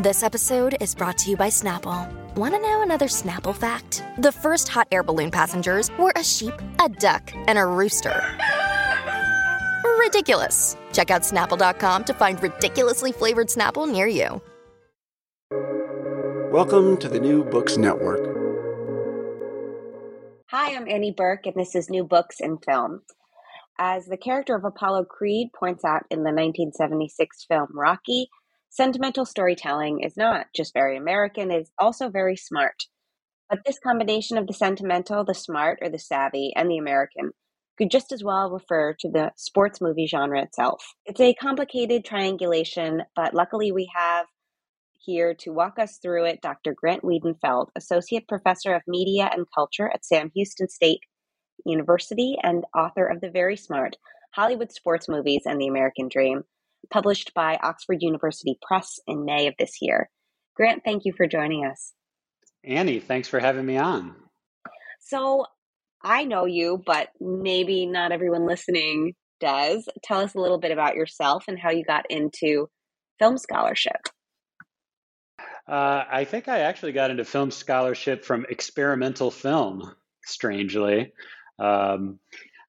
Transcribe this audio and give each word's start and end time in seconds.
This 0.00 0.22
episode 0.22 0.76
is 0.80 0.94
brought 0.94 1.18
to 1.18 1.30
you 1.30 1.36
by 1.36 1.48
Snapple. 1.48 2.08
Want 2.36 2.54
to 2.54 2.60
know 2.60 2.82
another 2.82 3.08
Snapple 3.08 3.52
fact? 3.52 4.04
The 4.18 4.30
first 4.30 4.68
hot 4.68 4.86
air 4.92 5.02
balloon 5.02 5.32
passengers 5.32 5.90
were 5.98 6.12
a 6.14 6.22
sheep, 6.22 6.54
a 6.80 6.88
duck, 6.88 7.32
and 7.48 7.58
a 7.58 7.66
rooster. 7.66 8.22
Ridiculous. 9.98 10.76
Check 10.92 11.10
out 11.10 11.22
snapple.com 11.22 12.04
to 12.04 12.14
find 12.14 12.40
ridiculously 12.40 13.10
flavored 13.10 13.48
Snapple 13.48 13.90
near 13.90 14.06
you. 14.06 14.40
Welcome 16.52 16.96
to 16.98 17.08
the 17.08 17.18
New 17.18 17.42
Books 17.42 17.76
Network. 17.76 18.20
Hi, 20.52 20.76
I'm 20.76 20.88
Annie 20.88 21.10
Burke, 21.10 21.46
and 21.46 21.56
this 21.56 21.74
is 21.74 21.90
New 21.90 22.04
Books 22.04 22.36
in 22.38 22.58
Film. 22.58 23.02
As 23.80 24.06
the 24.06 24.16
character 24.16 24.54
of 24.54 24.64
Apollo 24.64 25.06
Creed 25.06 25.48
points 25.58 25.84
out 25.84 26.04
in 26.08 26.20
the 26.20 26.30
1976 26.30 27.46
film 27.48 27.70
Rocky, 27.74 28.28
Sentimental 28.70 29.24
storytelling 29.24 30.00
is 30.00 30.16
not 30.16 30.46
just 30.54 30.74
very 30.74 30.96
American, 30.96 31.50
it's 31.50 31.70
also 31.78 32.10
very 32.10 32.36
smart. 32.36 32.84
But 33.48 33.60
this 33.64 33.78
combination 33.78 34.36
of 34.36 34.46
the 34.46 34.52
sentimental, 34.52 35.24
the 35.24 35.34
smart, 35.34 35.78
or 35.80 35.88
the 35.88 35.98
savvy, 35.98 36.52
and 36.54 36.70
the 36.70 36.78
American 36.78 37.32
could 37.78 37.90
just 37.90 38.12
as 38.12 38.22
well 38.22 38.50
refer 38.50 38.92
to 39.00 39.08
the 39.08 39.30
sports 39.36 39.80
movie 39.80 40.06
genre 40.06 40.42
itself. 40.42 40.84
It's 41.06 41.20
a 41.20 41.34
complicated 41.34 42.04
triangulation, 42.04 43.02
but 43.16 43.34
luckily 43.34 43.72
we 43.72 43.88
have 43.94 44.26
here 44.98 45.32
to 45.32 45.52
walk 45.52 45.78
us 45.78 45.98
through 46.02 46.26
it 46.26 46.42
Dr. 46.42 46.74
Grant 46.74 47.02
Wiedenfeld, 47.02 47.68
Associate 47.76 48.26
Professor 48.28 48.74
of 48.74 48.82
Media 48.86 49.30
and 49.32 49.46
Culture 49.54 49.88
at 49.88 50.04
Sam 50.04 50.30
Houston 50.34 50.68
State 50.68 51.00
University 51.64 52.36
and 52.42 52.64
author 52.76 53.06
of 53.06 53.20
the 53.20 53.30
very 53.30 53.56
smart 53.56 53.96
Hollywood 54.34 54.72
Sports 54.72 55.08
Movies 55.08 55.42
and 55.46 55.60
the 55.60 55.68
American 55.68 56.08
Dream, 56.08 56.42
published 56.90 57.32
by 57.34 57.58
Oxford 57.62 57.98
University 58.00 58.58
Press 58.62 58.98
in 59.06 59.24
May 59.24 59.46
of 59.46 59.54
this 59.58 59.78
year. 59.80 60.10
Grant, 60.56 60.82
thank 60.84 61.04
you 61.04 61.12
for 61.16 61.26
joining 61.26 61.64
us. 61.64 61.92
Annie, 62.64 63.00
thanks 63.00 63.28
for 63.28 63.38
having 63.38 63.64
me 63.64 63.76
on. 63.76 64.14
So, 65.00 65.46
I 66.02 66.24
know 66.24 66.46
you, 66.46 66.82
but 66.84 67.08
maybe 67.20 67.86
not 67.86 68.12
everyone 68.12 68.46
listening 68.46 69.14
does. 69.40 69.88
Tell 70.04 70.20
us 70.20 70.34
a 70.34 70.40
little 70.40 70.58
bit 70.58 70.72
about 70.72 70.94
yourself 70.94 71.44
and 71.48 71.58
how 71.58 71.70
you 71.70 71.84
got 71.84 72.10
into 72.10 72.68
film 73.18 73.38
scholarship. 73.38 74.00
Uh, 75.68 76.04
I 76.10 76.24
think 76.24 76.48
I 76.48 76.60
actually 76.60 76.92
got 76.92 77.10
into 77.10 77.24
film 77.24 77.50
scholarship 77.50 78.24
from 78.24 78.46
experimental 78.48 79.30
film, 79.30 79.92
strangely. 80.24 81.12
Um, 81.58 82.18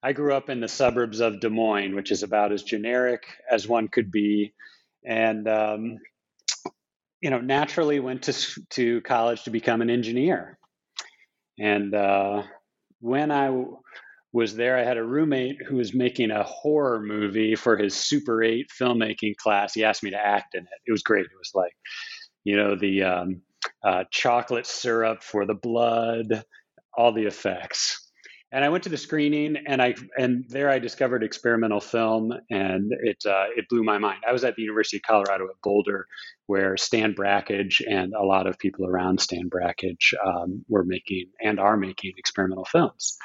I 0.02 0.12
grew 0.12 0.34
up 0.34 0.48
in 0.48 0.60
the 0.60 0.68
suburbs 0.68 1.20
of 1.20 1.40
Des 1.40 1.50
Moines, 1.50 1.94
which 1.94 2.10
is 2.10 2.22
about 2.22 2.52
as 2.52 2.62
generic 2.62 3.22
as 3.50 3.68
one 3.68 3.88
could 3.88 4.10
be, 4.10 4.54
and 5.04 5.46
um, 5.46 5.98
you 7.20 7.30
know, 7.30 7.40
naturally 7.40 8.00
went 8.00 8.22
to 8.24 8.32
to 8.70 9.00
college 9.02 9.44
to 9.44 9.50
become 9.50 9.82
an 9.82 9.90
engineer. 9.90 10.58
And 11.58 11.94
uh, 11.94 12.44
when 13.00 13.30
I 13.30 13.46
w- 13.46 13.78
was 14.32 14.56
there, 14.56 14.78
I 14.78 14.84
had 14.84 14.96
a 14.96 15.04
roommate 15.04 15.58
who 15.66 15.76
was 15.76 15.92
making 15.94 16.30
a 16.30 16.44
horror 16.44 17.00
movie 17.00 17.54
for 17.54 17.76
his 17.76 17.94
Super 17.94 18.42
8 18.42 18.68
filmmaking 18.80 19.36
class. 19.36 19.74
He 19.74 19.84
asked 19.84 20.02
me 20.02 20.10
to 20.10 20.26
act 20.26 20.54
in 20.54 20.62
it. 20.62 20.80
It 20.86 20.92
was 20.92 21.02
great. 21.02 21.26
It 21.26 21.38
was 21.38 21.50
like, 21.54 21.72
you 22.44 22.56
know, 22.56 22.74
the 22.74 23.02
um, 23.02 23.42
uh, 23.84 24.04
chocolate 24.10 24.66
syrup 24.66 25.22
for 25.22 25.44
the 25.44 25.54
blood, 25.54 26.42
all 26.96 27.12
the 27.12 27.26
effects 27.26 28.09
and 28.52 28.64
I 28.64 28.68
went 28.68 28.84
to 28.84 28.90
the 28.90 28.96
screening, 28.96 29.56
and 29.66 29.80
I 29.80 29.94
and 30.18 30.44
there 30.48 30.70
I 30.70 30.78
discovered 30.78 31.22
experimental 31.22 31.80
film, 31.80 32.32
and 32.50 32.92
it 33.02 33.22
uh, 33.26 33.46
it 33.56 33.68
blew 33.68 33.84
my 33.84 33.98
mind. 33.98 34.22
I 34.26 34.32
was 34.32 34.44
at 34.44 34.56
the 34.56 34.62
University 34.62 34.96
of 34.96 35.02
Colorado 35.02 35.44
at 35.44 35.60
Boulder, 35.62 36.06
where 36.46 36.76
Stan 36.76 37.14
Brakhage 37.14 37.80
and 37.88 38.12
a 38.14 38.24
lot 38.24 38.46
of 38.46 38.58
people 38.58 38.86
around 38.86 39.20
Stan 39.20 39.48
Brakhage 39.48 40.14
um, 40.24 40.64
were 40.68 40.84
making 40.84 41.26
and 41.42 41.60
are 41.60 41.76
making 41.76 42.12
experimental 42.16 42.64
films. 42.64 43.16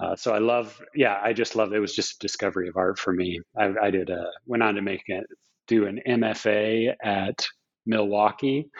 Uh, 0.00 0.16
so 0.16 0.34
I 0.34 0.38
love, 0.38 0.80
yeah, 0.94 1.20
I 1.22 1.32
just 1.32 1.54
love. 1.54 1.72
It 1.72 1.78
was 1.78 1.94
just 1.94 2.16
a 2.16 2.18
discovery 2.26 2.68
of 2.68 2.76
art 2.76 2.98
for 2.98 3.12
me. 3.12 3.40
I, 3.56 3.72
I 3.82 3.90
did 3.90 4.10
a, 4.10 4.26
went 4.46 4.62
on 4.62 4.74
to 4.74 4.82
make 4.82 5.02
it, 5.06 5.24
do 5.68 5.86
an 5.86 6.00
MFA 6.06 6.94
at 7.02 7.46
Milwaukee. 7.86 8.70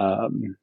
Um, 0.00 0.56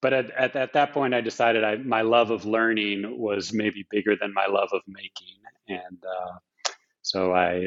but 0.00 0.12
at, 0.12 0.30
at, 0.30 0.56
at, 0.56 0.72
that 0.74 0.92
point, 0.92 1.14
I 1.14 1.20
decided 1.20 1.64
I, 1.64 1.76
my 1.76 2.02
love 2.02 2.30
of 2.30 2.44
learning 2.44 3.18
was 3.18 3.52
maybe 3.52 3.86
bigger 3.90 4.14
than 4.20 4.32
my 4.34 4.46
love 4.46 4.70
of 4.72 4.82
making. 4.86 5.36
And 5.68 6.02
uh, 6.04 6.38
so 7.02 7.32
I 7.32 7.62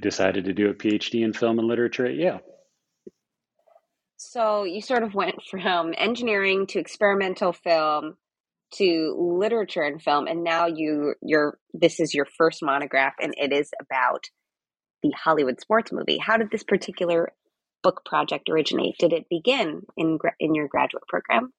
decided 0.00 0.44
to 0.46 0.52
do 0.52 0.70
a 0.70 0.74
PhD 0.74 1.24
in 1.24 1.32
film 1.32 1.58
and 1.58 1.68
literature 1.68 2.06
at 2.06 2.14
Yale. 2.14 2.40
So 4.16 4.64
you 4.64 4.80
sort 4.80 5.02
of 5.02 5.14
went 5.14 5.42
from 5.50 5.94
engineering 5.96 6.66
to 6.68 6.78
experimental 6.78 7.52
film 7.52 8.16
to 8.74 9.14
literature 9.18 9.82
and 9.82 10.02
film, 10.02 10.26
and 10.26 10.42
now 10.42 10.66
you 10.66 11.14
you're 11.22 11.58
this 11.72 12.00
is 12.00 12.14
your 12.14 12.26
first 12.36 12.60
monograph, 12.62 13.14
and 13.20 13.34
it 13.36 13.52
is 13.52 13.70
about 13.80 14.24
the 15.02 15.12
Hollywood 15.12 15.60
sports 15.60 15.92
movie. 15.92 16.18
How 16.18 16.36
did 16.36 16.50
this 16.50 16.64
particular 16.64 17.32
book 17.84 18.04
project 18.04 18.48
originate? 18.48 18.98
Did 18.98 19.12
it 19.12 19.28
begin 19.28 19.82
in 19.96 20.18
in 20.40 20.56
your 20.56 20.66
graduate 20.66 21.06
program? 21.06 21.52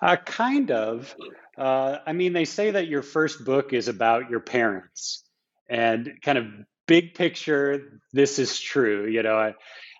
Uh, 0.00 0.16
kind 0.16 0.70
of. 0.70 1.16
Uh, 1.58 1.98
I 2.06 2.12
mean, 2.12 2.32
they 2.32 2.44
say 2.44 2.72
that 2.72 2.86
your 2.86 3.02
first 3.02 3.44
book 3.44 3.72
is 3.72 3.88
about 3.88 4.30
your 4.30 4.40
parents, 4.40 5.24
and 5.68 6.18
kind 6.22 6.38
of 6.38 6.46
big 6.86 7.14
picture, 7.14 8.00
this 8.12 8.38
is 8.38 8.58
true. 8.58 9.06
You 9.06 9.22
know, 9.22 9.36
I, 9.36 9.54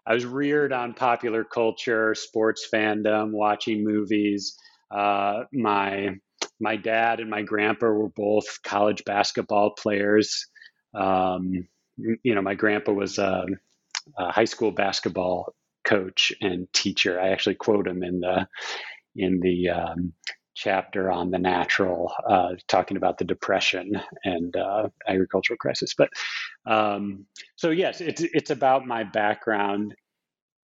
I 0.06 0.14
was 0.14 0.26
reared 0.26 0.72
on 0.72 0.94
popular 0.94 1.44
culture, 1.44 2.14
sports 2.14 2.68
fandom, 2.72 3.32
watching 3.32 3.84
movies. 3.84 4.56
Uh, 4.90 5.44
my 5.52 6.16
my 6.60 6.76
dad 6.76 7.20
and 7.20 7.30
my 7.30 7.42
grandpa 7.42 7.86
were 7.86 8.08
both 8.08 8.62
college 8.62 9.04
basketball 9.04 9.70
players. 9.70 10.46
Um, 10.94 11.66
you 11.96 12.34
know, 12.34 12.42
my 12.42 12.54
grandpa 12.54 12.92
was 12.92 13.18
high 14.18 14.44
school 14.44 14.72
basketball 14.72 15.54
coach 15.84 16.32
and 16.40 16.72
teacher. 16.72 17.20
I 17.20 17.30
actually 17.30 17.56
quote 17.56 17.86
him 17.86 18.02
in 18.02 18.20
the 18.20 18.46
in 19.16 19.40
the 19.40 19.70
um, 19.70 20.12
chapter 20.54 21.10
on 21.10 21.30
the 21.30 21.38
natural, 21.38 22.12
uh, 22.28 22.50
talking 22.68 22.96
about 22.96 23.18
the 23.18 23.24
depression 23.24 23.92
and 24.24 24.54
uh, 24.56 24.88
agricultural 25.08 25.56
crisis. 25.58 25.94
But 25.96 26.10
um, 26.66 27.26
so 27.56 27.70
yes, 27.70 28.00
it's 28.00 28.22
it's 28.22 28.50
about 28.50 28.86
my 28.86 29.04
background 29.04 29.94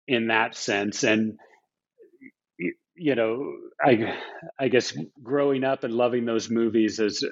in 0.09 0.29
that 0.29 0.55
sense, 0.57 1.05
and 1.05 1.39
you 2.95 3.15
know, 3.15 3.53
I 3.81 4.17
I 4.59 4.69
guess 4.69 4.97
growing 5.23 5.65
up 5.65 5.85
and 5.85 5.95
loving 5.95 6.25
those 6.25 6.51
movies 6.51 6.99
is 6.99 7.27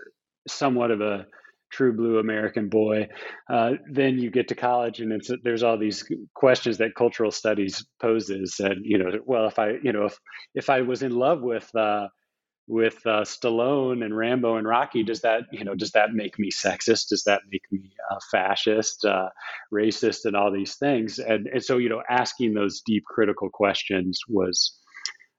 somewhat 0.48 0.90
of 0.90 1.00
a 1.00 1.26
true 1.70 1.92
blue 1.96 2.18
American 2.18 2.68
boy. 2.68 3.08
Uh, 3.48 3.72
then 3.90 4.18
you 4.18 4.30
get 4.30 4.48
to 4.48 4.54
college, 4.54 5.00
and 5.00 5.20
there's 5.42 5.62
all 5.62 5.78
these 5.78 6.04
questions 6.34 6.78
that 6.78 6.94
cultural 6.94 7.30
studies 7.30 7.84
poses. 8.00 8.56
And 8.60 8.84
you 8.84 8.98
know, 8.98 9.10
well, 9.24 9.46
if 9.46 9.58
I 9.58 9.72
you 9.82 9.92
know 9.92 10.04
if 10.04 10.18
if 10.54 10.70
I 10.70 10.82
was 10.82 11.02
in 11.02 11.12
love 11.12 11.40
with 11.42 11.74
uh, 11.74 12.08
with 12.66 13.04
uh, 13.04 13.22
Stallone 13.22 14.04
and 14.04 14.16
Rambo 14.16 14.56
and 14.56 14.66
Rocky, 14.66 15.02
does 15.02 15.20
that 15.22 15.42
you 15.52 15.64
know 15.64 15.74
does 15.74 15.92
that 15.92 16.12
make 16.12 16.38
me 16.38 16.50
sexist? 16.50 17.08
Does 17.08 17.24
that 17.24 17.42
make 17.50 17.62
me 17.70 17.90
uh, 18.10 18.18
fascist, 18.30 19.04
uh, 19.04 19.28
racist, 19.72 20.24
and 20.24 20.36
all 20.36 20.52
these 20.52 20.76
things? 20.76 21.18
And 21.18 21.46
and 21.48 21.64
so 21.64 21.78
you 21.78 21.88
know, 21.88 22.02
asking 22.08 22.54
those 22.54 22.82
deep 22.84 23.04
critical 23.04 23.50
questions 23.50 24.20
was, 24.28 24.76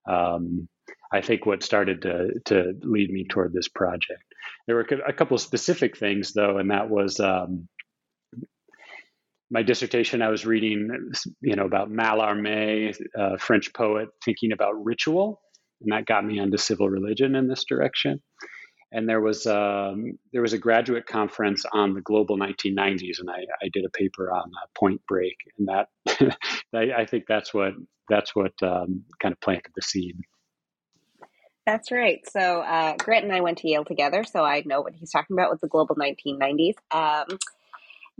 um, 0.10 0.68
I 1.12 1.22
think, 1.22 1.46
what 1.46 1.64
started 1.64 2.02
to 2.04 2.40
to 2.46 2.74
lead 2.82 3.12
me 3.12 3.26
toward 3.30 3.54
this 3.54 3.68
project. 3.68 4.24
There 4.68 4.76
were 4.76 4.88
a 5.08 5.14
couple 5.14 5.36
of 5.36 5.42
specific 5.42 5.98
things 5.98 6.34
though, 6.34 6.58
and 6.58 6.72
that 6.72 6.90
was. 6.90 7.20
Um, 7.20 7.68
my 9.54 9.64
dissertation, 9.64 10.22
I 10.22 10.30
was 10.30 10.46
reading, 10.46 11.12
you 11.42 11.58
know, 11.58 11.66
about 11.66 11.92
Mallarmé, 11.92 12.96
a 13.14 13.38
French 13.38 13.74
poet, 13.74 14.08
thinking 14.24 14.54
about 14.54 14.82
ritual, 14.82 15.42
and 15.82 15.92
that 15.92 16.06
got 16.06 16.26
me 16.26 16.40
into 16.40 16.58
civil 16.58 16.90
religion 16.90 17.36
in 17.36 17.50
this 17.50 17.66
direction. 17.66 18.22
And 18.94 19.08
there 19.08 19.22
was 19.22 19.46
um, 19.46 20.18
there 20.34 20.42
was 20.42 20.54
a 20.54 20.58
graduate 20.58 21.06
conference 21.06 21.64
on 21.72 21.94
the 21.94 22.02
global 22.02 22.38
1990s, 22.38 23.20
and 23.20 23.30
I, 23.30 23.40
I 23.62 23.70
did 23.72 23.86
a 23.86 23.90
paper 23.90 24.32
on 24.32 24.44
uh, 24.44 24.68
Point 24.78 25.02
Break, 25.08 25.36
and 25.58 25.68
that 25.68 25.88
I, 26.76 27.02
I, 27.02 27.06
think 27.06 27.24
that's 27.28 27.54
what 27.54 27.74
that's 28.10 28.36
what 28.36 28.52
um, 28.62 29.06
kind 29.22 29.32
of 29.32 29.40
planted 29.40 29.72
the 29.76 29.82
seed. 29.82 30.18
That's 31.66 31.92
right. 31.92 32.20
So 32.30 32.62
uh, 32.62 32.96
Grant 32.98 33.26
and 33.26 33.34
I 33.34 33.42
went 33.42 33.60
to 33.60 33.70
Yale 33.70 33.86
together, 33.86 34.24
so 34.24 34.44
I 34.44 34.64
know 34.66 34.82
what 34.82 34.94
he's 34.94 35.12
talking 35.12 35.36
about 35.36 35.52
with 35.52 35.62
the 35.62 35.68
global 35.68 35.96
1990s. 35.96 36.74
Um, 36.92 37.38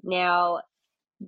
now, 0.04 0.62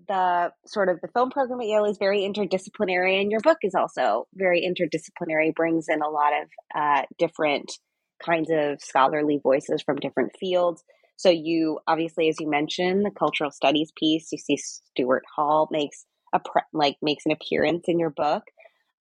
the 0.08 0.52
sort 0.66 0.90
of 0.90 1.02
the 1.02 1.08
film 1.08 1.30
program 1.30 1.62
at 1.62 1.68
Yale 1.68 1.86
is 1.86 1.98
very 1.98 2.22
interdisciplinary, 2.22 3.20
and 3.20 3.32
your 3.32 3.42
book 3.42 3.60
is 3.64 3.76
also 3.76 4.28
very 4.36 4.62
interdisciplinary. 4.62 5.54
Brings 5.56 5.88
in 5.90 6.02
a 6.02 6.10
lot 6.10 6.34
of 6.34 6.48
uh, 6.76 7.04
different 7.18 7.72
kinds 8.24 8.50
of 8.52 8.82
scholarly 8.82 9.40
voices 9.42 9.82
from 9.82 9.98
different 9.98 10.32
fields. 10.40 10.84
So 11.18 11.30
you 11.30 11.80
obviously, 11.88 12.30
as 12.30 12.40
you 12.40 12.50
mentioned, 12.50 13.06
the 13.06 13.12
cultural 13.12 13.52
studies 13.52 13.92
piece. 13.98 14.32
You 14.32 14.38
see 14.38 14.58
Stuart 14.58 15.24
Hall 15.36 15.68
makes 15.72 16.06
a 16.34 16.40
pre- 16.40 16.62
like 16.74 16.98
makes 17.02 17.26
an 17.26 17.32
appearance 17.32 17.86
in 17.88 18.00
your 18.00 18.10
book. 18.10 18.44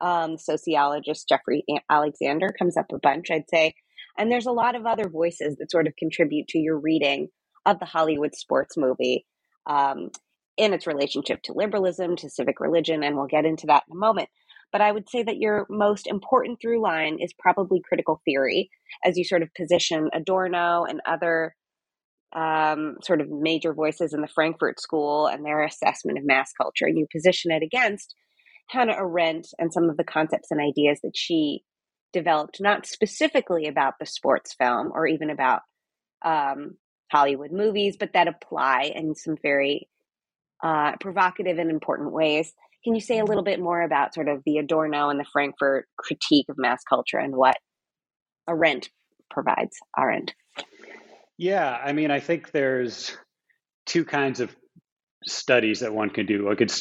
Um, 0.02 0.36
sociologist 0.36 1.28
Jeffrey 1.28 1.64
Alexander 1.88 2.54
comes 2.58 2.76
up 2.76 2.86
a 2.92 2.98
bunch, 2.98 3.30
I'd 3.30 3.48
say, 3.48 3.74
and 4.18 4.30
there's 4.30 4.46
a 4.46 4.52
lot 4.52 4.74
of 4.74 4.84
other 4.84 5.08
voices 5.08 5.56
that 5.56 5.70
sort 5.70 5.86
of 5.86 5.94
contribute 5.96 6.48
to 6.48 6.58
your 6.58 6.78
reading 6.78 7.28
of 7.64 7.78
the 7.78 7.86
Hollywood 7.86 8.34
sports 8.34 8.76
movie. 8.76 9.24
Um, 9.66 10.10
in 10.56 10.72
its 10.74 10.86
relationship 10.86 11.42
to 11.42 11.52
liberalism, 11.54 12.16
to 12.16 12.28
civic 12.28 12.60
religion, 12.60 13.02
and 13.02 13.16
we'll 13.16 13.26
get 13.26 13.46
into 13.46 13.66
that 13.66 13.84
in 13.88 13.96
a 13.96 13.98
moment. 13.98 14.28
But 14.70 14.80
I 14.80 14.92
would 14.92 15.08
say 15.08 15.22
that 15.22 15.38
your 15.38 15.66
most 15.68 16.06
important 16.06 16.58
through 16.60 16.82
line 16.82 17.18
is 17.20 17.34
probably 17.38 17.82
critical 17.86 18.20
theory, 18.24 18.70
as 19.04 19.16
you 19.16 19.24
sort 19.24 19.42
of 19.42 19.54
position 19.54 20.08
Adorno 20.12 20.84
and 20.84 21.00
other 21.06 21.54
um, 22.34 22.96
sort 23.02 23.20
of 23.20 23.28
major 23.30 23.74
voices 23.74 24.14
in 24.14 24.22
the 24.22 24.28
Frankfurt 24.28 24.80
School 24.80 25.26
and 25.26 25.44
their 25.44 25.62
assessment 25.62 26.18
of 26.18 26.24
mass 26.24 26.52
culture. 26.56 26.86
And 26.86 26.96
you 26.96 27.06
position 27.12 27.50
it 27.50 27.62
against 27.62 28.14
Hannah 28.72 28.96
Arendt 28.98 29.48
and 29.58 29.72
some 29.72 29.90
of 29.90 29.96
the 29.96 30.04
concepts 30.04 30.50
and 30.50 30.60
ideas 30.60 30.98
that 31.02 31.14
she 31.14 31.62
developed, 32.12 32.60
not 32.60 32.86
specifically 32.86 33.66
about 33.66 33.94
the 34.00 34.06
sports 34.06 34.54
film 34.54 34.90
or 34.94 35.06
even 35.06 35.28
about 35.30 35.60
um, 36.24 36.76
Hollywood 37.10 37.52
movies, 37.52 37.96
but 37.98 38.14
that 38.14 38.28
apply 38.28 38.90
in 38.94 39.14
some 39.14 39.36
very 39.42 39.88
uh, 40.62 40.96
provocative 41.00 41.58
and 41.58 41.70
important 41.70 42.12
ways. 42.12 42.52
Can 42.84 42.94
you 42.94 43.00
say 43.00 43.18
a 43.18 43.24
little 43.24 43.44
bit 43.44 43.60
more 43.60 43.82
about 43.82 44.14
sort 44.14 44.28
of 44.28 44.42
the 44.46 44.58
Adorno 44.58 45.10
and 45.10 45.20
the 45.20 45.26
Frankfurt 45.30 45.86
critique 45.98 46.46
of 46.48 46.56
mass 46.58 46.82
culture 46.88 47.18
and 47.18 47.36
what 47.36 47.56
Arendt 48.48 48.88
provides? 49.30 49.76
Arendt. 49.96 50.34
Yeah, 51.36 51.70
I 51.70 51.92
mean, 51.92 52.10
I 52.10 52.20
think 52.20 52.52
there's 52.52 53.16
two 53.84 54.04
kinds 54.04 54.40
of 54.40 54.54
studies 55.24 55.80
that 55.80 55.94
one 55.94 56.10
can 56.10 56.26
do. 56.26 56.44
One 56.44 56.56
could 56.56 56.72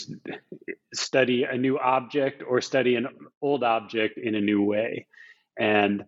study 0.93 1.43
a 1.43 1.57
new 1.57 1.79
object 1.79 2.43
or 2.47 2.61
study 2.61 2.95
an 2.95 3.07
old 3.41 3.63
object 3.63 4.17
in 4.17 4.35
a 4.35 4.41
new 4.41 4.63
way. 4.63 5.07
And, 5.59 6.03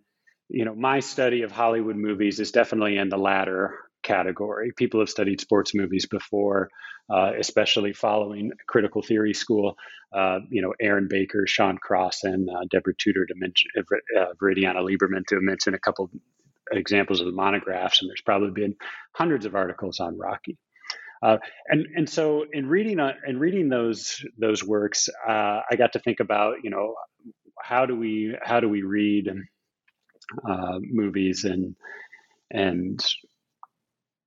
you 0.50 0.66
know, 0.66 0.76
my 0.76 1.00
study 1.00 1.44
of 1.44 1.52
Hollywood 1.52 1.96
movies 1.96 2.40
is 2.40 2.52
definitely 2.52 2.98
in 2.98 3.10
the 3.10 3.18
latter 3.18 3.78
category. 4.04 4.72
People 4.76 5.00
have 5.00 5.10
studied 5.10 5.42
sports 5.42 5.74
movies 5.74 6.06
before, 6.06 6.70
uh, 7.10 7.32
especially 7.40 7.94
following 7.94 8.52
critical 8.68 9.02
theory 9.02 9.34
school. 9.34 9.76
Uh, 10.14 10.40
you 10.50 10.62
know, 10.62 10.74
Aaron 10.80 11.08
Baker, 11.10 11.46
Sean 11.48 11.78
Crosson, 11.78 12.48
uh, 12.54 12.66
Deborah 12.70 12.94
Tudor 12.98 13.26
to 13.26 13.34
mention, 13.36 13.72
uh, 13.78 14.20
uh, 14.20 14.34
Viridiana 14.42 14.84
Lieberman 14.84 15.26
to 15.28 15.40
mention 15.40 15.74
a 15.74 15.80
couple 15.80 16.10
examples 16.72 17.20
of 17.20 17.26
the 17.26 17.34
monographs, 17.34 18.02
and 18.02 18.10
there's 18.10 18.22
probably 18.22 18.52
been 18.52 18.76
hundreds 19.14 19.46
of 19.46 19.56
articles 19.56 20.00
on 20.00 20.18
Rocky. 20.18 20.58
Uh, 21.24 21.38
and 21.70 21.86
and 21.96 22.10
so 22.10 22.46
in 22.52 22.68
reading 22.68 23.00
uh, 23.00 23.14
in 23.26 23.40
reading 23.40 23.70
those 23.70 24.24
those 24.38 24.64
works, 24.64 25.08
uh, 25.28 25.62
I 25.72 25.76
got 25.78 25.94
to 25.94 26.00
think 26.00 26.20
about 26.20 26.56
you 26.64 26.70
know 26.70 26.96
how 27.62 27.86
do 27.86 27.96
we 27.96 28.36
how 28.44 28.60
do 28.60 28.68
we 28.68 28.84
read 28.84 29.30
uh, 30.50 30.80
movies 30.82 31.46
and 31.46 31.76
and 32.52 33.00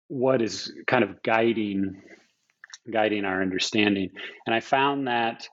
what 0.08 0.40
is 0.40 0.72
kind 0.87 1.04
of 1.04 1.22
guiding 1.22 2.00
guiding 2.90 3.25
our 3.25 3.43
understanding. 3.43 4.10
And 4.46 4.54
I 4.54 4.60
found 4.60 5.08
that 5.08 5.48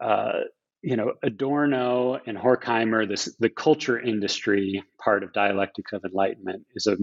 uh, 0.00 0.40
you 0.82 0.96
know 0.96 1.12
Adorno 1.22 2.18
and 2.26 2.36
Horkheimer, 2.36 3.08
this 3.08 3.34
the 3.38 3.50
culture 3.50 4.00
industry 4.00 4.82
part 5.02 5.22
of 5.22 5.32
dialectics 5.32 5.92
of 5.92 6.04
enlightenment 6.04 6.64
is 6.74 6.88
a 6.88 6.96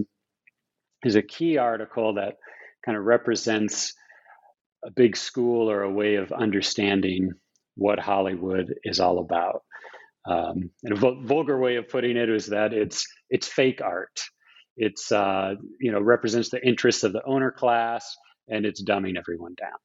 is 1.04 1.16
a 1.16 1.22
key 1.22 1.56
article 1.56 2.14
that 2.14 2.34
kind 2.84 2.96
of 2.96 3.04
represents 3.04 3.94
a 4.84 4.90
big 4.90 5.16
school 5.16 5.70
or 5.70 5.82
a 5.82 5.90
way 5.90 6.16
of 6.16 6.32
understanding 6.32 7.32
what 7.76 7.98
Hollywood 7.98 8.74
is 8.84 9.00
all 9.00 9.18
about. 9.18 9.62
Um, 10.28 10.70
and 10.82 10.92
a 10.92 10.96
vulgar 10.96 11.58
way 11.58 11.76
of 11.76 11.88
putting 11.88 12.16
it 12.16 12.28
is 12.28 12.46
that 12.46 12.72
it's 12.72 13.06
it's 13.28 13.48
fake 13.48 13.80
art. 13.82 14.20
It's 14.76 15.10
uh, 15.10 15.54
you 15.80 15.92
know 15.92 16.00
represents 16.00 16.50
the 16.50 16.64
interests 16.64 17.02
of 17.02 17.12
the 17.12 17.24
owner 17.24 17.50
class, 17.50 18.16
and 18.48 18.64
it's 18.64 18.82
dumbing 18.82 19.18
everyone 19.18 19.54
down. 19.58 19.78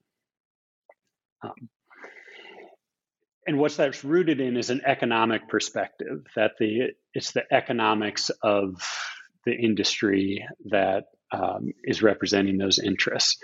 Um, 1.43 1.69
and 3.47 3.57
what 3.57 3.75
that's 3.77 4.03
rooted 4.03 4.41
in 4.41 4.57
is 4.57 4.69
an 4.69 4.81
economic 4.85 5.47
perspective 5.47 6.25
that 6.35 6.51
the 6.59 6.89
it's 7.13 7.31
the 7.31 7.45
economics 7.51 8.29
of 8.43 8.75
the 9.45 9.55
industry 9.55 10.45
that 10.65 11.05
um, 11.31 11.71
is 11.83 12.01
representing 12.01 12.57
those 12.57 12.79
interests, 12.79 13.37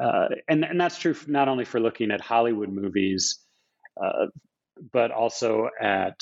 uh, 0.00 0.28
and 0.48 0.64
and 0.64 0.80
that's 0.80 0.98
true 0.98 1.14
not 1.26 1.48
only 1.48 1.64
for 1.64 1.80
looking 1.80 2.10
at 2.10 2.20
Hollywood 2.20 2.70
movies, 2.70 3.40
uh, 4.02 4.26
but 4.92 5.10
also 5.10 5.68
at 5.80 6.20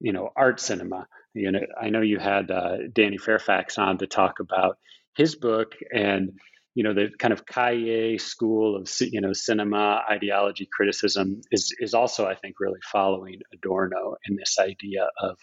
you 0.00 0.12
know 0.12 0.30
art 0.36 0.60
cinema. 0.60 1.06
You 1.34 1.52
know, 1.52 1.60
I 1.80 1.90
know 1.90 2.00
you 2.00 2.18
had 2.18 2.50
uh, 2.50 2.76
Danny 2.92 3.18
Fairfax 3.18 3.78
on 3.78 3.98
to 3.98 4.06
talk 4.06 4.40
about 4.40 4.78
his 5.16 5.34
book 5.34 5.74
and 5.92 6.32
you 6.74 6.84
know 6.84 6.94
the 6.94 7.10
kind 7.18 7.32
of 7.32 7.44
Cahiers 7.44 8.22
school 8.22 8.76
of 8.76 8.88
you 9.00 9.20
know 9.20 9.32
cinema 9.32 10.02
ideology 10.08 10.68
criticism 10.72 11.40
is 11.50 11.74
is 11.80 11.92
also 11.92 12.24
I 12.24 12.36
think 12.36 12.60
really 12.60 12.78
following 12.92 13.40
Adorno 13.52 14.14
in 14.26 14.36
this 14.36 14.58
idea 14.60 15.08
of 15.20 15.36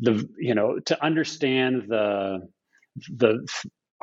the 0.00 0.28
you 0.38 0.54
know 0.54 0.78
to 0.80 1.02
understand 1.02 1.84
the 1.88 2.46
the 3.08 3.46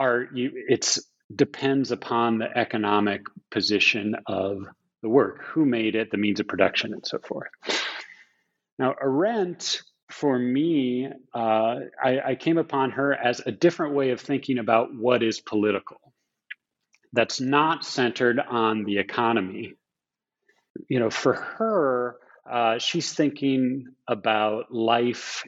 art 0.02 0.30
you 0.34 0.52
it's 0.54 1.00
depends 1.34 1.92
upon 1.92 2.38
the 2.38 2.58
economic 2.58 3.22
position 3.50 4.16
of 4.28 4.66
the 5.02 5.10
work 5.10 5.44
who 5.46 5.66
made 5.66 5.96
it 5.96 6.12
the 6.12 6.18
means 6.18 6.40
of 6.40 6.48
production 6.48 6.94
and 6.94 7.06
so 7.06 7.20
forth 7.20 7.50
now 8.78 8.94
arendt 9.02 9.82
for 10.12 10.38
me, 10.38 11.08
uh, 11.34 11.76
I, 12.04 12.20
I, 12.26 12.36
came 12.36 12.58
upon 12.58 12.92
her 12.92 13.14
as 13.14 13.42
a 13.46 13.52
different 13.52 13.96
way 13.96 14.12
of 14.12 14.20
thinking 14.20 14.58
about 14.58 14.94
what 14.94 15.24
is 15.24 15.40
political. 15.40 16.00
That's 17.14 17.42
not 17.42 17.84
centered 17.84 18.40
on 18.40 18.84
the 18.84 19.00
economy. 19.00 19.74
You 20.88 21.00
know, 21.00 21.10
for 21.10 21.34
her, 21.34 22.18
uh, 22.50 22.78
she's 22.78 23.14
thinking 23.14 23.88
about 24.08 24.74
life 24.74 25.44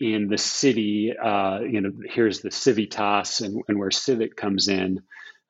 in 0.00 0.28
the 0.28 0.38
city. 0.38 1.12
Uh, 1.16 1.60
you 1.60 1.80
know, 1.80 1.92
here's 2.08 2.40
the 2.40 2.50
civitas, 2.50 3.40
and, 3.40 3.62
and 3.68 3.78
where 3.78 3.90
civic 3.90 4.36
comes 4.36 4.68
in, 4.68 5.00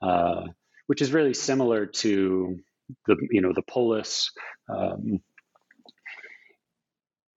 uh, 0.02 0.42
which 0.86 1.02
is 1.02 1.12
really 1.12 1.34
similar 1.34 1.86
to 1.86 2.58
the 3.06 3.16
you 3.30 3.40
know 3.40 3.52
the 3.54 3.62
polis. 3.62 4.30
Um, 4.68 5.20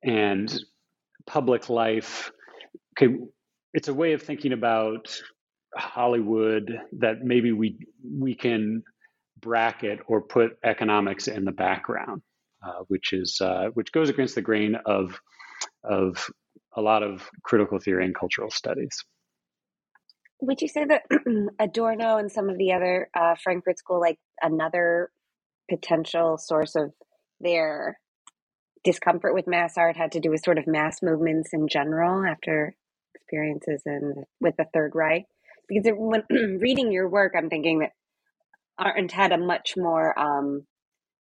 and 0.04 0.64
public 1.26 1.70
life. 1.70 2.32
Okay, 2.98 3.16
it's 3.74 3.88
a 3.88 3.94
way 3.94 4.14
of 4.14 4.22
thinking 4.22 4.54
about 4.54 5.16
Hollywood 5.76 6.80
that 7.00 7.24
maybe 7.24 7.52
we 7.52 7.78
we 8.04 8.36
can 8.36 8.84
bracket 9.40 10.00
or 10.08 10.22
put 10.22 10.58
economics 10.64 11.28
in 11.28 11.46
the 11.46 11.52
background, 11.52 12.22
uh, 12.66 12.84
which 12.88 13.14
is 13.14 13.40
uh, 13.42 13.68
which 13.74 13.92
goes 13.92 14.10
against 14.10 14.36
the 14.36 14.42
grain 14.42 14.76
of 14.86 15.20
of 15.84 16.30
a 16.76 16.82
lot 16.82 17.04
of 17.04 17.30
critical 17.44 17.80
theory 17.80 18.06
and 18.06 18.16
cultural 18.16 18.52
studies. 18.52 19.04
Would 20.42 20.62
you 20.62 20.68
say 20.68 20.86
that 20.86 21.04
Adorno 21.60 22.18
and 22.18 22.32
some 22.32 22.50
of 22.50 22.58
the 22.58 22.72
other 22.72 23.10
uh, 23.14 23.36
Frankfurt 23.44 23.78
School, 23.78 24.00
like 24.00 24.20
another 24.42 25.10
potential 25.70 26.38
source 26.38 26.76
of 26.76 26.94
their 27.42 28.00
discomfort 28.84 29.34
with 29.34 29.48
mass 29.48 29.74
art, 29.78 29.98
had 29.98 30.14
to 30.14 30.20
do 30.20 30.30
with 30.30 30.44
sort 30.44 30.58
of 30.58 30.68
mass 30.68 31.02
movements 31.02 31.50
in 31.52 31.68
general 31.68 32.26
after 32.26 32.74
experiences 33.16 33.82
in 33.86 34.24
with 34.40 34.56
the 34.58 34.66
Third 34.74 34.94
Reich? 34.96 35.26
Because 35.68 35.86
it, 35.86 35.96
when 35.98 36.24
reading 36.62 36.92
your 36.92 37.10
work, 37.10 37.34
I'm 37.38 37.50
thinking 37.50 37.80
that 37.80 37.92
Arendt 38.80 39.12
had 39.12 39.34
a 39.34 39.38
much 39.38 39.74
more 39.76 40.18
um, 40.18 40.66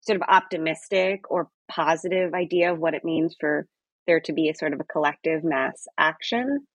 sort 0.02 0.16
of 0.16 0.24
optimistic 0.30 1.30
or 1.30 1.50
positive 1.70 2.34
idea 2.34 2.72
of 2.72 2.80
what 2.80 2.94
it 2.94 3.04
means 3.04 3.36
for 3.38 3.68
there 4.08 4.20
to 4.22 4.34
be 4.34 4.50
a 4.50 4.56
sort 4.56 4.74
of 4.74 4.80
a 4.80 4.86
collective 4.86 5.44
mass 5.44 5.88
action 5.98 6.66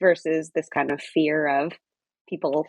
versus 0.00 0.50
this 0.54 0.68
kind 0.68 0.90
of 0.90 1.00
fear 1.00 1.46
of 1.46 1.72
people 2.28 2.66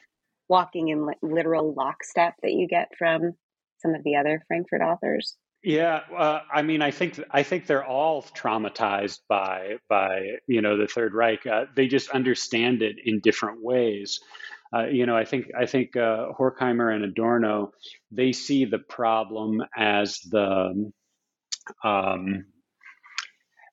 walking 0.48 0.90
in 0.90 1.08
literal 1.22 1.74
lockstep 1.74 2.36
that 2.42 2.52
you 2.52 2.68
get 2.68 2.90
from 2.98 3.34
some 3.80 3.96
of 3.96 4.04
the 4.04 4.16
other 4.16 4.44
Frankfurt 4.48 4.82
authors? 4.82 5.36
Yeah, 5.64 6.02
uh, 6.16 6.42
I 6.54 6.62
mean, 6.62 6.84
I 6.84 6.92
think 6.92 7.20
I 7.32 7.42
think 7.42 7.66
they're 7.66 7.84
all 7.84 8.22
traumatized 8.22 9.22
by 9.28 9.78
by 9.90 10.34
you 10.48 10.62
know 10.62 10.78
the 10.78 10.86
Third 10.86 11.16
Reich. 11.16 11.48
Uh, 11.48 11.66
they 11.76 11.88
just 11.88 12.10
understand 12.12 12.84
it 12.84 12.98
in 13.04 13.20
different 13.20 13.64
ways. 13.64 14.20
Uh, 14.76 14.86
you 14.86 15.08
know, 15.08 15.18
I 15.18 15.26
think 15.26 15.48
I 15.60 15.66
think 15.66 15.96
uh, 15.96 16.28
Horkheimer 16.40 16.94
and 16.94 17.04
Adorno 17.04 17.72
they 18.12 18.32
see 18.32 18.66
the 18.66 18.78
problem 18.78 19.64
as 19.76 20.20
the 20.30 20.92
um, 21.84 22.46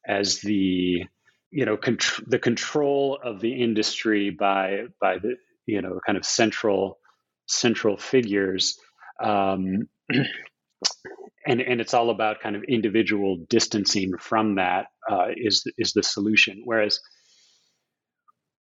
as 0.07 0.41
the 0.41 1.05
you 1.51 1.67
know 1.67 1.79
the 2.27 2.39
control 2.39 3.19
of 3.23 3.41
the 3.41 3.63
industry 3.63 4.31
by 4.31 4.85
by 5.01 5.19
the 5.19 5.37
you 5.67 5.83
know 5.83 6.01
kind 6.07 6.17
of 6.17 6.25
central 6.25 6.99
central 7.47 7.97
figures 7.97 8.79
um, 9.23 9.89
and 11.47 11.61
and 11.61 11.81
it's 11.81 11.95
all 11.95 12.11
about 12.11 12.41
kind 12.41 12.57
of 12.57 12.63
individual 12.65 13.45
distancing 13.49 14.17
from 14.19 14.57
that 14.57 14.87
uh, 15.11 15.29
is 15.37 15.65
is 15.79 15.93
the 15.93 16.03
solution. 16.03 16.63
Whereas 16.65 16.99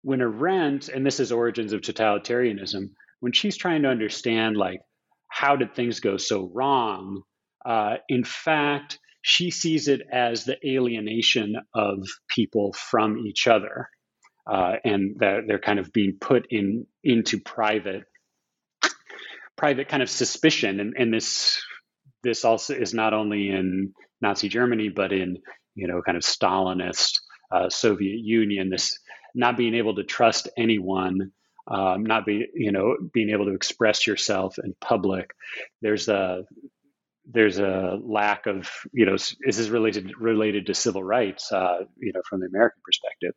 when 0.03 0.21
Arendt 0.21 0.89
and 0.89 1.05
this 1.05 1.21
is 1.21 1.33
origins 1.33 1.73
of 1.73 1.81
totalitarianism 1.83 2.91
when 3.21 3.33
she's 3.33 3.57
trying 3.57 3.83
to 3.83 3.89
understand 3.89 4.57
like 4.57 4.81
how 5.29 5.57
did 5.57 5.75
things 5.75 6.01
go 6.01 6.17
so 6.17 6.51
wrong 6.55 7.23
uh, 7.67 7.97
in 8.09 8.25
fact 8.25 8.99
she 9.23 9.51
sees 9.51 9.89
it 9.89 10.01
as 10.11 10.45
the 10.45 10.57
alienation 10.67 11.57
of 11.75 12.07
people 12.29 12.73
from 12.73 13.19
each 13.19 13.47
other 13.47 13.89
uh, 14.51 14.75
and 14.85 15.17
that 15.21 15.43
they're 15.47 15.59
kind 15.59 15.79
of 15.79 15.93
being 15.93 16.17
put 16.21 16.47
in 16.51 16.87
into 17.05 17.41
private 17.41 18.05
private 19.57 19.89
kind 19.89 20.03
of 20.03 20.09
suspicion. 20.09 20.81
And, 20.81 20.95
and 20.97 21.13
this 21.13 21.61
this 22.23 22.45
also 22.45 22.75
is 22.75 22.95
not 22.95 23.13
only 23.13 23.51
in 23.51 23.93
Nazi 24.21 24.49
Germany 24.49 24.89
but 24.89 25.13
in 25.13 25.39
you 25.75 25.87
know 25.87 26.03
kind 26.03 26.17
of 26.17 26.25
Stalinist 26.25 27.13
uh, 27.53 27.69
Soviet 27.69 28.21
Union 28.23 28.71
this 28.71 28.99
not 29.35 29.57
being 29.57 29.75
able 29.75 29.95
to 29.97 30.05
trust 30.05 30.49
anyone 30.57 31.33
um, 31.71 32.03
not 32.05 32.27
be 32.27 32.47
you 32.55 32.73
know 32.73 32.97
being 33.13 33.31
able 33.31 33.47
to 33.47 33.55
express 33.55 34.07
yourself 34.07 34.59
in 34.63 34.75
public. 34.81 35.31
There's 35.83 36.09
a 36.09 36.45
there's 37.33 37.59
a 37.59 37.99
lack 38.03 38.47
of 38.47 38.69
you 38.93 39.07
know 39.07 39.13
this 39.13 39.59
is 39.59 39.71
related 39.71 40.13
related 40.19 40.67
to 40.67 40.75
civil 40.75 41.03
rights 41.03 41.53
uh, 41.53 41.79
you 41.99 42.13
know 42.13 42.23
from 42.29 42.41
the 42.41 42.47
American 42.47 42.81
perspective 42.85 43.35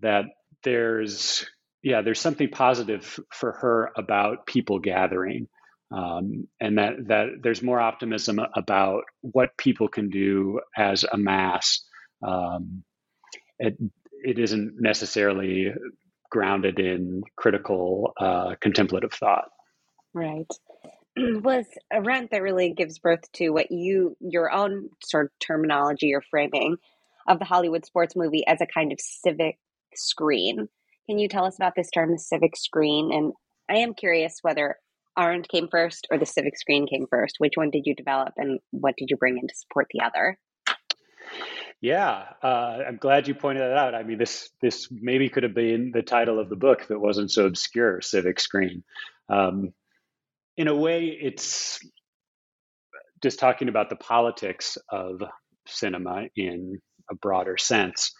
that 0.00 0.24
there's 0.62 1.46
yeah 1.82 2.02
there's 2.02 2.20
something 2.20 2.48
positive 2.48 3.18
for 3.32 3.52
her 3.52 3.90
about 3.96 4.46
people 4.46 4.78
gathering 4.78 5.48
um, 5.90 6.48
and 6.60 6.78
that 6.78 7.06
that 7.08 7.26
there's 7.42 7.62
more 7.62 7.80
optimism 7.80 8.40
about 8.54 9.04
what 9.20 9.56
people 9.56 9.88
can 9.88 10.10
do 10.10 10.60
as 10.76 11.04
a 11.04 11.16
mass. 11.16 11.84
Um, 12.26 12.82
it, 13.58 13.76
it 14.24 14.38
isn't 14.38 14.74
necessarily 14.80 15.72
grounded 16.30 16.80
in 16.80 17.22
critical 17.36 18.12
uh, 18.18 18.54
contemplative 18.60 19.12
thought. 19.12 19.44
Right 20.14 20.46
was 21.42 21.66
Arendt 21.92 22.30
that 22.30 22.42
really 22.42 22.72
gives 22.72 22.98
birth 22.98 23.30
to 23.34 23.50
what 23.50 23.70
you 23.70 24.16
your 24.20 24.50
own 24.50 24.88
sort 25.02 25.26
of 25.26 25.30
terminology 25.38 26.14
or 26.14 26.22
framing 26.22 26.76
of 27.28 27.38
the 27.38 27.44
Hollywood 27.44 27.86
sports 27.86 28.14
movie 28.16 28.46
as 28.46 28.60
a 28.60 28.66
kind 28.66 28.92
of 28.92 29.00
civic 29.00 29.58
screen. 29.94 30.68
Can 31.08 31.18
you 31.18 31.28
tell 31.28 31.44
us 31.44 31.56
about 31.56 31.74
this 31.76 31.90
term, 31.90 32.10
the 32.10 32.18
civic 32.18 32.56
screen? 32.56 33.10
And 33.12 33.32
I 33.68 33.78
am 33.78 33.94
curious 33.94 34.38
whether 34.42 34.76
Arendt 35.18 35.48
came 35.48 35.68
first 35.70 36.06
or 36.10 36.18
the 36.18 36.26
civic 36.26 36.58
screen 36.58 36.86
came 36.86 37.06
first. 37.08 37.36
Which 37.38 37.54
one 37.56 37.70
did 37.70 37.86
you 37.86 37.94
develop, 37.94 38.34
and 38.36 38.58
what 38.70 38.96
did 38.96 39.10
you 39.10 39.16
bring 39.16 39.38
in 39.38 39.46
to 39.46 39.54
support 39.54 39.86
the 39.92 40.00
other? 40.04 40.38
Yeah, 41.80 42.24
uh, 42.42 42.78
I'm 42.88 42.96
glad 42.96 43.28
you 43.28 43.34
pointed 43.34 43.62
that 43.62 43.76
out. 43.76 43.94
I 43.94 44.02
mean, 44.02 44.18
this 44.18 44.50
this 44.60 44.88
maybe 44.90 45.28
could 45.28 45.42
have 45.42 45.54
been 45.54 45.92
the 45.92 46.02
title 46.02 46.40
of 46.40 46.48
the 46.48 46.56
book 46.56 46.80
if 46.82 46.90
it 46.90 47.00
wasn't 47.00 47.30
so 47.30 47.46
obscure. 47.46 48.00
Civic 48.00 48.40
screen. 48.40 48.82
Um, 49.28 49.72
in 50.56 50.68
a 50.68 50.74
way, 50.74 51.06
it's 51.06 51.80
just 53.22 53.38
talking 53.38 53.68
about 53.68 53.90
the 53.90 53.96
politics 53.96 54.76
of 54.90 55.22
cinema 55.66 56.24
in 56.36 56.80
a 57.10 57.14
broader 57.14 57.56
sense. 57.56 58.12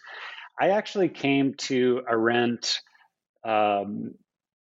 I 0.59 0.69
actually 0.69 1.09
came 1.09 1.53
to 1.59 2.01
Arendt 2.09 2.79
um, 3.43 4.15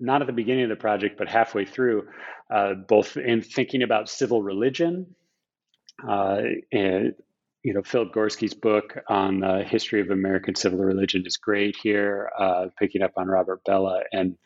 not 0.00 0.20
at 0.20 0.26
the 0.26 0.32
beginning 0.32 0.64
of 0.64 0.70
the 0.70 0.76
project, 0.76 1.18
but 1.18 1.28
halfway 1.28 1.64
through, 1.64 2.06
uh, 2.50 2.74
both 2.74 3.16
in 3.16 3.42
thinking 3.42 3.82
about 3.82 4.08
civil 4.08 4.42
religion. 4.42 5.14
Uh, 6.06 6.42
and, 6.72 7.14
you 7.64 7.74
know, 7.74 7.82
Philip 7.82 8.12
Gorski's 8.14 8.54
book 8.54 8.96
on 9.08 9.40
the 9.40 9.64
history 9.64 10.00
of 10.00 10.10
American 10.10 10.54
civil 10.54 10.78
religion 10.78 11.24
is 11.26 11.36
great 11.36 11.76
here, 11.82 12.30
uh, 12.38 12.66
picking 12.78 13.02
up 13.02 13.12
on 13.16 13.26
Robert 13.26 13.60
Bellah, 13.66 14.02
And 14.12 14.36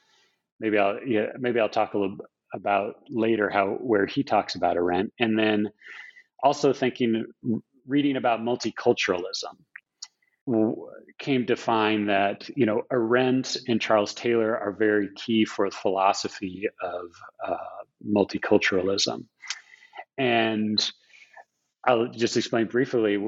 maybe 0.58 0.78
I'll, 0.78 0.98
yeah, 1.06 1.26
maybe 1.38 1.60
I'll 1.60 1.68
talk 1.68 1.92
a 1.92 1.98
little 1.98 2.16
about 2.54 2.96
later 3.08 3.48
how 3.50 3.78
where 3.80 4.06
he 4.06 4.22
talks 4.22 4.54
about 4.54 4.76
Arendt, 4.76 5.12
and 5.18 5.38
then 5.38 5.70
also 6.42 6.72
thinking, 6.72 7.26
reading 7.86 8.16
about 8.16 8.40
multiculturalism 8.40 9.56
came 11.18 11.46
to 11.46 11.56
find 11.56 12.08
that 12.08 12.48
you 12.56 12.66
know 12.66 12.82
Arendt 12.90 13.56
and 13.68 13.80
Charles 13.80 14.14
Taylor 14.14 14.56
are 14.58 14.72
very 14.72 15.08
key 15.14 15.44
for 15.44 15.70
the 15.70 15.76
philosophy 15.76 16.64
of 16.82 17.10
uh, 17.46 17.56
multiculturalism, 18.06 19.24
and 20.18 20.92
I'll 21.86 22.08
just 22.08 22.36
explain 22.36 22.66
briefly 22.66 23.18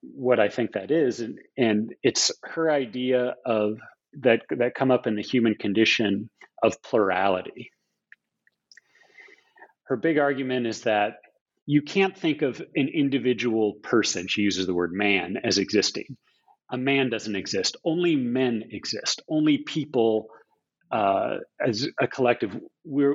what 0.00 0.40
I 0.40 0.48
think 0.48 0.72
that 0.72 0.90
is, 0.90 1.20
and, 1.20 1.38
and 1.56 1.94
it's 2.02 2.32
her 2.44 2.70
idea 2.70 3.34
of 3.44 3.78
that 4.20 4.42
that 4.50 4.74
come 4.74 4.90
up 4.90 5.06
in 5.06 5.16
the 5.16 5.22
human 5.22 5.54
condition 5.54 6.30
of 6.62 6.82
plurality 6.82 7.70
her 9.84 9.96
big 9.96 10.18
argument 10.18 10.66
is 10.66 10.82
that 10.82 11.16
you 11.66 11.82
can't 11.82 12.16
think 12.16 12.42
of 12.42 12.60
an 12.74 12.88
individual 12.88 13.74
person, 13.82 14.26
she 14.28 14.42
uses 14.42 14.66
the 14.66 14.74
word 14.74 14.92
man, 14.92 15.36
as 15.44 15.58
existing. 15.58 16.16
A 16.70 16.78
man 16.78 17.10
doesn't 17.10 17.36
exist. 17.36 17.76
Only 17.84 18.16
men 18.16 18.64
exist. 18.70 19.22
Only 19.28 19.58
people 19.58 20.28
uh, 20.90 21.36
as 21.64 21.88
a 22.00 22.06
collective. 22.06 22.58
We're, 22.84 23.14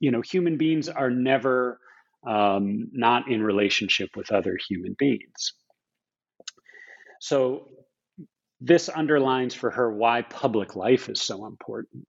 you 0.00 0.10
know, 0.10 0.22
human 0.22 0.56
beings 0.56 0.88
are 0.88 1.10
never 1.10 1.78
um, 2.26 2.88
not 2.92 3.30
in 3.30 3.42
relationship 3.42 4.10
with 4.16 4.32
other 4.32 4.58
human 4.68 4.96
beings. 4.98 5.52
So 7.20 7.68
this 8.60 8.88
underlines 8.88 9.54
for 9.54 9.70
her 9.70 9.94
why 9.94 10.22
public 10.22 10.74
life 10.74 11.08
is 11.08 11.20
so 11.20 11.46
important 11.46 12.06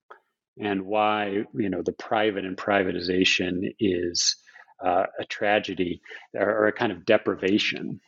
and 0.57 0.85
why 0.85 1.43
you 1.53 1.69
know 1.69 1.81
the 1.83 1.93
private 1.93 2.45
and 2.45 2.57
privatization 2.57 3.75
is 3.79 4.37
uh, 4.83 5.03
a 5.19 5.25
tragedy 5.25 6.01
or, 6.33 6.67
a 6.67 6.73
kind 6.73 6.91
of 6.91 7.05
deprivation 7.05 7.99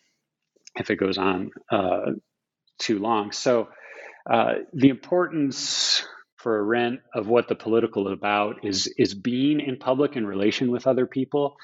if 0.76 0.90
it 0.90 0.98
goes 0.98 1.18
on 1.18 1.52
uh, 1.72 2.12
too 2.80 3.00
long. 3.00 3.32
So 3.32 3.70
uh, 4.30 4.56
the 4.74 4.90
importance 4.90 6.06
for 6.36 6.60
Arendt 6.64 7.02
of 7.16 7.28
what 7.28 7.48
the 7.48 7.56
political 7.56 8.08
is 8.08 8.14
about 8.14 8.64
is 8.64 8.94
is 8.98 9.14
being 9.14 9.60
in 9.60 9.78
public 9.78 10.16
in 10.16 10.26
relation 10.26 10.72
with 10.72 10.88
other 10.88 11.06
people, 11.06 11.58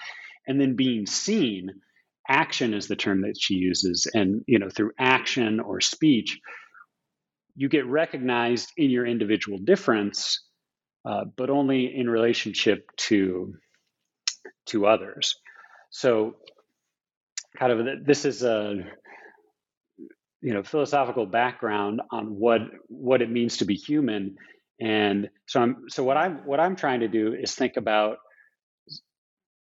and 0.47 0.59
then 0.59 0.75
being 0.75 1.05
seen. 1.05 1.69
Action 2.29 2.73
is 2.73 2.87
the 2.87 2.95
term 2.95 3.23
that 3.23 3.35
she 3.37 3.55
uses, 3.55 4.07
and 4.13 4.43
you 4.47 4.57
know 4.57 4.69
through 4.69 4.91
action 4.97 5.59
or 5.59 5.81
speech, 5.81 6.39
you 7.53 7.67
get 7.67 7.85
recognized 7.85 8.71
in 8.77 8.89
your 8.89 9.05
individual 9.05 9.57
difference 9.57 10.39
uh, 11.05 11.25
but 11.35 11.49
only 11.49 11.95
in 11.95 12.09
relationship 12.09 12.89
to 12.97 13.55
to 14.67 14.85
others. 14.87 15.35
So, 15.89 16.35
kind 17.57 17.71
of 17.71 18.05
this 18.05 18.25
is 18.25 18.43
a 18.43 18.75
you 20.41 20.53
know 20.53 20.61
philosophical 20.63 21.25
background 21.25 22.01
on 22.11 22.25
what 22.37 22.61
what 22.87 23.21
it 23.21 23.31
means 23.31 23.57
to 23.57 23.65
be 23.65 23.75
human 23.75 24.35
and 24.79 25.29
so 25.47 25.61
i'm 25.61 25.85
so 25.87 26.03
what 26.03 26.17
i'm 26.17 26.45
what 26.45 26.59
i'm 26.59 26.75
trying 26.75 26.99
to 26.99 27.07
do 27.07 27.33
is 27.33 27.55
think 27.55 27.77
about 27.77 28.17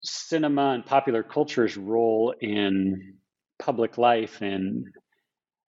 cinema 0.02 0.70
and 0.70 0.84
popular 0.84 1.22
culture's 1.22 1.76
role 1.76 2.34
in 2.40 3.14
public 3.58 3.96
life 3.96 4.42
in 4.42 4.84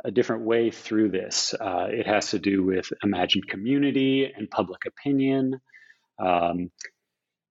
a 0.05 0.11
different 0.11 0.45
way 0.45 0.71
through 0.71 1.11
this. 1.11 1.55
Uh, 1.59 1.87
it 1.90 2.07
has 2.07 2.31
to 2.31 2.38
do 2.38 2.64
with 2.64 2.93
imagined 3.02 3.49
community 3.49 4.31
and 4.35 4.50
public 4.50 4.83
opinion, 4.87 5.61
um, 6.19 6.71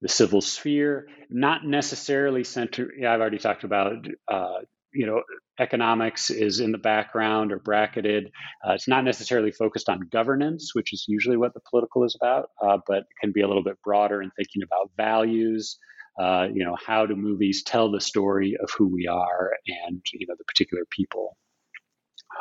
the 0.02 0.10
civil 0.10 0.42
sphere, 0.42 1.08
not 1.30 1.66
necessarily 1.66 2.44
center. 2.44 2.92
Yeah, 2.98 3.14
I've 3.14 3.22
already 3.22 3.40
talked 3.40 3.64
about. 3.64 4.08
Uh, 4.28 4.60
you 4.94 5.06
know, 5.06 5.22
economics 5.60 6.30
is 6.30 6.60
in 6.60 6.72
the 6.72 6.78
background 6.78 7.52
or 7.52 7.60
bracketed. 7.60 8.32
Uh, 8.66 8.74
it's 8.74 8.88
not 8.88 9.04
necessarily 9.04 9.52
focused 9.52 9.90
on 9.90 10.00
governance, 10.12 10.72
which 10.74 10.94
is 10.94 11.06
usually 11.08 11.38
what 11.38 11.54
the 11.54 11.60
political 11.70 12.04
is 12.04 12.18
about, 12.20 12.50
uh, 12.64 12.78
but 12.88 13.04
can 13.22 13.32
be 13.32 13.42
a 13.42 13.48
little 13.48 13.64
bit 13.64 13.78
broader 13.84 14.22
in 14.22 14.32
thinking 14.38 14.64
about 14.64 14.90
values, 14.96 15.78
uh, 16.20 16.48
you 16.52 16.64
know, 16.64 16.76
how 16.84 17.06
do 17.06 17.16
movies 17.16 17.64
tell 17.64 17.92
the 17.92 18.02
story 18.02 18.58
of 18.62 18.70
who 18.76 18.88
we 18.88 19.08
are 19.08 19.52
and 19.68 20.02
you 20.14 20.26
know 20.26 20.36
the 20.38 20.46
particular 20.46 20.84
people 20.90 21.38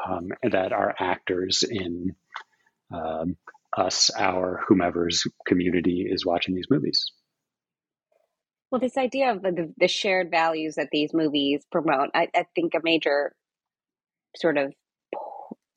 um, 0.09 0.28
that 0.50 0.73
are 0.73 0.95
actors 0.99 1.62
in 1.69 2.14
um, 2.93 3.37
us, 3.76 4.11
our 4.16 4.62
whomever's 4.69 5.25
community 5.47 6.07
is 6.09 6.25
watching 6.25 6.55
these 6.55 6.69
movies. 6.71 7.05
Well, 8.71 8.81
this 8.81 8.97
idea 8.97 9.33
of 9.33 9.43
the, 9.43 9.73
the 9.76 9.88
shared 9.88 10.31
values 10.31 10.75
that 10.75 10.88
these 10.90 11.14
movies 11.14 11.64
promote, 11.71 12.11
I, 12.14 12.28
I 12.35 12.47
think 12.55 12.75
a 12.75 12.81
major 12.83 13.35
sort 14.37 14.59
of 14.59 14.73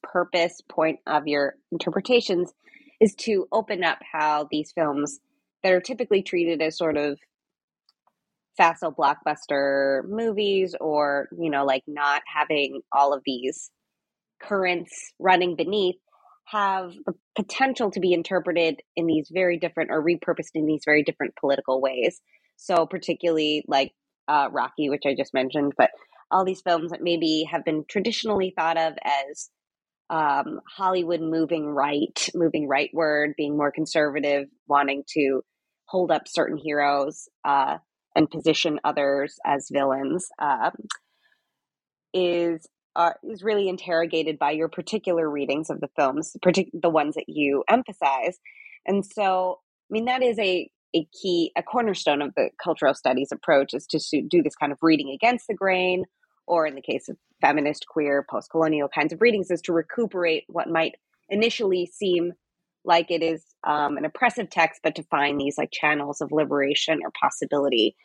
purpose 0.02 0.62
point 0.68 1.00
of 1.06 1.28
your 1.28 1.56
interpretations 1.72 2.52
is 3.00 3.16
to 3.16 3.48
open 3.52 3.84
up 3.84 4.00
how 4.12 4.48
these 4.50 4.72
films 4.72 5.20
that 5.64 5.74
are 5.74 5.82
typically 5.82 6.24
treated 6.24 6.62
as 6.62 6.78
sort 6.78 6.98
of 6.98 7.20
facile 8.58 8.92
blockbuster 8.92 10.04
movies 10.06 10.76
or 10.82 11.30
you 11.38 11.50
know 11.50 11.64
like 11.64 11.84
not 11.88 12.22
having 12.28 12.82
all 12.92 13.14
of 13.14 13.22
these 13.26 13.72
currents 14.42 15.14
running 15.20 15.56
beneath 15.56 15.98
have 16.46 16.94
the 17.06 17.14
potential 17.36 17.92
to 17.92 18.00
be 18.00 18.14
interpreted 18.14 18.82
in 18.96 19.06
these 19.06 19.30
very 19.32 19.60
different 19.60 19.92
or 19.92 20.04
repurposed 20.04 20.56
in 20.56 20.66
these 20.66 20.82
very 20.84 21.04
different 21.04 21.36
political 21.40 21.80
ways. 21.80 22.20
So 22.56 22.86
particularly 22.86 23.64
like 23.68 23.94
uh, 24.30 24.48
rocky 24.52 24.90
which 24.90 25.04
i 25.08 25.16
just 25.16 25.34
mentioned 25.34 25.74
but 25.78 25.90
all 26.32 26.46
these 26.46 26.62
films 26.62 26.92
that 26.92 27.02
maybe 27.02 27.48
have 27.52 27.66
been 27.66 27.84
traditionally 27.90 28.54
thought 28.56 28.78
of 28.78 28.94
as 29.04 29.50
um, 30.12 30.60
hollywood 30.68 31.20
moving 31.22 31.66
right 31.66 32.30
moving 32.36 32.70
rightward 32.70 33.36
being 33.36 33.58
more 33.58 33.72
conservative 33.72 34.48
wanting 34.68 35.04
to 35.08 35.42
hold 35.86 36.12
up 36.12 36.28
certain 36.28 36.58
heroes 36.58 37.28
uh, 37.44 37.78
and 38.16 38.30
position 38.30 38.80
others 38.84 39.36
as 39.44 39.68
villains 39.72 40.28
um, 40.40 40.74
is 42.14 42.68
uh, 43.00 43.14
is 43.24 43.44
really 43.44 43.70
interrogated 43.70 44.38
by 44.38 44.52
your 44.52 44.68
particular 44.68 45.30
readings 45.30 45.70
of 45.70 45.80
the 45.80 45.88
films, 45.96 46.36
partic- 46.44 46.70
the 46.74 46.90
ones 46.90 47.16
that 47.16 47.30
you 47.30 47.64
emphasize. 47.70 48.38
And 48.86 49.06
so, 49.06 49.60
I 49.90 49.94
mean, 49.94 50.06
that 50.06 50.22
is 50.22 50.38
a 50.38 50.70
a 50.96 51.08
key, 51.22 51.52
a 51.56 51.62
cornerstone 51.62 52.22
of 52.22 52.34
the 52.36 52.50
cultural 52.62 52.96
studies 52.96 53.32
approach 53.32 53.76
is 53.76 53.86
to 53.86 54.22
do 54.24 54.42
this 54.42 54.56
kind 54.56 54.72
of 54.72 54.80
reading 54.82 55.12
against 55.12 55.46
the 55.48 55.54
grain, 55.54 56.04
or 56.48 56.66
in 56.66 56.74
the 56.74 56.82
case 56.82 57.08
of 57.08 57.16
feminist, 57.42 57.86
queer, 57.88 58.26
post 58.28 58.50
colonial 58.50 58.90
kinds 58.90 59.14
of 59.14 59.22
readings, 59.22 59.52
is 59.52 59.62
to 59.62 59.72
recuperate 59.72 60.44
what 60.48 60.68
might 60.68 60.96
initially 61.30 61.86
seem 61.86 62.34
like 62.84 63.12
it 63.12 63.22
is 63.22 63.46
um, 63.66 63.98
an 63.98 64.04
oppressive 64.04 64.50
text, 64.50 64.82
but 64.84 64.96
to 64.96 65.04
find 65.04 65.40
these 65.40 65.58
like 65.58 65.70
channels 65.72 66.22
of 66.22 66.32
liberation 66.34 67.00
or 67.04 67.12
possibility. 67.22 67.96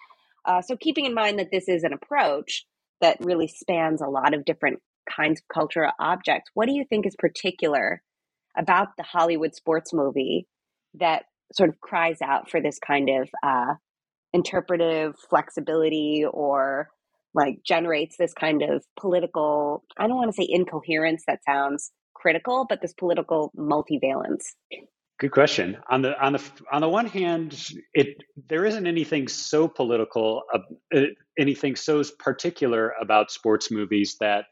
Uh, 0.44 0.60
so, 0.60 0.76
keeping 0.76 1.06
in 1.06 1.14
mind 1.14 1.38
that 1.40 1.50
this 1.50 1.68
is 1.68 1.82
an 1.82 1.94
approach 1.94 2.64
that 3.04 3.18
really 3.20 3.46
spans 3.46 4.00
a 4.00 4.06
lot 4.06 4.32
of 4.32 4.46
different 4.46 4.80
kinds 5.14 5.38
of 5.38 5.54
cultural 5.54 5.92
objects, 6.00 6.50
what 6.54 6.66
do 6.66 6.74
you 6.74 6.86
think 6.88 7.06
is 7.06 7.14
particular 7.18 8.00
about 8.56 8.88
the 8.96 9.02
Hollywood 9.02 9.54
sports 9.54 9.92
movie 9.92 10.46
that 10.94 11.24
sort 11.52 11.68
of 11.68 11.78
cries 11.82 12.22
out 12.22 12.50
for 12.50 12.62
this 12.62 12.78
kind 12.78 13.10
of 13.10 13.28
uh, 13.42 13.74
interpretive 14.32 15.16
flexibility 15.28 16.24
or 16.32 16.88
like 17.34 17.58
generates 17.66 18.16
this 18.16 18.32
kind 18.32 18.62
of 18.62 18.82
political, 18.98 19.84
I 19.98 20.06
don't 20.06 20.16
want 20.16 20.34
to 20.34 20.42
say 20.42 20.48
incoherence, 20.48 21.24
that 21.26 21.40
sounds 21.46 21.92
critical, 22.14 22.64
but 22.66 22.80
this 22.80 22.94
political 22.94 23.52
multivalence? 23.54 24.44
Good 25.20 25.30
question. 25.30 25.76
On 25.88 26.02
the 26.02 26.20
on 26.20 26.32
the 26.32 26.42
on 26.72 26.80
the 26.80 26.88
one 26.88 27.06
hand, 27.06 27.70
it 27.92 28.16
there 28.48 28.64
isn't 28.64 28.86
anything 28.86 29.28
so 29.28 29.68
political, 29.68 30.42
uh, 30.52 31.00
anything 31.38 31.76
so 31.76 32.02
particular 32.18 32.94
about 33.00 33.30
sports 33.30 33.70
movies 33.70 34.16
that 34.20 34.46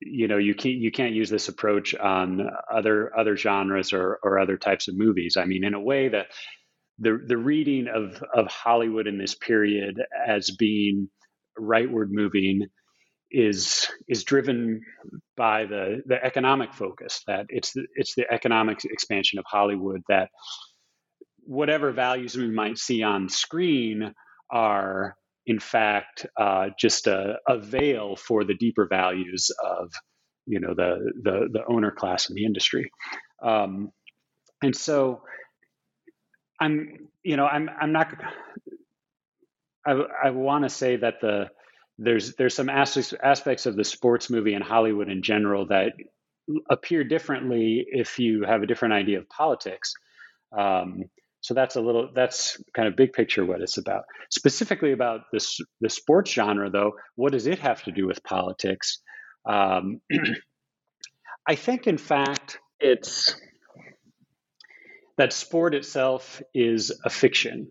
you 0.00 0.26
know 0.26 0.36
you 0.38 0.54
can't 0.54 0.76
you 0.76 0.90
can't 0.90 1.14
use 1.14 1.30
this 1.30 1.48
approach 1.48 1.94
on 1.94 2.48
other 2.74 3.16
other 3.16 3.36
genres 3.36 3.92
or 3.92 4.18
or 4.24 4.40
other 4.40 4.56
types 4.56 4.88
of 4.88 4.98
movies. 4.98 5.36
I 5.36 5.44
mean, 5.44 5.62
in 5.62 5.74
a 5.74 5.80
way 5.80 6.08
that 6.08 6.26
the 6.98 7.20
the 7.24 7.36
reading 7.36 7.86
of 7.86 8.20
of 8.34 8.48
Hollywood 8.48 9.06
in 9.06 9.16
this 9.16 9.36
period 9.36 9.96
as 10.26 10.50
being 10.58 11.08
rightward 11.58 12.08
moving 12.10 12.66
is 13.30 13.88
is 14.08 14.24
driven 14.24 14.82
by 15.36 15.64
the 15.66 16.02
the 16.06 16.22
economic 16.24 16.72
focus 16.72 17.22
that 17.26 17.46
it's 17.48 17.72
the, 17.72 17.86
it's 17.94 18.14
the 18.14 18.30
economic 18.32 18.84
expansion 18.84 19.38
of 19.38 19.44
Hollywood 19.48 20.02
that 20.08 20.30
whatever 21.42 21.92
values 21.92 22.36
we 22.36 22.48
might 22.50 22.78
see 22.78 23.02
on 23.02 23.28
screen 23.28 24.12
are 24.50 25.16
in 25.46 25.58
fact 25.58 26.26
uh, 26.38 26.68
just 26.78 27.06
a, 27.06 27.38
a 27.48 27.58
veil 27.58 28.16
for 28.16 28.44
the 28.44 28.54
deeper 28.54 28.86
values 28.86 29.50
of 29.64 29.92
you 30.46 30.60
know 30.60 30.74
the 30.74 31.12
the, 31.22 31.48
the 31.52 31.64
owner 31.68 31.90
class 31.90 32.28
in 32.28 32.34
the 32.34 32.44
industry. 32.44 32.90
Um, 33.42 33.92
and 34.62 34.74
so 34.74 35.22
I'm 36.60 37.08
you 37.22 37.36
know 37.36 37.46
I'm 37.46 37.68
I'm 37.80 37.92
not 37.92 38.14
I, 39.86 39.92
I 40.24 40.30
want 40.30 40.64
to 40.64 40.68
say 40.68 40.96
that 40.96 41.20
the 41.20 41.48
there's 41.98 42.34
there's 42.34 42.54
some 42.54 42.68
aspects 42.68 43.14
aspects 43.22 43.66
of 43.66 43.76
the 43.76 43.84
sports 43.84 44.28
movie 44.30 44.54
and 44.54 44.64
Hollywood 44.64 45.08
in 45.08 45.22
general 45.22 45.66
that 45.66 45.92
appear 46.70 47.04
differently 47.04 47.86
if 47.88 48.18
you 48.18 48.44
have 48.44 48.62
a 48.62 48.66
different 48.66 48.94
idea 48.94 49.18
of 49.18 49.28
politics. 49.28 49.94
Um, 50.56 51.04
so 51.40 51.54
that's 51.54 51.76
a 51.76 51.80
little 51.80 52.10
that's 52.14 52.62
kind 52.74 52.88
of 52.88 52.96
big 52.96 53.12
picture 53.12 53.44
what 53.44 53.60
it's 53.60 53.78
about. 53.78 54.04
Specifically 54.30 54.92
about 54.92 55.22
this 55.32 55.58
the 55.80 55.88
sports 55.88 56.30
genre, 56.30 56.70
though, 56.70 56.92
what 57.14 57.32
does 57.32 57.46
it 57.46 57.60
have 57.60 57.82
to 57.84 57.92
do 57.92 58.06
with 58.06 58.22
politics? 58.24 58.98
Um, 59.48 60.00
I 61.48 61.54
think, 61.54 61.86
in 61.86 61.98
fact, 61.98 62.58
it's 62.80 63.40
that 65.16 65.32
sport 65.32 65.74
itself 65.74 66.42
is 66.52 66.92
a 67.04 67.10
fiction 67.10 67.68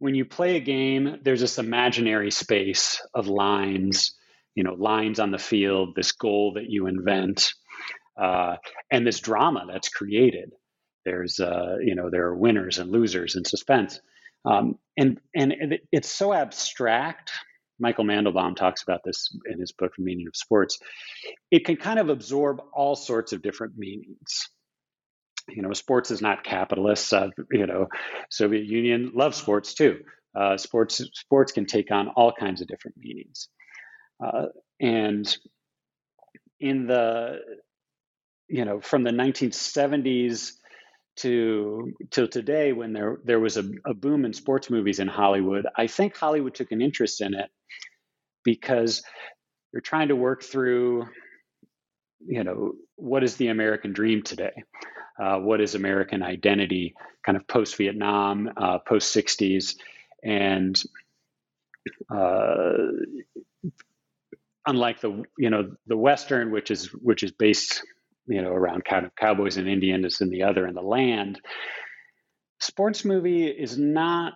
when 0.00 0.14
you 0.14 0.24
play 0.24 0.56
a 0.56 0.60
game, 0.60 1.18
there's 1.22 1.42
this 1.42 1.58
imaginary 1.58 2.30
space 2.30 3.00
of 3.14 3.28
lines, 3.28 4.14
you 4.54 4.64
know, 4.64 4.72
lines 4.72 5.20
on 5.20 5.30
the 5.30 5.38
field, 5.38 5.94
this 5.94 6.12
goal 6.12 6.54
that 6.54 6.70
you 6.70 6.86
invent, 6.86 7.52
uh, 8.16 8.56
and 8.90 9.06
this 9.06 9.20
drama 9.20 9.66
that's 9.70 9.90
created. 9.90 10.52
There's, 11.04 11.38
uh, 11.38 11.76
you 11.82 11.94
know, 11.94 12.08
there 12.10 12.26
are 12.26 12.34
winners 12.34 12.78
and 12.78 12.90
losers 12.90 13.36
and 13.36 13.46
suspense, 13.46 14.00
um, 14.46 14.78
and 14.96 15.20
and 15.34 15.52
it, 15.52 15.82
it's 15.92 16.10
so 16.10 16.32
abstract. 16.32 17.30
Michael 17.78 18.04
Mandelbaum 18.04 18.56
talks 18.56 18.82
about 18.82 19.00
this 19.04 19.28
in 19.46 19.60
his 19.60 19.72
book, 19.72 19.92
Meaning 19.98 20.26
of 20.28 20.36
Sports. 20.36 20.78
It 21.50 21.64
can 21.66 21.76
kind 21.76 21.98
of 21.98 22.08
absorb 22.08 22.60
all 22.72 22.96
sorts 22.96 23.32
of 23.32 23.42
different 23.42 23.76
meanings 23.76 24.48
you 25.48 25.62
know, 25.62 25.72
sports 25.72 26.10
is 26.10 26.20
not 26.20 26.44
capitalist. 26.44 27.12
Uh, 27.12 27.28
you 27.50 27.66
know, 27.66 27.86
Soviet 28.30 28.64
Union 28.64 29.12
loves 29.14 29.36
sports 29.36 29.74
too. 29.74 30.00
Uh, 30.34 30.56
sports 30.56 31.00
sports 31.14 31.52
can 31.52 31.66
take 31.66 31.90
on 31.90 32.08
all 32.08 32.32
kinds 32.32 32.60
of 32.60 32.68
different 32.68 32.96
meanings, 32.96 33.48
uh, 34.24 34.46
and 34.80 35.36
in 36.60 36.86
the 36.86 37.40
you 38.48 38.64
know 38.64 38.80
from 38.80 39.02
the 39.02 39.10
1970s 39.10 40.52
to 41.16 41.92
till 42.10 42.28
today, 42.28 42.72
when 42.72 42.92
there 42.92 43.18
there 43.24 43.40
was 43.40 43.56
a, 43.56 43.64
a 43.84 43.94
boom 43.94 44.24
in 44.24 44.32
sports 44.32 44.70
movies 44.70 45.00
in 45.00 45.08
Hollywood, 45.08 45.66
I 45.76 45.86
think 45.86 46.16
Hollywood 46.16 46.54
took 46.54 46.70
an 46.72 46.80
interest 46.80 47.20
in 47.20 47.34
it 47.34 47.50
because 48.44 49.02
you're 49.72 49.82
trying 49.82 50.08
to 50.08 50.16
work 50.16 50.42
through 50.42 51.06
you 52.26 52.44
know 52.44 52.72
what 52.96 53.24
is 53.24 53.36
the 53.36 53.48
American 53.48 53.92
dream 53.92 54.22
today 54.22 54.52
uh, 55.18 55.38
what 55.38 55.60
is 55.60 55.74
American 55.74 56.22
identity, 56.22 56.94
kind 57.24 57.36
of 57.36 57.46
post 57.46 57.76
Vietnam, 57.76 58.50
uh, 58.56 58.78
post 58.78 59.14
60s. 59.14 59.76
And 60.22 60.80
uh, 62.14 62.72
unlike 64.66 65.00
the 65.00 65.24
you 65.38 65.50
know 65.50 65.72
the 65.86 65.96
Western, 65.96 66.50
which 66.50 66.70
is 66.70 66.86
which 66.86 67.22
is 67.22 67.32
based 67.32 67.82
you 68.26 68.42
know 68.42 68.50
around 68.50 68.84
kind 68.84 69.04
of 69.06 69.14
cowboys 69.16 69.56
and 69.56 69.68
Indians, 69.68 70.20
and 70.20 70.32
the 70.32 70.44
other 70.44 70.66
in 70.66 70.74
the 70.74 70.82
land. 70.82 71.40
Sports 72.60 73.04
movie 73.04 73.46
is 73.46 73.78
not 73.78 74.34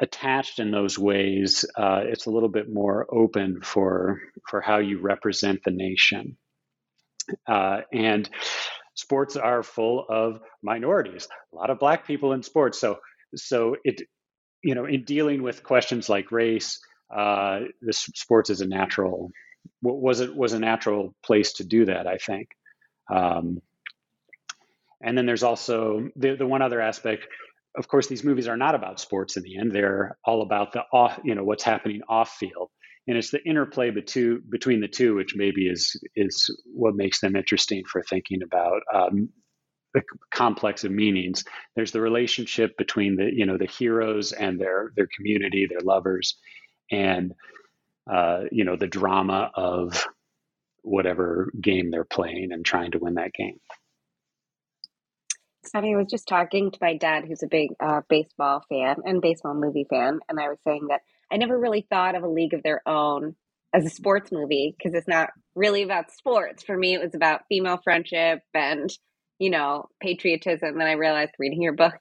attached 0.00 0.58
in 0.58 0.70
those 0.70 0.98
ways. 0.98 1.64
Uh, 1.76 2.02
it's 2.04 2.26
a 2.26 2.30
little 2.30 2.48
bit 2.48 2.72
more 2.72 3.06
open 3.12 3.60
for 3.62 4.20
for 4.48 4.60
how 4.60 4.78
you 4.78 5.00
represent 5.00 5.60
the 5.64 5.72
nation, 5.72 6.36
uh, 7.48 7.80
and 7.92 8.28
sports 8.94 9.36
are 9.36 9.62
full 9.62 10.04
of 10.08 10.40
minorities. 10.62 11.28
A 11.52 11.56
lot 11.56 11.70
of 11.70 11.78
black 11.78 12.06
people 12.06 12.32
in 12.32 12.42
sports, 12.42 12.78
so 12.78 12.98
so 13.34 13.76
it 13.84 14.02
you 14.62 14.74
know 14.74 14.84
in 14.84 15.04
dealing 15.04 15.42
with 15.42 15.62
questions 15.62 16.08
like 16.08 16.32
race 16.32 16.80
uh, 17.14 17.60
the 17.80 17.92
sports 17.92 18.50
is 18.50 18.60
a 18.60 18.66
natural 18.66 19.30
was 19.82 20.20
it 20.20 20.34
was 20.34 20.52
a 20.52 20.58
natural 20.58 21.14
place 21.24 21.54
to 21.54 21.64
do 21.64 21.84
that. 21.86 22.06
I 22.06 22.16
think. 22.16 22.48
Um, 23.10 23.60
and 25.02 25.18
then 25.18 25.26
there's 25.26 25.42
also 25.42 26.08
the, 26.16 26.36
the 26.36 26.46
one 26.46 26.62
other 26.62 26.80
aspect. 26.80 27.26
Of 27.76 27.88
course, 27.88 28.06
these 28.06 28.22
movies 28.22 28.48
are 28.48 28.56
not 28.56 28.74
about 28.74 29.00
sports 29.00 29.36
in 29.36 29.42
the 29.42 29.58
end. 29.58 29.72
They're 29.72 30.16
all 30.24 30.42
about 30.42 30.72
the 30.72 30.84
off, 30.92 31.18
you 31.24 31.34
know, 31.34 31.42
what's 31.42 31.64
happening 31.64 32.02
off 32.08 32.30
field, 32.30 32.70
and 33.08 33.16
it's 33.16 33.30
the 33.30 33.42
interplay 33.44 33.90
between 33.90 34.80
the 34.80 34.88
two, 34.88 35.14
which 35.14 35.34
maybe 35.34 35.66
is 35.66 36.00
is 36.14 36.54
what 36.72 36.94
makes 36.94 37.20
them 37.20 37.36
interesting 37.36 37.82
for 37.84 38.02
thinking 38.02 38.42
about 38.42 38.82
um, 38.94 39.28
the 39.94 40.02
complex 40.32 40.84
of 40.84 40.92
meanings. 40.92 41.44
There's 41.74 41.92
the 41.92 42.00
relationship 42.00 42.76
between 42.78 43.16
the 43.16 43.30
you 43.32 43.46
know 43.46 43.58
the 43.58 43.66
heroes 43.66 44.32
and 44.32 44.60
their 44.60 44.92
their 44.96 45.08
community, 45.16 45.66
their 45.66 45.80
lovers, 45.80 46.36
and 46.90 47.32
uh, 48.10 48.44
you 48.52 48.64
know 48.64 48.76
the 48.76 48.86
drama 48.86 49.50
of 49.54 50.06
whatever 50.82 51.50
game 51.60 51.90
they're 51.90 52.04
playing 52.04 52.52
and 52.52 52.64
trying 52.64 52.92
to 52.92 52.98
win 52.98 53.14
that 53.14 53.32
game. 53.32 53.58
Funny. 55.70 55.94
I 55.94 55.96
was 55.96 56.08
just 56.10 56.26
talking 56.26 56.70
to 56.72 56.78
my 56.80 56.96
dad, 56.96 57.24
who's 57.24 57.42
a 57.42 57.48
big 57.48 57.70
uh, 57.80 58.00
baseball 58.08 58.64
fan 58.68 58.96
and 59.04 59.22
baseball 59.22 59.54
movie 59.54 59.86
fan, 59.88 60.18
and 60.28 60.38
I 60.38 60.48
was 60.48 60.58
saying 60.64 60.88
that 60.88 61.02
I 61.32 61.36
never 61.36 61.58
really 61.58 61.86
thought 61.88 62.14
of 62.14 62.22
a 62.22 62.28
League 62.28 62.54
of 62.54 62.62
Their 62.62 62.86
Own 62.86 63.34
as 63.74 63.86
a 63.86 63.90
sports 63.90 64.30
movie 64.30 64.74
because 64.76 64.94
it's 64.94 65.08
not 65.08 65.30
really 65.54 65.82
about 65.82 66.10
sports. 66.10 66.62
For 66.62 66.76
me, 66.76 66.94
it 66.94 67.02
was 67.02 67.14
about 67.14 67.46
female 67.48 67.80
friendship 67.82 68.40
and 68.54 68.90
you 69.38 69.50
know 69.50 69.86
patriotism. 70.00 70.68
And 70.68 70.80
then 70.80 70.88
I 70.88 70.92
realized 70.92 71.32
reading 71.38 71.62
your 71.62 71.74
book 71.74 71.94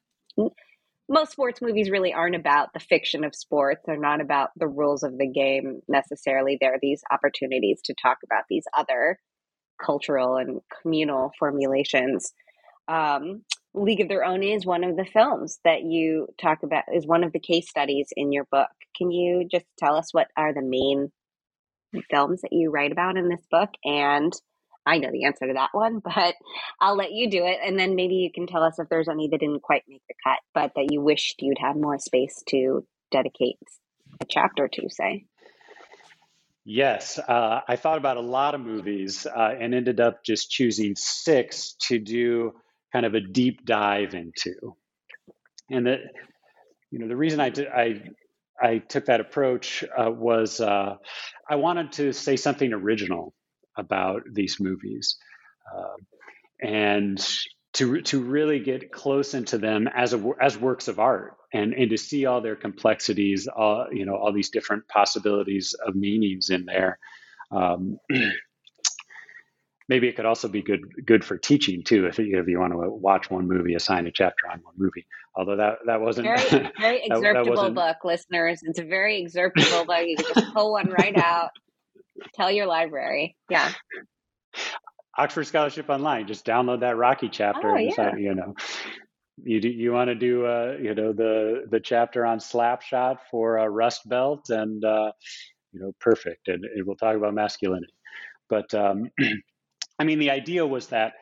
most 1.11 1.33
sports 1.33 1.61
movies 1.61 1.89
really 1.89 2.13
aren't 2.13 2.37
about 2.37 2.69
the 2.73 2.79
fiction 2.79 3.25
of 3.25 3.35
sports. 3.35 3.81
They're 3.85 3.97
not 3.97 4.21
about 4.21 4.51
the 4.55 4.67
rules 4.67 5.03
of 5.03 5.17
the 5.17 5.27
game 5.27 5.81
necessarily. 5.89 6.57
There 6.59 6.73
are 6.73 6.79
these 6.81 7.03
opportunities 7.11 7.81
to 7.85 7.93
talk 8.01 8.19
about 8.23 8.45
these 8.49 8.63
other 8.75 9.19
cultural 9.83 10.37
and 10.37 10.61
communal 10.81 11.31
formulations. 11.37 12.31
Um, 12.87 13.43
League 13.73 14.01
of 14.01 14.09
Their 14.09 14.25
Own 14.25 14.43
is 14.43 14.65
one 14.65 14.83
of 14.83 14.97
the 14.97 15.05
films 15.05 15.59
that 15.63 15.83
you 15.83 16.27
talk 16.41 16.63
about, 16.63 16.83
is 16.93 17.07
one 17.07 17.23
of 17.23 17.31
the 17.31 17.39
case 17.39 17.69
studies 17.69 18.09
in 18.15 18.31
your 18.31 18.45
book. 18.51 18.69
Can 18.97 19.11
you 19.11 19.47
just 19.49 19.65
tell 19.77 19.95
us 19.95 20.13
what 20.13 20.27
are 20.35 20.53
the 20.53 20.61
main 20.61 21.11
films 22.09 22.41
that 22.41 22.53
you 22.53 22.69
write 22.69 22.91
about 22.91 23.17
in 23.17 23.29
this 23.29 23.45
book 23.49 23.69
and 23.83 24.33
I 24.85 24.97
know 24.97 25.11
the 25.11 25.25
answer 25.25 25.47
to 25.47 25.53
that 25.53 25.69
one, 25.73 25.99
but 26.03 26.35
I'll 26.79 26.95
let 26.95 27.11
you 27.11 27.29
do 27.29 27.45
it. 27.45 27.59
And 27.63 27.77
then 27.77 27.95
maybe 27.95 28.15
you 28.15 28.31
can 28.31 28.47
tell 28.47 28.63
us 28.63 28.79
if 28.79 28.89
there's 28.89 29.07
any 29.07 29.27
that 29.29 29.39
didn't 29.39 29.61
quite 29.61 29.83
make 29.87 30.01
the 30.07 30.15
cut, 30.23 30.39
but 30.53 30.71
that 30.75 30.91
you 30.91 31.01
wished 31.01 31.41
you'd 31.41 31.59
had 31.59 31.75
more 31.75 31.99
space 31.99 32.43
to 32.49 32.85
dedicate 33.11 33.57
a 34.19 34.25
chapter 34.25 34.67
to, 34.67 34.89
say. 34.89 35.25
Yes, 36.63 37.17
uh, 37.17 37.61
I 37.67 37.75
thought 37.75 37.97
about 37.97 38.17
a 38.17 38.21
lot 38.21 38.53
of 38.53 38.61
movies 38.61 39.25
uh, 39.25 39.55
and 39.59 39.73
ended 39.73 39.99
up 39.99 40.23
just 40.23 40.51
choosing 40.51 40.95
six 40.95 41.75
to 41.87 41.97
do 41.97 42.53
kind 42.91 43.05
of 43.05 43.13
a 43.13 43.21
deep 43.21 43.65
dive 43.65 44.13
into. 44.13 44.75
And 45.69 45.85
the, 45.85 45.97
you 46.91 46.99
know, 46.99 47.07
the 47.07 47.15
reason 47.15 47.39
I 47.39 47.49
did, 47.49 47.67
I 47.67 48.01
I 48.61 48.77
took 48.77 49.05
that 49.05 49.21
approach 49.21 49.83
uh, 49.83 50.11
was 50.11 50.59
uh, 50.59 50.95
I 51.49 51.55
wanted 51.55 51.93
to 51.93 52.13
say 52.13 52.35
something 52.35 52.71
original 52.73 53.33
about 53.77 54.23
these 54.31 54.59
movies, 54.59 55.17
uh, 55.73 55.95
and 56.61 57.27
to 57.73 58.01
to 58.01 58.21
really 58.21 58.59
get 58.59 58.91
close 58.91 59.33
into 59.33 59.57
them 59.57 59.87
as 59.87 60.13
a, 60.13 60.31
as 60.39 60.57
works 60.57 60.87
of 60.87 60.99
art, 60.99 61.37
and 61.53 61.73
and 61.73 61.89
to 61.89 61.97
see 61.97 62.25
all 62.25 62.41
their 62.41 62.55
complexities, 62.55 63.47
all 63.47 63.87
you 63.91 64.05
know, 64.05 64.15
all 64.15 64.33
these 64.33 64.49
different 64.49 64.87
possibilities 64.87 65.73
of 65.85 65.95
meanings 65.95 66.49
in 66.49 66.65
there. 66.65 66.99
Um, 67.51 67.97
maybe 69.91 70.07
it 70.07 70.15
could 70.15 70.25
also 70.25 70.47
be 70.47 70.61
good 70.63 70.81
good 71.05 71.23
for 71.23 71.37
teaching 71.37 71.83
too 71.83 72.07
if 72.07 72.17
you, 72.17 72.39
if 72.39 72.47
you 72.47 72.59
want 72.59 72.73
to 72.73 72.77
watch 72.77 73.29
one 73.29 73.47
movie 73.47 73.75
assign 73.75 74.07
a 74.07 74.11
chapter 74.11 74.47
on 74.51 74.59
one 74.63 74.73
movie 74.77 75.05
although 75.35 75.57
that 75.57 75.75
that 75.85 76.01
wasn't 76.01 76.25
very 76.25 76.71
very 76.79 77.01
excerptable 77.09 77.73
book 77.75 77.97
listeners 78.03 78.61
it's 78.63 78.79
a 78.79 78.83
very 78.83 79.23
excerptable 79.23 79.85
book 79.85 80.05
you 80.05 80.15
can 80.15 80.25
just 80.33 80.53
pull 80.53 80.71
one 80.71 80.89
right 80.89 81.17
out 81.17 81.51
Tell 82.35 82.51
your 82.51 82.65
library. 82.65 83.35
Yeah. 83.49 83.71
Oxford 85.17 85.45
Scholarship 85.45 85.89
Online. 85.89 86.27
Just 86.27 86.45
download 86.45 86.81
that 86.81 86.97
Rocky 86.97 87.29
chapter. 87.29 87.71
Oh, 87.71 87.77
yeah. 87.77 88.15
you 88.15 88.35
know, 88.35 88.55
you 89.43 89.59
do, 89.59 89.69
you 89.69 89.91
want 89.91 90.09
to 90.09 90.15
do 90.15 90.45
uh, 90.45 90.77
you 90.79 90.95
know 90.95 91.13
the 91.13 91.65
the 91.69 91.79
chapter 91.79 92.25
on 92.25 92.39
Slapshot 92.39 93.17
for 93.29 93.59
uh, 93.59 93.65
Rust 93.65 94.07
Belt 94.07 94.49
and 94.49 94.83
uh, 94.83 95.11
you 95.73 95.81
know 95.81 95.91
perfect, 95.99 96.47
and, 96.47 96.63
and 96.63 96.85
we'll 96.85 96.95
talk 96.95 97.15
about 97.15 97.33
masculinity. 97.33 97.93
But 98.49 98.73
um, 98.73 99.09
I 100.01 100.03
mean, 100.03 100.17
the 100.17 100.31
idea 100.31 100.65
was 100.65 100.87
that 100.87 101.13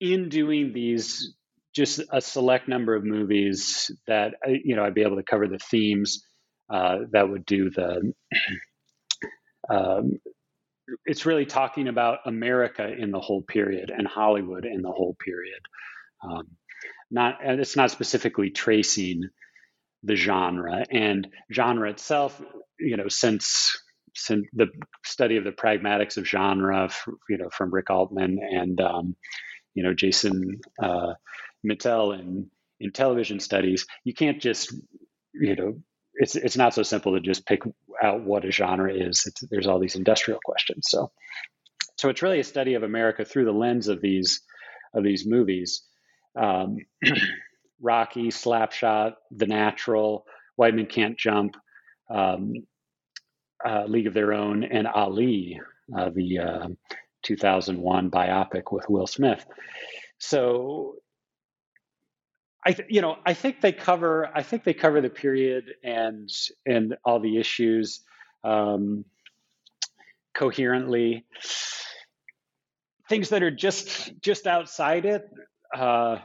in 0.00 0.28
doing 0.28 0.74
these, 0.74 1.34
just 1.74 2.02
a 2.12 2.20
select 2.20 2.68
number 2.68 2.94
of 2.94 3.02
movies 3.02 3.90
that 4.06 4.34
uh, 4.46 4.50
you 4.50 4.76
know 4.76 4.84
I'd 4.84 4.92
be 4.92 5.02
able 5.02 5.16
to 5.16 5.22
cover 5.22 5.48
the 5.48 5.58
themes 5.58 6.22
uh, 6.70 6.98
that 7.12 7.30
would 7.30 7.46
do 7.46 7.70
the 7.70 8.12
um, 9.70 10.18
it's 11.06 11.24
really 11.24 11.46
talking 11.46 11.88
about 11.88 12.18
America 12.26 12.86
in 12.86 13.12
the 13.12 13.20
whole 13.20 13.40
period 13.40 13.90
and 13.90 14.06
Hollywood 14.06 14.66
in 14.66 14.82
the 14.82 14.92
whole 14.92 15.16
period. 15.24 15.60
Um, 16.22 16.48
not 17.10 17.38
and 17.42 17.58
it's 17.60 17.76
not 17.76 17.90
specifically 17.90 18.50
tracing 18.50 19.22
the 20.02 20.16
genre 20.16 20.84
and 20.90 21.28
genre 21.50 21.88
itself. 21.88 22.38
You 22.78 22.98
know, 22.98 23.08
since 23.08 23.74
since 23.78 23.87
the 24.26 24.66
study 25.04 25.36
of 25.36 25.44
the 25.44 25.52
pragmatics 25.52 26.16
of 26.16 26.26
genre, 26.26 26.90
you 27.28 27.38
know, 27.38 27.48
from 27.50 27.72
Rick 27.72 27.90
Altman 27.90 28.38
and 28.40 28.80
um, 28.80 29.16
you 29.74 29.82
know 29.82 29.94
Jason 29.94 30.60
uh, 30.82 31.14
Mittell 31.66 32.18
in 32.18 32.50
in 32.80 32.92
television 32.92 33.40
studies, 33.40 33.86
you 34.04 34.14
can't 34.14 34.40
just 34.40 34.74
you 35.34 35.56
know 35.56 35.78
it's 36.14 36.36
it's 36.36 36.56
not 36.56 36.74
so 36.74 36.82
simple 36.82 37.12
to 37.14 37.20
just 37.20 37.46
pick 37.46 37.62
out 38.02 38.22
what 38.24 38.44
a 38.44 38.50
genre 38.50 38.92
is. 38.92 39.24
It's, 39.26 39.40
there's 39.50 39.66
all 39.66 39.78
these 39.78 39.96
industrial 39.96 40.40
questions. 40.44 40.86
So 40.88 41.10
so 41.96 42.08
it's 42.08 42.22
really 42.22 42.40
a 42.40 42.44
study 42.44 42.74
of 42.74 42.82
America 42.82 43.24
through 43.24 43.44
the 43.44 43.52
lens 43.52 43.88
of 43.88 44.00
these 44.00 44.42
of 44.94 45.04
these 45.04 45.26
movies. 45.26 45.82
Um, 46.36 46.78
Rocky, 47.80 48.28
Slapshot, 48.28 49.14
The 49.30 49.46
Natural, 49.46 50.24
White 50.56 50.74
Men 50.74 50.86
Can't 50.86 51.16
Jump, 51.16 51.56
um, 52.10 52.54
uh, 53.66 53.84
League 53.86 54.06
of 54.06 54.14
Their 54.14 54.32
Own, 54.32 54.64
and 54.64 54.86
Ali, 54.86 55.60
uh, 55.96 56.10
the 56.10 56.38
uh, 56.38 56.68
2001 57.22 58.10
biopic 58.10 58.72
with 58.72 58.88
Will 58.88 59.06
Smith. 59.06 59.44
So 60.18 60.96
I 62.64 62.72
th- 62.72 62.88
you 62.90 63.00
know 63.00 63.16
I 63.24 63.34
think 63.34 63.60
they 63.60 63.72
cover 63.72 64.28
I 64.34 64.42
think 64.42 64.64
they 64.64 64.74
cover 64.74 65.00
the 65.00 65.10
period 65.10 65.64
and 65.82 66.30
and 66.66 66.96
all 67.04 67.20
the 67.20 67.38
issues 67.38 68.00
um, 68.44 69.04
coherently. 70.34 71.24
Things 73.08 73.30
that 73.30 73.42
are 73.42 73.50
just 73.50 74.12
just 74.20 74.46
outside 74.46 75.06
it, 75.06 75.28
uh, 75.74 76.18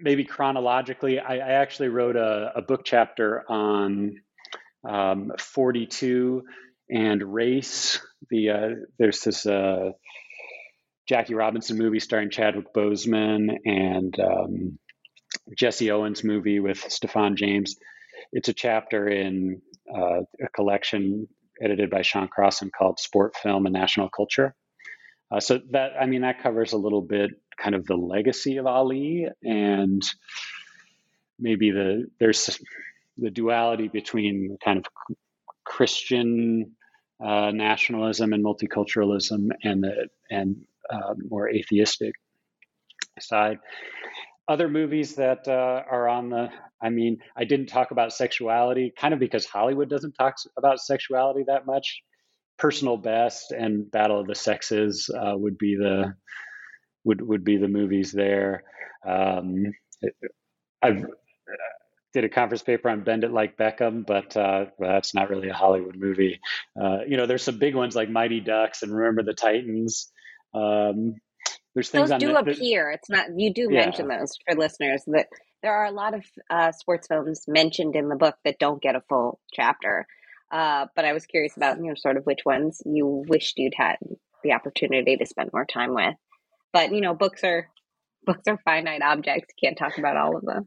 maybe 0.00 0.24
chronologically. 0.24 1.18
I, 1.18 1.36
I 1.36 1.52
actually 1.52 1.88
wrote 1.88 2.16
a, 2.16 2.52
a, 2.56 2.62
book 2.62 2.82
chapter 2.84 3.50
on 3.50 4.20
um, 4.84 5.32
42 5.38 6.44
and 6.90 7.22
race. 7.22 8.00
The 8.30 8.50
uh, 8.50 8.68
there's 8.98 9.20
this 9.22 9.46
uh, 9.46 9.92
Jackie 11.08 11.34
Robinson 11.34 11.78
movie 11.78 12.00
starring 12.00 12.30
Chadwick 12.30 12.72
Boseman 12.74 13.56
and 13.64 14.18
um, 14.20 14.78
Jesse 15.56 15.90
Owens 15.90 16.24
movie 16.24 16.60
with 16.60 16.78
Stephan 16.90 17.36
James. 17.36 17.76
It's 18.32 18.48
a 18.48 18.52
chapter 18.52 19.08
in 19.08 19.62
uh, 19.92 20.20
a 20.42 20.48
collection 20.54 21.28
edited 21.62 21.90
by 21.90 22.02
Sean 22.02 22.28
Crosson 22.28 22.70
called 22.70 23.00
Sport, 23.00 23.36
Film, 23.36 23.66
and 23.66 23.72
National 23.72 24.08
Culture. 24.08 24.54
Uh, 25.30 25.40
so 25.40 25.60
that 25.70 25.92
I 26.00 26.06
mean 26.06 26.22
that 26.22 26.42
covers 26.42 26.72
a 26.72 26.78
little 26.78 27.02
bit 27.02 27.30
kind 27.56 27.74
of 27.74 27.86
the 27.86 27.96
legacy 27.96 28.56
of 28.56 28.66
Ali 28.66 29.26
and 29.42 30.02
maybe 31.38 31.70
the 31.70 32.06
there's 32.18 32.58
the 33.18 33.30
duality 33.30 33.88
between 33.88 34.56
kind 34.64 34.78
of 34.78 34.84
Christian 35.64 36.76
uh, 37.24 37.50
nationalism 37.50 38.32
and 38.32 38.44
multiculturalism 38.44 39.48
and 39.62 39.82
the 39.82 40.08
and 40.30 40.64
uh, 40.90 41.14
more 41.28 41.48
atheistic 41.48 42.14
side. 43.20 43.58
Other 44.46 44.68
movies 44.68 45.16
that 45.16 45.46
uh, 45.46 45.82
are 45.90 46.08
on 46.08 46.30
the, 46.30 46.48
I 46.80 46.88
mean, 46.88 47.18
I 47.36 47.44
didn't 47.44 47.66
talk 47.66 47.90
about 47.90 48.14
sexuality, 48.14 48.94
kind 48.98 49.12
of 49.12 49.20
because 49.20 49.44
Hollywood 49.44 49.90
doesn't 49.90 50.12
talk 50.12 50.36
about 50.56 50.80
sexuality 50.80 51.44
that 51.48 51.66
much. 51.66 52.02
Personal 52.56 52.96
Best 52.96 53.52
and 53.52 53.90
Battle 53.90 54.20
of 54.20 54.26
the 54.26 54.34
Sexes 54.34 55.10
uh, 55.14 55.34
would 55.36 55.58
be 55.58 55.76
the 55.76 56.14
would 57.04 57.20
would 57.20 57.44
be 57.44 57.56
the 57.56 57.68
movies 57.68 58.10
there. 58.10 58.64
Um, 59.06 59.66
I've 60.82 61.04
did 62.20 62.30
a 62.30 62.34
conference 62.34 62.62
paper 62.62 62.88
on 62.88 63.04
Bend 63.04 63.22
It 63.22 63.32
Like 63.32 63.56
Beckham, 63.56 64.04
but 64.04 64.36
uh, 64.36 64.66
well, 64.76 64.90
that's 64.90 65.14
not 65.14 65.30
really 65.30 65.48
a 65.48 65.54
Hollywood 65.54 65.96
movie. 65.96 66.40
Uh, 66.80 66.98
you 67.06 67.16
know, 67.16 67.26
there's 67.26 67.44
some 67.44 67.58
big 67.58 67.76
ones 67.76 67.94
like 67.94 68.10
Mighty 68.10 68.40
Ducks 68.40 68.82
and 68.82 68.92
Remember 68.92 69.22
the 69.22 69.34
Titans. 69.34 70.10
Um, 70.52 71.14
there's 71.74 71.90
things 71.90 72.10
those 72.10 72.18
do 72.18 72.34
appear. 72.34 72.90
It's 72.90 73.08
not 73.08 73.26
you 73.36 73.54
do 73.54 73.68
yeah. 73.70 73.84
mention 73.84 74.08
those 74.08 74.36
for 74.44 74.58
listeners 74.58 75.04
that 75.06 75.28
there 75.62 75.72
are 75.72 75.86
a 75.86 75.92
lot 75.92 76.14
of 76.14 76.24
uh, 76.50 76.72
sports 76.72 77.06
films 77.06 77.44
mentioned 77.46 77.94
in 77.94 78.08
the 78.08 78.16
book 78.16 78.34
that 78.44 78.58
don't 78.58 78.82
get 78.82 78.96
a 78.96 79.02
full 79.08 79.38
chapter. 79.52 80.06
Uh, 80.50 80.86
but 80.96 81.04
I 81.04 81.12
was 81.12 81.24
curious 81.24 81.56
about 81.56 81.78
you 81.78 81.84
know 81.84 81.94
sort 81.94 82.16
of 82.16 82.24
which 82.24 82.44
ones 82.44 82.82
you 82.84 83.24
wished 83.28 83.58
you'd 83.58 83.74
had 83.76 83.96
the 84.42 84.54
opportunity 84.54 85.16
to 85.16 85.26
spend 85.26 85.50
more 85.52 85.66
time 85.66 85.94
with. 85.94 86.16
But 86.72 86.92
you 86.92 87.00
know, 87.00 87.14
books 87.14 87.44
are 87.44 87.68
books 88.24 88.48
are 88.48 88.58
finite 88.64 89.02
objects. 89.02 89.54
You 89.56 89.68
can't 89.68 89.78
talk 89.78 89.98
about 89.98 90.16
all 90.16 90.36
of 90.36 90.44
them. 90.44 90.66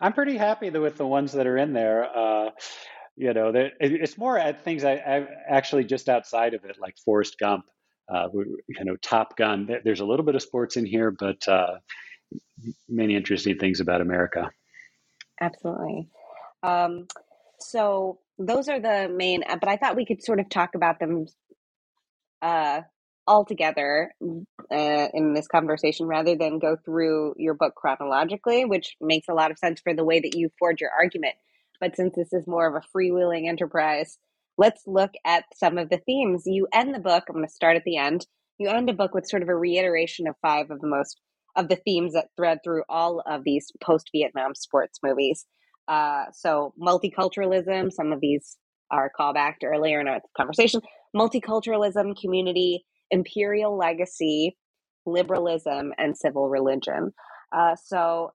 I'm 0.00 0.12
pretty 0.12 0.36
happy 0.36 0.70
with 0.70 0.96
the 0.96 1.06
ones 1.06 1.32
that 1.32 1.46
are 1.46 1.56
in 1.56 1.72
there. 1.72 2.04
Uh, 2.04 2.50
you 3.16 3.32
know, 3.32 3.52
it's 3.54 4.18
more 4.18 4.38
at 4.38 4.64
things 4.64 4.84
I, 4.84 4.94
I, 4.94 5.26
actually 5.48 5.84
just 5.84 6.08
outside 6.08 6.54
of 6.54 6.64
it, 6.64 6.76
like 6.80 6.96
Forrest 7.04 7.38
Gump, 7.38 7.64
uh, 8.12 8.28
you 8.32 8.84
know, 8.84 8.96
Top 8.96 9.36
Gun. 9.36 9.68
There's 9.84 10.00
a 10.00 10.04
little 10.04 10.24
bit 10.24 10.34
of 10.34 10.42
sports 10.42 10.76
in 10.76 10.84
here, 10.84 11.12
but 11.12 11.46
uh, 11.46 11.76
many 12.88 13.14
interesting 13.14 13.58
things 13.58 13.80
about 13.80 14.00
America. 14.00 14.50
Absolutely. 15.40 16.08
Um, 16.62 17.06
so 17.60 18.18
those 18.38 18.68
are 18.68 18.80
the 18.80 19.08
main, 19.08 19.42
but 19.48 19.68
I 19.68 19.76
thought 19.76 19.96
we 19.96 20.06
could 20.06 20.22
sort 20.24 20.40
of 20.40 20.48
talk 20.48 20.74
about 20.74 20.98
them 20.98 21.26
uh, 22.42 22.82
all 23.26 23.44
together 23.44 24.12
uh, 24.22 25.08
in 25.14 25.34
this 25.34 25.46
conversation 25.46 26.06
rather 26.06 26.36
than 26.36 26.58
go 26.58 26.76
through 26.84 27.34
your 27.36 27.54
book 27.54 27.74
chronologically, 27.74 28.64
which 28.64 28.96
makes 29.00 29.28
a 29.28 29.34
lot 29.34 29.50
of 29.50 29.58
sense 29.58 29.80
for 29.80 29.94
the 29.94 30.04
way 30.04 30.20
that 30.20 30.36
you 30.36 30.50
forge 30.58 30.80
your 30.80 30.90
argument. 30.90 31.34
But 31.80 31.96
since 31.96 32.14
this 32.14 32.32
is 32.32 32.46
more 32.46 32.66
of 32.66 32.74
a 32.74 32.96
freewheeling 32.96 33.48
enterprise, 33.48 34.18
let's 34.58 34.82
look 34.86 35.12
at 35.24 35.44
some 35.54 35.78
of 35.78 35.90
the 35.90 35.98
themes. 35.98 36.42
You 36.46 36.66
end 36.72 36.94
the 36.94 37.00
book, 37.00 37.24
I'm 37.28 37.36
going 37.36 37.46
to 37.46 37.52
start 37.52 37.76
at 37.76 37.84
the 37.84 37.96
end. 37.96 38.26
You 38.58 38.68
end 38.68 38.88
a 38.88 38.94
book 38.94 39.14
with 39.14 39.28
sort 39.28 39.42
of 39.42 39.48
a 39.48 39.56
reiteration 39.56 40.26
of 40.28 40.36
five 40.40 40.70
of 40.70 40.80
the 40.80 40.86
most 40.86 41.20
of 41.56 41.68
the 41.68 41.76
themes 41.76 42.14
that 42.14 42.28
thread 42.36 42.58
through 42.64 42.82
all 42.88 43.22
of 43.26 43.44
these 43.44 43.70
post 43.82 44.10
Vietnam 44.12 44.54
sports 44.54 44.98
movies. 45.02 45.46
Uh, 45.86 46.24
so, 46.32 46.72
multiculturalism, 46.80 47.92
some 47.92 48.12
of 48.12 48.20
these 48.20 48.56
are 48.90 49.10
callback 49.18 49.58
to 49.58 49.66
earlier 49.66 50.00
in 50.00 50.08
our 50.08 50.20
conversation, 50.36 50.80
multiculturalism, 51.14 52.18
community, 52.20 52.84
imperial 53.10 53.76
legacy, 53.76 54.56
liberalism, 55.06 55.92
and 55.98 56.16
civil 56.16 56.48
religion. 56.48 57.12
Uh, 57.54 57.76
so 57.76 58.32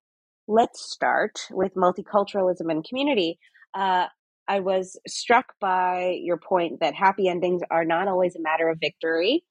let's 0.48 0.92
start 0.92 1.40
with 1.52 1.74
multiculturalism 1.76 2.70
and 2.70 2.84
community. 2.84 3.40
Uh, 3.74 4.06
I 4.48 4.62
was 4.62 5.00
struck 5.08 5.54
by 5.62 6.18
your 6.22 6.38
point 6.38 6.80
that 6.82 6.96
happy 6.96 7.28
endings 7.28 7.62
are 7.70 7.86
not 7.86 8.08
always 8.08 8.36
a 8.36 8.42
matter 8.42 8.70
of 8.70 8.80
victory. 8.80 9.44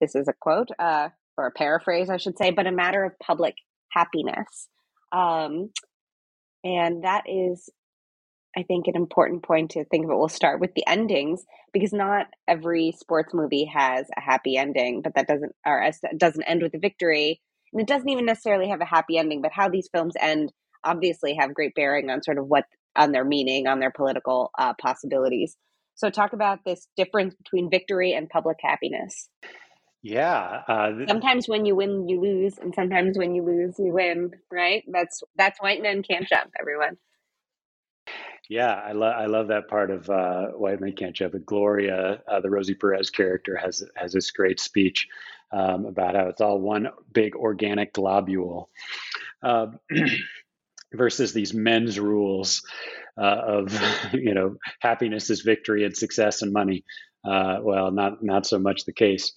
This 0.00 0.14
is 0.14 0.28
a 0.28 0.34
quote, 0.40 0.68
uh, 0.78 1.08
or 1.36 1.48
a 1.48 1.52
paraphrase, 1.52 2.08
I 2.08 2.18
should 2.18 2.38
say, 2.38 2.52
but 2.52 2.66
a 2.66 2.72
matter 2.72 3.04
of 3.04 3.18
public 3.18 3.54
happiness. 3.90 4.68
Um, 5.10 5.70
and 6.62 7.04
that 7.04 7.24
is 7.26 7.68
I 8.56 8.62
think 8.62 8.86
an 8.86 8.96
important 8.96 9.42
point 9.42 9.72
to 9.72 9.84
think 9.84 10.04
about. 10.04 10.18
We'll 10.18 10.28
start 10.28 10.60
with 10.60 10.74
the 10.74 10.86
endings 10.86 11.44
because 11.72 11.92
not 11.92 12.26
every 12.46 12.92
sports 12.98 13.34
movie 13.34 13.64
has 13.64 14.06
a 14.16 14.20
happy 14.20 14.56
ending, 14.56 15.02
but 15.02 15.14
that 15.14 15.26
doesn't 15.26 15.52
or 15.66 15.90
doesn't 16.16 16.44
end 16.44 16.62
with 16.62 16.74
a 16.74 16.78
victory, 16.78 17.40
and 17.72 17.80
it 17.80 17.88
doesn't 17.88 18.08
even 18.08 18.26
necessarily 18.26 18.68
have 18.68 18.80
a 18.80 18.86
happy 18.86 19.18
ending. 19.18 19.42
But 19.42 19.52
how 19.52 19.68
these 19.68 19.88
films 19.92 20.14
end 20.20 20.52
obviously 20.84 21.34
have 21.34 21.54
great 21.54 21.74
bearing 21.74 22.10
on 22.10 22.22
sort 22.22 22.38
of 22.38 22.46
what 22.46 22.64
on 22.96 23.12
their 23.12 23.24
meaning, 23.24 23.66
on 23.66 23.80
their 23.80 23.90
political 23.90 24.50
uh, 24.58 24.74
possibilities. 24.80 25.56
So, 25.96 26.10
talk 26.10 26.32
about 26.32 26.60
this 26.64 26.88
difference 26.96 27.34
between 27.34 27.70
victory 27.70 28.12
and 28.12 28.28
public 28.28 28.58
happiness. 28.62 29.28
Yeah. 30.02 30.62
Uh, 30.68 30.90
th- 30.90 31.08
sometimes 31.08 31.48
when 31.48 31.64
you 31.64 31.74
win, 31.76 32.08
you 32.08 32.20
lose, 32.20 32.58
and 32.58 32.74
sometimes 32.74 33.16
when 33.16 33.34
you 33.34 33.42
lose, 33.42 33.76
you 33.78 33.92
win. 33.92 34.32
Right? 34.50 34.84
That's 34.90 35.22
that's 35.36 35.60
white 35.60 35.82
men 35.82 36.02
can't 36.02 36.28
jump. 36.28 36.50
Everyone. 36.60 36.98
Yeah, 38.48 38.72
I 38.72 38.92
love 38.92 39.14
I 39.16 39.26
love 39.26 39.48
that 39.48 39.68
part 39.68 39.90
of 39.90 40.08
uh, 40.10 40.48
White 40.48 40.80
Men 40.80 40.92
Can't 40.92 41.16
Jump. 41.16 41.32
But 41.32 41.46
Gloria, 41.46 42.22
uh, 42.28 42.40
the 42.40 42.50
Rosie 42.50 42.74
Perez 42.74 43.10
character, 43.10 43.56
has 43.56 43.82
has 43.96 44.12
this 44.12 44.30
great 44.30 44.60
speech 44.60 45.08
um, 45.50 45.86
about 45.86 46.14
how 46.14 46.26
it's 46.26 46.40
all 46.40 46.60
one 46.60 46.88
big 47.12 47.36
organic 47.36 47.94
globule 47.94 48.68
uh, 49.42 49.68
versus 50.92 51.32
these 51.32 51.54
men's 51.54 51.98
rules 51.98 52.62
uh, 53.16 53.22
of 53.46 53.80
you 54.12 54.34
know 54.34 54.56
happiness 54.80 55.30
is 55.30 55.40
victory 55.40 55.84
and 55.84 55.96
success 55.96 56.42
and 56.42 56.52
money. 56.52 56.84
Uh, 57.24 57.58
well, 57.62 57.90
not 57.90 58.22
not 58.22 58.46
so 58.46 58.58
much 58.58 58.84
the 58.84 58.92
case. 58.92 59.32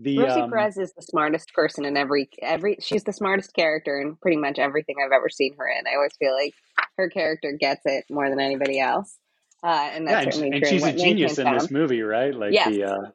The, 0.00 0.18
Rosie 0.18 0.40
um, 0.40 0.50
Perez 0.50 0.78
is 0.78 0.94
the 0.94 1.02
smartest 1.02 1.52
person 1.52 1.84
in 1.84 1.96
every 1.96 2.30
every. 2.40 2.78
She's 2.80 3.04
the 3.04 3.12
smartest 3.12 3.52
character 3.54 4.00
in 4.00 4.16
pretty 4.16 4.38
much 4.38 4.58
everything 4.58 4.96
I've 5.04 5.12
ever 5.12 5.28
seen 5.28 5.54
her 5.58 5.68
in. 5.68 5.86
I 5.86 5.96
always 5.96 6.16
feel 6.18 6.34
like 6.34 6.54
her 7.00 7.08
character 7.08 7.56
gets 7.58 7.82
it 7.84 8.04
more 8.10 8.28
than 8.28 8.40
anybody 8.40 8.80
else. 8.80 9.18
Uh, 9.62 9.90
and 9.92 10.06
that's 10.06 10.38
yeah, 10.38 10.44
and, 10.44 10.54
and 10.54 10.66
she's 10.66 10.84
a 10.84 10.92
genius 10.92 11.38
in 11.38 11.52
this 11.52 11.70
movie, 11.70 12.02
right? 12.02 12.34
Like 12.34 12.52
yes. 12.52 12.68
the 12.68 12.84
uh, 12.84 13.10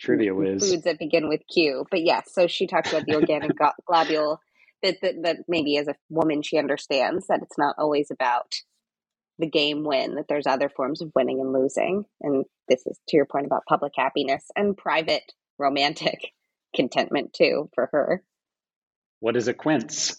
trivia 0.00 0.34
whiz. 0.34 0.68
Foods 0.68 0.84
that 0.84 0.98
begin 0.98 1.28
with 1.28 1.40
Q. 1.52 1.86
But 1.90 2.02
yes, 2.02 2.30
so 2.32 2.46
she 2.46 2.66
talks 2.66 2.92
about 2.92 3.06
the 3.06 3.14
organic 3.20 3.52
globule 3.86 4.40
that, 4.82 4.96
that, 5.02 5.14
that 5.22 5.36
maybe 5.48 5.78
as 5.78 5.88
a 5.88 5.94
woman 6.10 6.42
she 6.42 6.58
understands 6.58 7.26
that 7.28 7.40
it's 7.42 7.58
not 7.58 7.76
always 7.78 8.10
about 8.10 8.54
the 9.38 9.48
game 9.48 9.82
win, 9.82 10.14
that 10.16 10.26
there's 10.28 10.46
other 10.46 10.68
forms 10.68 11.02
of 11.02 11.10
winning 11.14 11.40
and 11.40 11.52
losing. 11.52 12.04
And 12.20 12.44
this 12.68 12.86
is 12.86 12.98
to 13.08 13.16
your 13.16 13.26
point 13.26 13.46
about 13.46 13.64
public 13.66 13.92
happiness 13.96 14.44
and 14.54 14.76
private 14.76 15.32
romantic 15.58 16.32
contentment 16.76 17.32
too 17.32 17.70
for 17.74 17.88
her. 17.92 18.22
What 19.20 19.36
is 19.36 19.48
a 19.48 19.54
quince? 19.54 20.16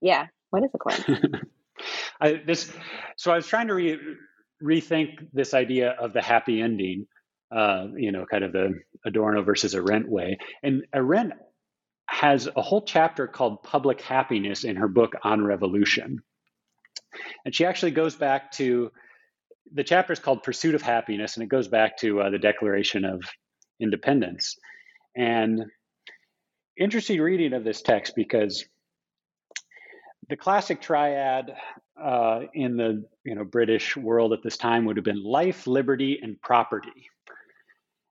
Yeah, 0.00 0.26
what 0.50 0.64
is 0.64 0.70
a 0.74 0.78
quince? 0.78 1.04
I, 2.20 2.40
this, 2.46 2.72
so 3.16 3.32
I 3.32 3.36
was 3.36 3.46
trying 3.46 3.68
to 3.68 3.74
re, 3.74 3.98
rethink 4.62 5.28
this 5.32 5.54
idea 5.54 5.90
of 5.90 6.12
the 6.12 6.22
happy 6.22 6.60
ending. 6.60 7.06
Uh, 7.48 7.86
you 7.96 8.10
know, 8.10 8.26
kind 8.26 8.42
of 8.42 8.52
the 8.52 8.74
Adorno 9.04 9.40
versus 9.40 9.72
Arendt 9.72 10.08
way, 10.08 10.36
and 10.64 10.82
Arendt 10.92 11.32
has 12.08 12.48
a 12.56 12.62
whole 12.62 12.82
chapter 12.82 13.28
called 13.28 13.62
Public 13.62 14.00
Happiness 14.00 14.64
in 14.64 14.76
her 14.76 14.88
book 14.88 15.14
on 15.22 15.44
revolution. 15.44 16.22
And 17.44 17.54
she 17.54 17.64
actually 17.64 17.92
goes 17.92 18.16
back 18.16 18.52
to 18.52 18.90
the 19.72 19.84
chapter 19.84 20.12
is 20.12 20.18
called 20.18 20.42
Pursuit 20.42 20.74
of 20.74 20.82
Happiness, 20.82 21.36
and 21.36 21.42
it 21.42 21.48
goes 21.48 21.68
back 21.68 21.98
to 21.98 22.20
uh, 22.20 22.30
the 22.30 22.38
Declaration 22.38 23.04
of 23.04 23.22
Independence. 23.80 24.56
And 25.16 25.64
interesting 26.76 27.20
reading 27.20 27.52
of 27.52 27.64
this 27.64 27.82
text 27.82 28.14
because 28.14 28.64
the 30.28 30.36
classic 30.36 30.80
triad 30.80 31.54
uh, 32.02 32.40
in 32.52 32.76
the 32.76 33.04
you 33.24 33.34
know 33.34 33.44
British 33.44 33.96
world 33.96 34.32
at 34.32 34.42
this 34.42 34.56
time 34.56 34.84
would 34.84 34.96
have 34.96 35.04
been 35.04 35.22
life, 35.22 35.66
liberty, 35.66 36.18
and 36.22 36.40
property. 36.40 37.08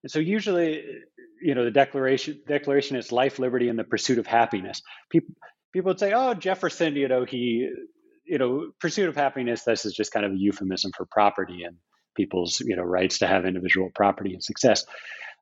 And 0.03 0.11
so 0.11 0.19
usually, 0.19 0.83
you 1.41 1.55
know, 1.55 1.65
the 1.65 1.71
declaration 1.71 2.41
declaration 2.47 2.95
is 2.97 3.11
life, 3.11 3.39
liberty, 3.39 3.69
and 3.69 3.77
the 3.77 3.83
pursuit 3.83 4.17
of 4.17 4.27
happiness. 4.27 4.81
People 5.09 5.35
people 5.73 5.89
would 5.89 5.99
say, 5.99 6.13
"Oh, 6.13 6.33
Jefferson, 6.33 6.95
you 6.95 7.07
know, 7.07 7.25
he, 7.25 7.69
you 8.25 8.37
know, 8.37 8.71
pursuit 8.79 9.09
of 9.09 9.15
happiness. 9.15 9.63
This 9.63 9.85
is 9.85 9.93
just 9.93 10.11
kind 10.11 10.25
of 10.25 10.31
a 10.31 10.37
euphemism 10.37 10.91
for 10.95 11.05
property 11.05 11.63
and 11.63 11.77
people's 12.15 12.61
you 12.61 12.75
know 12.75 12.83
rights 12.83 13.19
to 13.19 13.27
have 13.27 13.45
individual 13.45 13.91
property 13.93 14.33
and 14.33 14.43
success." 14.43 14.85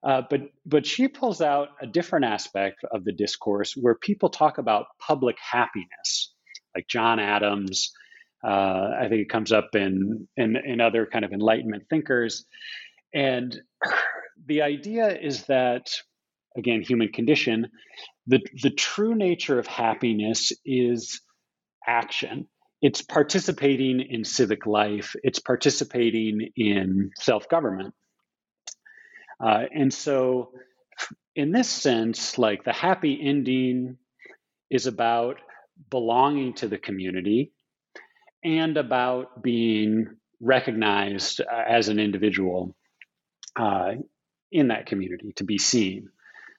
Uh, 0.03 0.21
but 0.29 0.41
but 0.65 0.86
she 0.86 1.07
pulls 1.07 1.39
out 1.39 1.69
a 1.81 1.88
different 1.88 2.25
aspect 2.25 2.83
of 2.91 3.05
the 3.05 3.13
discourse 3.13 3.73
where 3.73 3.95
people 3.95 4.27
talk 4.29 4.57
about 4.57 4.88
public 4.99 5.38
happiness 5.39 6.33
like 6.75 6.88
John 6.88 7.19
Adams. 7.19 7.91
Uh, 8.45 8.91
I 8.99 9.07
think 9.09 9.21
it 9.21 9.29
comes 9.29 9.51
up 9.51 9.69
in, 9.73 10.27
in, 10.36 10.57
in 10.57 10.81
other 10.81 11.05
kind 11.05 11.23
of 11.23 11.31
Enlightenment 11.31 11.83
thinkers, 11.89 12.45
and 13.13 13.57
the 14.45 14.63
idea 14.63 15.17
is 15.17 15.43
that 15.43 15.88
again, 16.57 16.81
human 16.81 17.09
condition. 17.09 17.69
The 18.27 18.39
the 18.62 18.69
true 18.69 19.15
nature 19.15 19.59
of 19.59 19.67
happiness 19.67 20.51
is 20.65 21.21
action. 21.86 22.47
It's 22.81 23.01
participating 23.01 24.01
in 24.01 24.23
civic 24.23 24.65
life. 24.65 25.15
It's 25.23 25.39
participating 25.39 26.49
in 26.55 27.12
self 27.17 27.47
government. 27.49 27.93
Uh, 29.43 29.63
and 29.73 29.93
so, 29.93 30.51
in 31.36 31.51
this 31.51 31.69
sense, 31.69 32.38
like 32.38 32.63
the 32.63 32.73
happy 32.73 33.19
ending 33.21 33.97
is 34.69 34.88
about 34.88 35.38
belonging 35.89 36.54
to 36.54 36.67
the 36.67 36.78
community 36.78 37.52
and 38.43 38.78
about 38.78 39.41
being 39.41 40.08
recognized 40.39 41.41
uh, 41.41 41.63
as 41.67 41.89
an 41.89 42.00
individual 42.00 42.76
uh, 43.56 43.93
in 44.52 44.67
that 44.67 44.86
community 44.86 45.34
to 45.38 45.43
be 45.43 45.58
seen. 45.58 46.10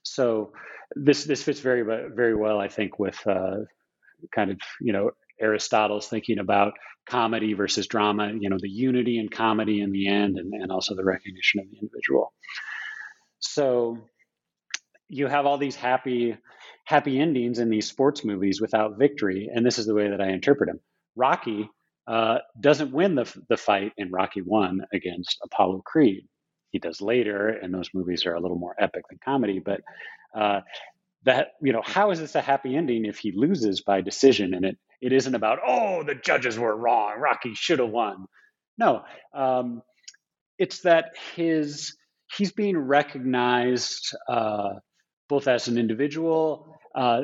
So 0.02 0.52
this 0.94 1.24
this 1.24 1.42
fits 1.42 1.60
very 1.60 1.82
very 1.82 2.34
well, 2.34 2.60
I 2.60 2.68
think, 2.68 2.98
with 2.98 3.18
uh, 3.26 3.56
kind 4.34 4.50
of 4.50 4.58
you 4.80 4.92
know 4.92 5.10
Aristotle's 5.40 6.08
thinking 6.08 6.38
about 6.38 6.74
comedy 7.08 7.52
versus 7.54 7.86
drama. 7.86 8.32
You 8.38 8.50
know, 8.50 8.58
the 8.60 8.70
unity 8.70 9.18
in 9.18 9.28
comedy 9.28 9.80
in 9.80 9.92
the 9.92 10.08
end, 10.08 10.38
and, 10.38 10.52
and 10.54 10.70
also 10.70 10.94
the 10.94 11.04
recognition 11.04 11.60
of 11.60 11.70
the 11.70 11.78
individual. 11.78 12.32
So 13.40 13.98
you 15.14 15.28
have 15.28 15.46
all 15.46 15.58
these 15.58 15.76
happy 15.76 16.36
happy 16.84 17.20
endings 17.20 17.60
in 17.60 17.70
these 17.70 17.88
sports 17.88 18.24
movies 18.24 18.60
without 18.60 18.98
victory, 18.98 19.48
and 19.54 19.64
this 19.64 19.78
is 19.78 19.86
the 19.86 19.94
way 19.94 20.10
that 20.10 20.20
I 20.20 20.30
interpret 20.30 20.68
them. 20.68 20.80
Rocky 21.14 21.70
uh, 22.08 22.38
doesn't 22.60 22.92
win 22.92 23.14
the 23.14 23.32
the 23.48 23.56
fight 23.56 23.92
in 23.96 24.10
Rocky 24.10 24.42
One 24.42 24.80
against 24.92 25.38
Apollo 25.44 25.82
Creed. 25.86 26.26
He 26.70 26.80
does 26.80 27.00
later, 27.00 27.48
and 27.48 27.72
those 27.72 27.90
movies 27.94 28.26
are 28.26 28.34
a 28.34 28.40
little 28.40 28.58
more 28.58 28.74
epic 28.80 29.04
than 29.08 29.20
comedy. 29.24 29.60
But 29.64 29.82
uh, 30.36 30.62
that 31.22 31.52
you 31.62 31.72
know, 31.72 31.82
how 31.84 32.10
is 32.10 32.18
this 32.18 32.34
a 32.34 32.42
happy 32.42 32.74
ending 32.74 33.04
if 33.04 33.18
he 33.18 33.30
loses 33.30 33.82
by 33.82 34.00
decision? 34.00 34.52
And 34.52 34.64
it 34.64 34.78
it 35.00 35.12
isn't 35.12 35.34
about 35.34 35.60
oh 35.64 36.02
the 36.02 36.16
judges 36.16 36.58
were 36.58 36.76
wrong, 36.76 37.20
Rocky 37.20 37.54
should 37.54 37.78
have 37.78 37.90
won. 37.90 38.26
No, 38.76 39.04
um, 39.32 39.80
it's 40.58 40.80
that 40.80 41.12
his 41.36 41.96
he's 42.36 42.50
being 42.50 42.76
recognized 42.76 44.16
uh, 44.28 44.70
both 45.28 45.48
as 45.48 45.68
an 45.68 45.78
individual. 45.78 46.78
Uh, 46.94 47.22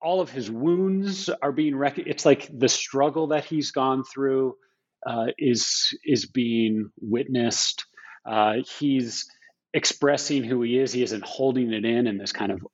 all 0.00 0.20
of 0.20 0.30
his 0.30 0.50
wounds 0.50 1.28
are 1.28 1.52
being 1.52 1.76
recognized. 1.76 2.10
It's 2.10 2.26
like 2.26 2.50
the 2.52 2.68
struggle 2.68 3.28
that 3.28 3.44
he's 3.44 3.70
gone 3.70 4.04
through 4.04 4.56
uh, 5.06 5.26
is 5.38 5.96
is 6.04 6.26
being 6.26 6.90
witnessed. 7.00 7.84
Uh, 8.26 8.56
he's 8.78 9.26
expressing 9.72 10.44
who 10.44 10.62
he 10.62 10.78
is. 10.78 10.92
He 10.92 11.02
isn't 11.02 11.24
holding 11.24 11.72
it 11.72 11.84
in 11.84 12.06
in 12.06 12.18
this 12.18 12.32
kind 12.32 12.52
of 12.52 12.66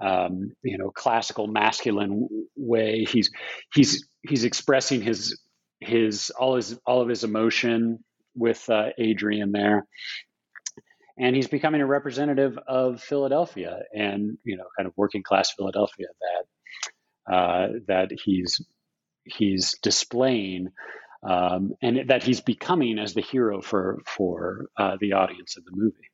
um, 0.00 0.52
you 0.62 0.78
know 0.78 0.90
classical 0.90 1.46
masculine 1.46 2.28
way. 2.56 3.04
He's 3.04 3.30
he's 3.72 4.06
he's 4.22 4.44
expressing 4.44 5.02
his 5.02 5.38
his 5.80 6.30
all 6.30 6.56
his 6.56 6.78
all 6.86 7.00
of 7.00 7.08
his 7.08 7.24
emotion 7.24 8.04
with 8.34 8.68
uh, 8.68 8.90
Adrian 8.98 9.52
there, 9.52 9.86
and 11.18 11.34
he's 11.34 11.48
becoming 11.48 11.80
a 11.80 11.86
representative 11.86 12.58
of 12.66 13.00
Philadelphia 13.00 13.80
and 13.92 14.38
you 14.44 14.56
know 14.56 14.64
kind 14.76 14.86
of 14.86 14.92
working 14.96 15.22
class 15.22 15.52
Philadelphia 15.52 16.06
that 16.20 17.34
uh, 17.34 17.68
that 17.88 18.10
he's 18.24 18.60
he's 19.24 19.76
displaying 19.82 20.68
um, 21.22 21.72
and 21.82 22.08
that 22.08 22.22
he's 22.22 22.40
becoming 22.40 22.98
as 22.98 23.14
the 23.14 23.20
hero 23.20 23.60
for 23.60 24.00
for 24.06 24.66
uh, 24.76 24.96
the 25.00 25.14
audience 25.14 25.56
of 25.56 25.64
the 25.64 25.72
movie. 25.74 26.10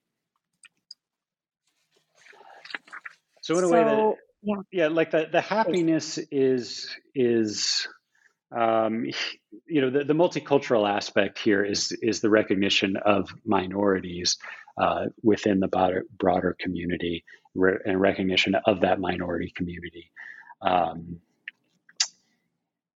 So 3.42 3.58
in 3.58 3.64
a 3.64 3.68
so, 3.68 3.72
way 3.72 3.84
that 3.84 4.14
yeah, 4.42 4.56
yeah, 4.72 4.88
like 4.88 5.10
the 5.10 5.28
the 5.30 5.40
happiness 5.40 6.18
is 6.30 6.88
is 7.14 7.86
um, 8.54 9.06
you 9.66 9.80
know 9.80 9.90
the, 9.90 10.04
the 10.04 10.14
multicultural 10.14 10.88
aspect 10.88 11.38
here 11.38 11.64
is 11.64 11.92
is 12.02 12.20
the 12.20 12.30
recognition 12.30 12.96
of 12.96 13.30
minorities 13.44 14.38
uh, 14.80 15.06
within 15.22 15.60
the 15.60 15.68
broader, 15.68 16.04
broader 16.18 16.56
community 16.58 17.24
re- 17.54 17.78
and 17.84 18.00
recognition 18.00 18.54
of 18.66 18.80
that 18.80 19.00
minority 19.00 19.52
community. 19.54 20.10
Um, 20.60 21.20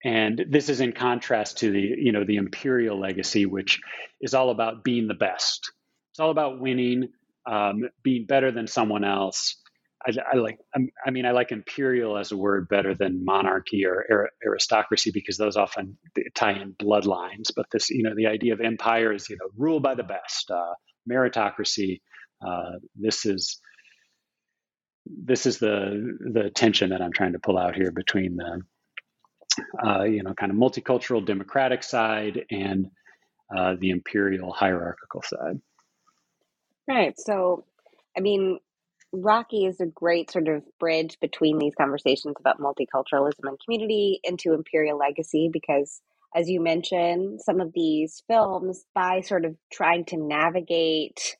and 0.04 0.44
this 0.50 0.68
is 0.68 0.80
in 0.80 0.92
contrast 0.92 1.58
to 1.58 1.70
the 1.70 1.80
you 1.80 2.12
know 2.12 2.24
the 2.24 2.36
imperial 2.36 2.98
legacy, 2.98 3.46
which 3.46 3.80
is 4.20 4.34
all 4.34 4.50
about 4.50 4.84
being 4.84 5.08
the 5.08 5.14
best. 5.14 5.72
It's 6.12 6.20
all 6.20 6.30
about 6.30 6.60
winning, 6.60 7.08
um, 7.46 7.88
being 8.02 8.26
better 8.26 8.52
than 8.52 8.66
someone 8.66 9.04
else. 9.04 9.56
I, 10.06 10.12
I 10.32 10.36
like. 10.36 10.58
I 11.06 11.10
mean, 11.10 11.26
I 11.26 11.30
like 11.30 11.52
imperial 11.52 12.16
as 12.16 12.32
a 12.32 12.36
word 12.36 12.68
better 12.68 12.94
than 12.94 13.24
monarchy 13.24 13.86
or 13.86 14.30
aristocracy 14.44 15.10
because 15.12 15.36
those 15.36 15.56
often 15.56 15.96
tie 16.34 16.52
in 16.52 16.74
bloodlines. 16.74 17.50
But 17.54 17.66
this, 17.72 17.90
you 17.90 18.02
know, 18.02 18.14
the 18.14 18.26
idea 18.26 18.52
of 18.52 18.60
empire 18.60 19.12
is 19.12 19.28
you 19.30 19.36
know 19.36 19.48
rule 19.56 19.80
by 19.80 19.94
the 19.94 20.02
best, 20.02 20.50
uh, 20.50 20.74
meritocracy. 21.10 22.00
Uh, 22.46 22.78
this 22.96 23.24
is 23.24 23.60
this 25.06 25.46
is 25.46 25.58
the 25.58 26.16
the 26.32 26.50
tension 26.50 26.90
that 26.90 27.00
I'm 27.00 27.12
trying 27.12 27.32
to 27.32 27.38
pull 27.38 27.58
out 27.58 27.74
here 27.74 27.90
between 27.90 28.36
the 28.36 28.60
uh, 29.84 30.02
you 30.02 30.22
know, 30.22 30.34
kind 30.34 30.50
of 30.50 30.58
multicultural 30.58 31.24
democratic 31.24 31.82
side 31.82 32.44
and 32.50 32.88
uh, 33.56 33.74
the 33.78 33.90
imperial 33.90 34.52
hierarchical 34.52 35.22
side. 35.22 35.60
Right. 36.88 37.14
So, 37.18 37.64
I 38.16 38.20
mean, 38.20 38.58
Rocky 39.16 39.64
is 39.64 39.80
a 39.80 39.86
great 39.86 40.30
sort 40.30 40.48
of 40.48 40.64
bridge 40.80 41.18
between 41.20 41.58
these 41.58 41.74
conversations 41.76 42.34
about 42.38 42.58
multiculturalism 42.58 43.44
and 43.44 43.58
community 43.64 44.20
into 44.24 44.54
imperial 44.54 44.98
legacy 44.98 45.48
because, 45.52 46.00
as 46.34 46.48
you 46.48 46.60
mentioned, 46.60 47.40
some 47.40 47.60
of 47.60 47.72
these 47.72 48.22
films, 48.26 48.84
by 48.94 49.20
sort 49.20 49.44
of 49.44 49.56
trying 49.72 50.04
to 50.06 50.16
navigate 50.16 51.36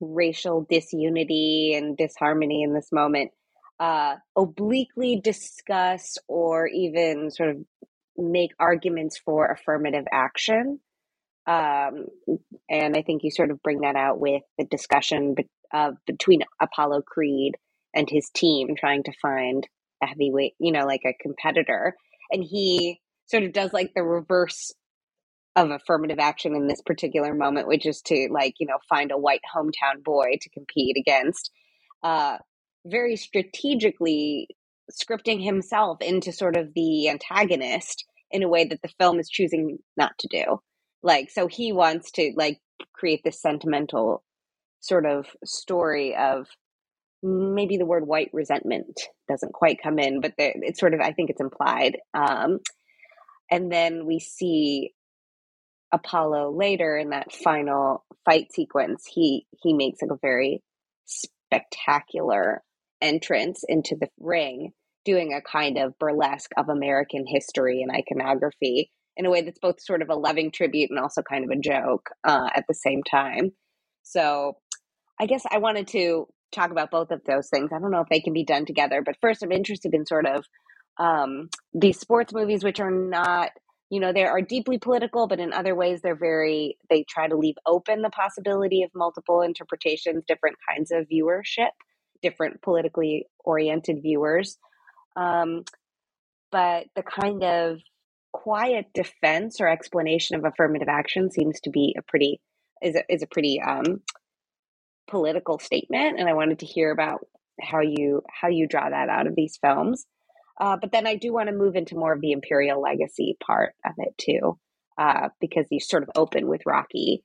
racial 0.00 0.66
disunity 0.68 1.74
and 1.76 1.96
disharmony 1.96 2.62
in 2.64 2.74
this 2.74 2.88
moment, 2.90 3.30
uh, 3.78 4.16
obliquely 4.36 5.20
discuss 5.22 6.18
or 6.26 6.66
even 6.66 7.30
sort 7.30 7.50
of 7.50 7.58
make 8.16 8.50
arguments 8.58 9.18
for 9.24 9.46
affirmative 9.46 10.04
action. 10.12 10.80
Um, 11.46 12.06
and 12.68 12.96
I 12.96 13.02
think 13.02 13.22
you 13.22 13.30
sort 13.30 13.50
of 13.50 13.62
bring 13.62 13.82
that 13.82 13.96
out 13.96 14.18
with 14.18 14.42
the 14.58 14.64
discussion 14.64 15.34
be- 15.74 15.78
uh, 15.78 15.92
between 16.06 16.42
Apollo 16.60 17.02
Creed 17.02 17.56
and 17.94 18.08
his 18.10 18.30
team 18.34 18.74
trying 18.76 19.02
to 19.04 19.12
find 19.20 19.66
a 20.02 20.06
heavyweight, 20.06 20.54
you 20.58 20.72
know, 20.72 20.84
like 20.86 21.02
a 21.06 21.14
competitor. 21.22 21.94
And 22.30 22.44
he 22.44 23.00
sort 23.26 23.44
of 23.44 23.52
does 23.52 23.72
like 23.72 23.92
the 23.94 24.02
reverse 24.02 24.72
of 25.56 25.70
affirmative 25.70 26.18
action 26.18 26.54
in 26.54 26.66
this 26.66 26.82
particular 26.82 27.34
moment, 27.34 27.68
which 27.68 27.86
is 27.86 28.02
to 28.02 28.28
like, 28.30 28.54
you 28.58 28.66
know, 28.66 28.78
find 28.88 29.12
a 29.12 29.18
white 29.18 29.42
hometown 29.54 30.02
boy 30.04 30.38
to 30.40 30.50
compete 30.50 30.96
against. 30.98 31.50
Uh, 32.02 32.38
very 32.86 33.16
strategically 33.16 34.48
scripting 34.92 35.42
himself 35.42 36.02
into 36.02 36.32
sort 36.32 36.56
of 36.56 36.74
the 36.74 37.08
antagonist 37.08 38.04
in 38.30 38.42
a 38.42 38.48
way 38.48 38.64
that 38.64 38.82
the 38.82 38.92
film 38.98 39.18
is 39.18 39.28
choosing 39.28 39.78
not 39.96 40.12
to 40.18 40.28
do. 40.28 40.60
Like, 41.02 41.30
so 41.30 41.46
he 41.46 41.72
wants 41.72 42.10
to 42.12 42.32
like 42.36 42.60
create 42.92 43.22
this 43.24 43.40
sentimental 43.40 44.24
sort 44.86 45.06
of 45.06 45.26
story 45.44 46.14
of 46.16 46.46
maybe 47.22 47.78
the 47.78 47.86
word 47.86 48.06
white 48.06 48.30
resentment 48.32 49.00
doesn't 49.28 49.54
quite 49.54 49.82
come 49.82 49.98
in, 49.98 50.20
but 50.20 50.34
it's 50.38 50.78
sort 50.80 50.94
of, 50.94 51.00
I 51.00 51.12
think 51.12 51.30
it's 51.30 51.40
implied. 51.40 51.96
Um, 52.12 52.58
and 53.50 53.72
then 53.72 54.06
we 54.06 54.18
see 54.20 54.92
Apollo 55.92 56.56
later 56.56 56.96
in 56.96 57.10
that 57.10 57.32
final 57.32 58.04
fight 58.24 58.52
sequence. 58.52 59.04
He 59.06 59.46
he 59.62 59.72
makes 59.72 60.02
like 60.02 60.10
a 60.10 60.18
very 60.20 60.62
spectacular 61.06 62.62
entrance 63.00 63.62
into 63.68 63.96
the 64.00 64.08
ring 64.18 64.72
doing 65.04 65.32
a 65.32 65.42
kind 65.42 65.78
of 65.78 65.98
burlesque 65.98 66.50
of 66.56 66.68
American 66.68 67.24
history 67.26 67.82
and 67.82 67.92
iconography 67.94 68.90
in 69.16 69.26
a 69.26 69.30
way 69.30 69.42
that's 69.42 69.58
both 69.60 69.80
sort 69.80 70.02
of 70.02 70.08
a 70.08 70.14
loving 70.14 70.50
tribute 70.50 70.90
and 70.90 70.98
also 70.98 71.22
kind 71.22 71.44
of 71.44 71.50
a 71.50 71.60
joke 71.60 72.08
uh, 72.24 72.48
at 72.54 72.64
the 72.66 72.74
same 72.74 73.02
time. 73.08 73.50
So 74.02 74.56
I 75.20 75.26
guess 75.26 75.44
I 75.50 75.58
wanted 75.58 75.88
to 75.88 76.26
talk 76.52 76.70
about 76.70 76.90
both 76.90 77.10
of 77.10 77.22
those 77.24 77.48
things. 77.48 77.70
I 77.72 77.78
don't 77.78 77.90
know 77.90 78.00
if 78.00 78.08
they 78.08 78.20
can 78.20 78.32
be 78.32 78.44
done 78.44 78.66
together, 78.66 79.02
but 79.04 79.16
first 79.20 79.42
I'm 79.42 79.52
interested 79.52 79.94
in 79.94 80.06
sort 80.06 80.26
of 80.26 80.44
um, 80.98 81.50
these 81.72 81.98
sports 81.98 82.32
movies, 82.32 82.62
which 82.62 82.80
are 82.80 82.90
not, 82.90 83.50
you 83.90 84.00
know, 84.00 84.12
they 84.12 84.24
are 84.24 84.40
deeply 84.40 84.78
political, 84.78 85.26
but 85.26 85.40
in 85.40 85.52
other 85.52 85.74
ways 85.74 86.00
they're 86.02 86.14
very, 86.14 86.78
they 86.90 87.04
try 87.08 87.28
to 87.28 87.36
leave 87.36 87.56
open 87.66 88.02
the 88.02 88.10
possibility 88.10 88.82
of 88.82 88.90
multiple 88.94 89.40
interpretations, 89.40 90.24
different 90.26 90.56
kinds 90.68 90.90
of 90.90 91.06
viewership 91.08 91.70
different 92.24 92.62
politically 92.62 93.26
oriented 93.44 94.02
viewers. 94.02 94.56
Um, 95.14 95.64
but 96.50 96.86
the 96.96 97.02
kind 97.02 97.44
of 97.44 97.80
quiet 98.32 98.86
defense 98.94 99.60
or 99.60 99.68
explanation 99.68 100.36
of 100.36 100.44
affirmative 100.44 100.88
action 100.88 101.30
seems 101.30 101.60
to 101.60 101.70
be 101.70 101.94
a 101.98 102.02
pretty 102.02 102.40
is 102.82 102.96
a, 102.96 103.12
is 103.12 103.22
a 103.22 103.26
pretty 103.26 103.60
um, 103.60 104.00
political 105.08 105.58
statement, 105.58 106.18
and 106.18 106.28
I 106.28 106.34
wanted 106.34 106.60
to 106.60 106.66
hear 106.66 106.90
about 106.90 107.26
how 107.60 107.80
you 107.80 108.22
how 108.28 108.48
you 108.48 108.66
draw 108.66 108.88
that 108.88 109.08
out 109.08 109.26
of 109.26 109.34
these 109.36 109.58
films. 109.60 110.06
Uh, 110.60 110.76
but 110.80 110.92
then 110.92 111.06
I 111.06 111.16
do 111.16 111.32
want 111.32 111.48
to 111.48 111.54
move 111.54 111.74
into 111.74 111.96
more 111.96 112.12
of 112.12 112.20
the 112.20 112.32
imperial 112.32 112.80
legacy 112.80 113.36
part 113.44 113.74
of 113.84 113.92
it 113.98 114.14
too, 114.18 114.58
uh, 114.98 115.28
because 115.40 115.66
you 115.70 115.80
sort 115.80 116.04
of 116.04 116.10
open 116.16 116.46
with 116.48 116.62
Rocky 116.66 117.24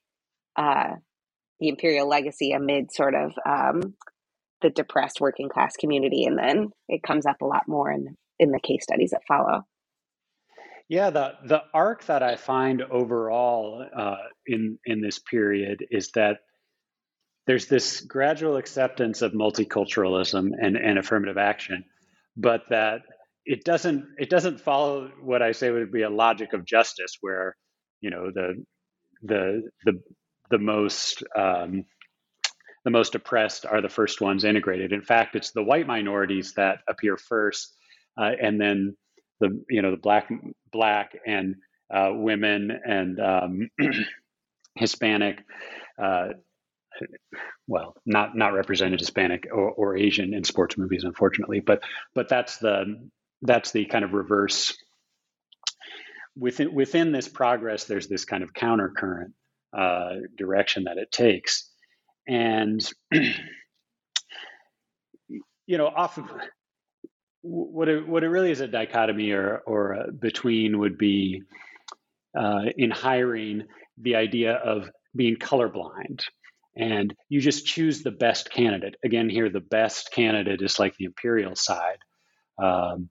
uh, 0.55 0.95
the 1.59 1.69
imperial 1.69 2.07
legacy 2.07 2.51
amid 2.51 2.91
sort 2.91 3.15
of 3.15 3.31
um, 3.45 3.95
the 4.61 4.69
depressed 4.69 5.21
working 5.21 5.49
class 5.49 5.75
community, 5.75 6.25
and 6.25 6.37
then 6.37 6.69
it 6.87 7.03
comes 7.03 7.25
up 7.25 7.41
a 7.41 7.45
lot 7.45 7.63
more 7.67 7.91
in 7.91 8.15
in 8.39 8.51
the 8.51 8.59
case 8.59 8.83
studies 8.83 9.11
that 9.11 9.21
follow. 9.27 9.63
Yeah, 10.87 11.09
the 11.11 11.33
the 11.45 11.61
arc 11.73 12.05
that 12.05 12.23
I 12.23 12.35
find 12.35 12.81
overall 12.81 13.85
uh, 13.95 14.15
in 14.47 14.79
in 14.85 15.01
this 15.01 15.19
period 15.19 15.85
is 15.91 16.11
that 16.15 16.37
there's 17.49 17.65
this 17.65 18.01
gradual 18.01 18.57
acceptance 18.57 19.23
of 19.23 19.31
multiculturalism 19.31 20.51
and, 20.61 20.77
and 20.77 20.99
affirmative 20.99 21.39
action, 21.39 21.83
but 22.37 22.61
that 22.69 23.01
it 23.43 23.63
doesn't 23.63 24.05
it 24.19 24.29
doesn't 24.29 24.59
follow 24.59 25.09
what 25.23 25.41
I 25.41 25.53
say 25.53 25.71
would 25.71 25.91
be 25.91 26.03
a 26.03 26.11
logic 26.11 26.53
of 26.53 26.63
justice, 26.63 27.17
where 27.21 27.55
you 28.01 28.11
know 28.11 28.29
the 28.29 28.63
the 29.23 29.63
the 29.83 29.99
the 30.51 30.59
most 30.59 31.23
um, 31.35 31.85
the 32.83 32.91
most 32.91 33.15
oppressed 33.15 33.65
are 33.65 33.81
the 33.81 33.89
first 33.89 34.21
ones 34.21 34.43
integrated. 34.43 34.93
In 34.93 35.01
fact, 35.01 35.35
it's 35.35 35.49
the 35.49 35.63
white 35.63 35.87
minorities 35.87 36.53
that 36.53 36.81
appear 36.87 37.17
first, 37.17 37.73
uh, 38.15 38.29
and 38.39 38.61
then 38.61 38.95
the 39.39 39.59
you 39.71 39.81
know 39.81 39.89
the 39.89 39.97
black 39.97 40.29
black 40.71 41.17
and 41.25 41.55
uh, 41.91 42.11
women 42.13 42.69
and 42.85 43.19
um, 43.19 43.69
Hispanic. 44.75 45.39
Uh, 45.97 46.33
well, 47.67 47.95
not 48.05 48.35
not 48.35 48.53
represented 48.53 48.99
Hispanic 48.99 49.47
or, 49.51 49.71
or 49.71 49.97
Asian 49.97 50.33
in 50.33 50.43
sports 50.43 50.77
movies, 50.77 51.03
unfortunately, 51.03 51.59
but 51.59 51.81
but 52.13 52.29
that's 52.29 52.57
the 52.57 53.09
that's 53.41 53.71
the 53.71 53.85
kind 53.85 54.03
of 54.03 54.13
reverse. 54.13 54.75
Within 56.35 56.73
within 56.73 57.11
this 57.11 57.27
progress, 57.27 57.85
there's 57.85 58.07
this 58.07 58.25
kind 58.25 58.43
of 58.43 58.53
counter 58.53 58.91
current 58.95 59.33
uh, 59.75 60.15
direction 60.37 60.85
that 60.85 60.97
it 60.97 61.11
takes, 61.11 61.69
and 62.27 62.87
you 65.69 65.77
know, 65.77 65.87
off 65.87 66.17
of 66.17 66.25
what 67.41 67.87
it, 67.87 68.07
what 68.07 68.23
it 68.23 68.29
really 68.29 68.51
is 68.51 68.61
a 68.61 68.67
dichotomy 68.67 69.31
or 69.31 69.61
or 69.65 70.07
between 70.19 70.79
would 70.79 70.97
be 70.97 71.43
uh, 72.37 72.63
in 72.77 72.91
hiring 72.91 73.63
the 73.97 74.15
idea 74.15 74.53
of 74.53 74.89
being 75.15 75.35
colorblind 75.35 76.23
and 76.79 77.13
you 77.27 77.41
just 77.41 77.65
choose 77.65 78.01
the 78.01 78.11
best 78.11 78.49
candidate 78.49 78.95
again 79.03 79.29
here 79.29 79.49
the 79.49 79.59
best 79.59 80.11
candidate 80.11 80.61
is 80.61 80.79
like 80.79 80.95
the 80.97 81.05
imperial 81.05 81.55
side 81.55 81.99
um, 82.61 83.09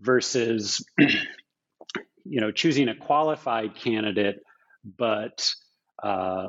versus 0.00 0.84
you 0.98 2.40
know 2.40 2.50
choosing 2.50 2.88
a 2.88 2.94
qualified 2.94 3.74
candidate 3.74 4.40
but 4.84 5.48
uh, 6.02 6.48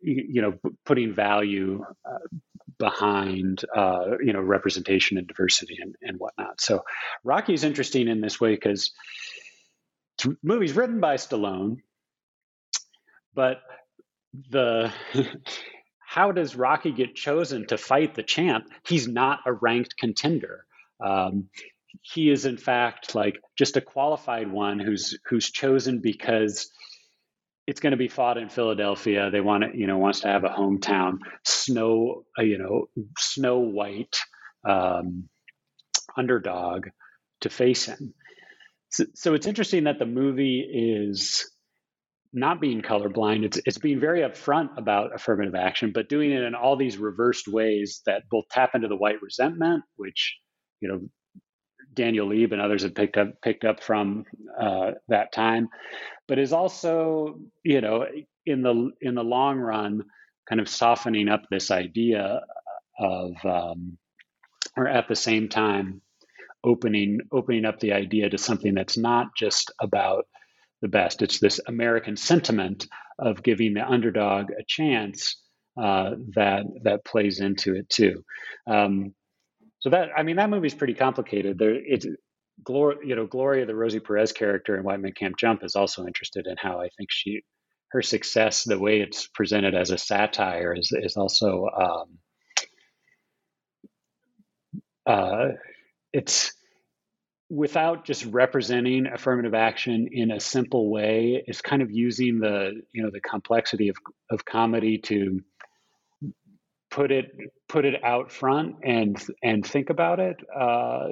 you, 0.00 0.24
you, 0.28 0.42
know 0.42 0.58
putting 0.84 1.12
value 1.12 1.84
uh, 2.04 2.38
behind 2.78 3.64
uh, 3.76 4.18
you 4.22 4.32
know 4.32 4.40
representation 4.40 5.18
and 5.18 5.26
diversity 5.26 5.78
and, 5.80 5.94
and 6.02 6.18
whatnot. 6.18 6.60
So 6.60 6.82
Rocky 7.22 7.54
is 7.54 7.64
interesting 7.64 8.08
in 8.08 8.20
this 8.20 8.40
way 8.40 8.54
because 8.54 8.92
movie's 10.42 10.74
written 10.74 11.00
by 11.00 11.16
Stallone, 11.16 11.78
but 13.34 13.58
the 14.50 14.92
how 16.06 16.32
does 16.32 16.56
Rocky 16.56 16.92
get 16.92 17.14
chosen 17.14 17.66
to 17.66 17.78
fight 17.78 18.14
the 18.14 18.22
champ? 18.22 18.66
He's 18.86 19.08
not 19.08 19.40
a 19.46 19.52
ranked 19.52 19.96
contender. 19.96 20.64
Um, 21.04 21.48
he 22.02 22.30
is 22.30 22.44
in 22.44 22.56
fact 22.56 23.14
like 23.14 23.40
just 23.56 23.76
a 23.76 23.80
qualified 23.80 24.50
one 24.50 24.78
who's 24.78 25.18
who's 25.26 25.50
chosen 25.50 26.00
because 26.00 26.70
it's 27.66 27.80
going 27.80 27.92
to 27.92 27.96
be 27.96 28.08
fought 28.08 28.36
in 28.36 28.48
Philadelphia. 28.48 29.30
They 29.30 29.40
want 29.40 29.64
to, 29.64 29.78
you 29.78 29.86
know, 29.86 29.98
wants 29.98 30.20
to 30.20 30.28
have 30.28 30.44
a 30.44 30.48
hometown 30.48 31.18
snow, 31.44 32.24
uh, 32.38 32.42
you 32.42 32.58
know, 32.58 32.88
snow 33.18 33.60
white 33.60 34.18
um, 34.68 35.28
underdog 36.16 36.88
to 37.40 37.48
face 37.48 37.86
him. 37.86 38.14
So, 38.90 39.04
so, 39.14 39.34
it's 39.34 39.46
interesting 39.46 39.84
that 39.84 39.98
the 39.98 40.06
movie 40.06 40.60
is 40.60 41.50
not 42.34 42.60
being 42.60 42.82
colorblind. 42.82 43.44
It's 43.44 43.60
it's 43.64 43.78
being 43.78 44.00
very 44.00 44.20
upfront 44.20 44.76
about 44.76 45.14
affirmative 45.14 45.54
action, 45.54 45.92
but 45.94 46.08
doing 46.08 46.32
it 46.32 46.42
in 46.42 46.54
all 46.54 46.76
these 46.76 46.98
reversed 46.98 47.48
ways 47.48 48.02
that 48.06 48.24
both 48.30 48.44
tap 48.50 48.74
into 48.74 48.88
the 48.88 48.96
white 48.96 49.22
resentment, 49.22 49.84
which 49.96 50.36
you 50.80 50.88
know 50.88 51.00
Daniel 51.94 52.26
Leab 52.26 52.52
and 52.52 52.60
others 52.60 52.82
have 52.82 52.94
picked 52.94 53.16
up 53.16 53.40
picked 53.40 53.64
up 53.64 53.82
from 53.82 54.24
uh, 54.60 54.92
that 55.08 55.32
time, 55.32 55.68
but 56.26 56.38
is 56.38 56.52
also 56.52 57.38
you 57.62 57.80
know 57.80 58.06
in 58.44 58.62
the 58.62 58.90
in 59.00 59.14
the 59.14 59.24
long 59.24 59.58
run 59.58 60.02
kind 60.48 60.60
of 60.60 60.68
softening 60.68 61.28
up 61.28 61.42
this 61.50 61.70
idea 61.70 62.40
of 62.98 63.32
um, 63.44 63.96
or 64.76 64.88
at 64.88 65.08
the 65.08 65.16
same 65.16 65.48
time 65.48 66.02
opening 66.64 67.20
opening 67.30 67.64
up 67.64 67.78
the 67.78 67.92
idea 67.92 68.28
to 68.28 68.38
something 68.38 68.74
that's 68.74 68.96
not 68.96 69.28
just 69.36 69.70
about 69.80 70.26
the 70.84 70.88
best. 70.88 71.22
It's 71.22 71.40
this 71.40 71.58
American 71.66 72.14
sentiment 72.16 72.86
of 73.18 73.42
giving 73.42 73.72
the 73.72 73.88
underdog 73.88 74.50
a 74.50 74.62
chance 74.68 75.40
uh, 75.80 76.10
that 76.34 76.64
that 76.82 77.04
plays 77.06 77.40
into 77.40 77.74
it 77.74 77.88
too. 77.88 78.22
Um, 78.66 79.14
so 79.78 79.88
that 79.90 80.10
I 80.14 80.22
mean 80.22 80.36
that 80.36 80.50
movie's 80.50 80.74
pretty 80.74 80.92
complicated. 80.94 81.58
There, 81.58 81.74
it's 81.74 82.06
Gloria, 82.62 82.98
you 83.02 83.16
know, 83.16 83.26
Gloria, 83.26 83.64
the 83.64 83.74
Rosie 83.74 83.98
Perez 83.98 84.32
character 84.32 84.76
in 84.76 84.84
White 84.84 85.00
Man 85.00 85.12
Can't 85.12 85.38
Jump, 85.38 85.64
is 85.64 85.74
also 85.74 86.06
interested 86.06 86.46
in 86.46 86.56
how 86.58 86.80
I 86.80 86.88
think 86.96 87.08
she, 87.10 87.42
her 87.92 88.02
success, 88.02 88.64
the 88.64 88.78
way 88.78 89.00
it's 89.00 89.26
presented 89.28 89.74
as 89.74 89.90
a 89.90 89.98
satire, 89.98 90.74
is 90.76 90.92
is 90.92 91.16
also, 91.16 91.66
um, 91.80 92.18
uh, 95.06 95.48
it's 96.12 96.52
without 97.50 98.04
just 98.04 98.24
representing 98.26 99.06
affirmative 99.06 99.54
action 99.54 100.08
in 100.10 100.30
a 100.30 100.40
simple 100.40 100.90
way. 100.90 101.42
It's 101.46 101.60
kind 101.60 101.82
of 101.82 101.90
using 101.90 102.38
the 102.40 102.82
you 102.92 103.02
know 103.02 103.10
the 103.12 103.20
complexity 103.20 103.88
of 103.88 103.96
of 104.30 104.44
comedy 104.44 104.98
to 105.04 105.40
put 106.90 107.10
it 107.10 107.26
put 107.68 107.84
it 107.84 108.02
out 108.04 108.32
front 108.32 108.76
and 108.84 109.22
and 109.42 109.66
think 109.66 109.90
about 109.90 110.20
it 110.20 110.36
uh, 110.58 111.08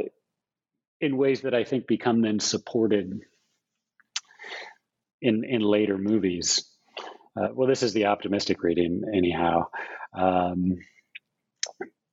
in 1.00 1.16
ways 1.16 1.42
that 1.42 1.54
I 1.54 1.64
think 1.64 1.86
become 1.86 2.22
then 2.22 2.40
supported 2.40 3.20
in 5.20 5.44
in 5.44 5.60
later 5.60 5.98
movies. 5.98 6.68
Uh, 7.36 7.48
well, 7.54 7.68
this 7.68 7.82
is 7.82 7.94
the 7.94 8.06
optimistic 8.06 8.62
reading, 8.62 9.02
anyhow. 9.14 9.66
Um, 10.14 10.78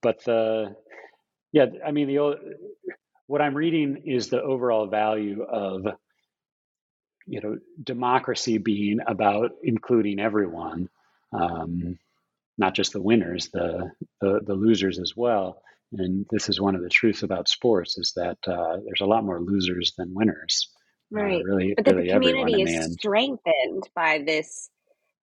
but 0.01 0.23
the 0.23 0.75
yeah, 1.51 1.65
I 1.85 1.91
mean 1.91 2.07
the 2.07 2.19
what 3.29 3.43
I'm 3.43 3.53
reading 3.53 4.01
is 4.05 4.29
the 4.29 4.41
overall 4.41 4.87
value 4.87 5.43
of 5.43 5.85
you 7.27 7.41
know 7.41 7.59
democracy 7.83 8.57
being 8.57 8.97
about 9.05 9.51
including 9.61 10.19
everyone. 10.19 10.89
Um, 11.31 11.99
not 12.57 12.73
just 12.73 12.91
the 12.91 13.01
winners, 13.01 13.49
the, 13.53 13.91
the, 14.19 14.41
the 14.45 14.55
losers 14.55 14.99
as 14.99 15.13
well. 15.15 15.61
And 15.93 16.25
this 16.31 16.49
is 16.49 16.59
one 16.59 16.75
of 16.75 16.81
the 16.81 16.89
truths 16.89 17.21
about 17.23 17.47
sports 17.47 17.97
is 17.99 18.13
that 18.15 18.37
uh, 18.47 18.77
there's 18.83 19.01
a 19.01 19.05
lot 19.05 19.23
more 19.23 19.39
losers 19.39 19.93
than 19.95 20.13
winners. 20.13 20.67
Uh, 21.15 21.21
right. 21.21 21.41
Uh, 21.41 21.43
really, 21.45 21.73
but 21.77 21.95
really 21.95 22.07
the 22.07 22.13
community 22.13 22.63
is 22.63 22.93
strengthened 22.93 23.87
by 23.95 24.23
this. 24.25 24.69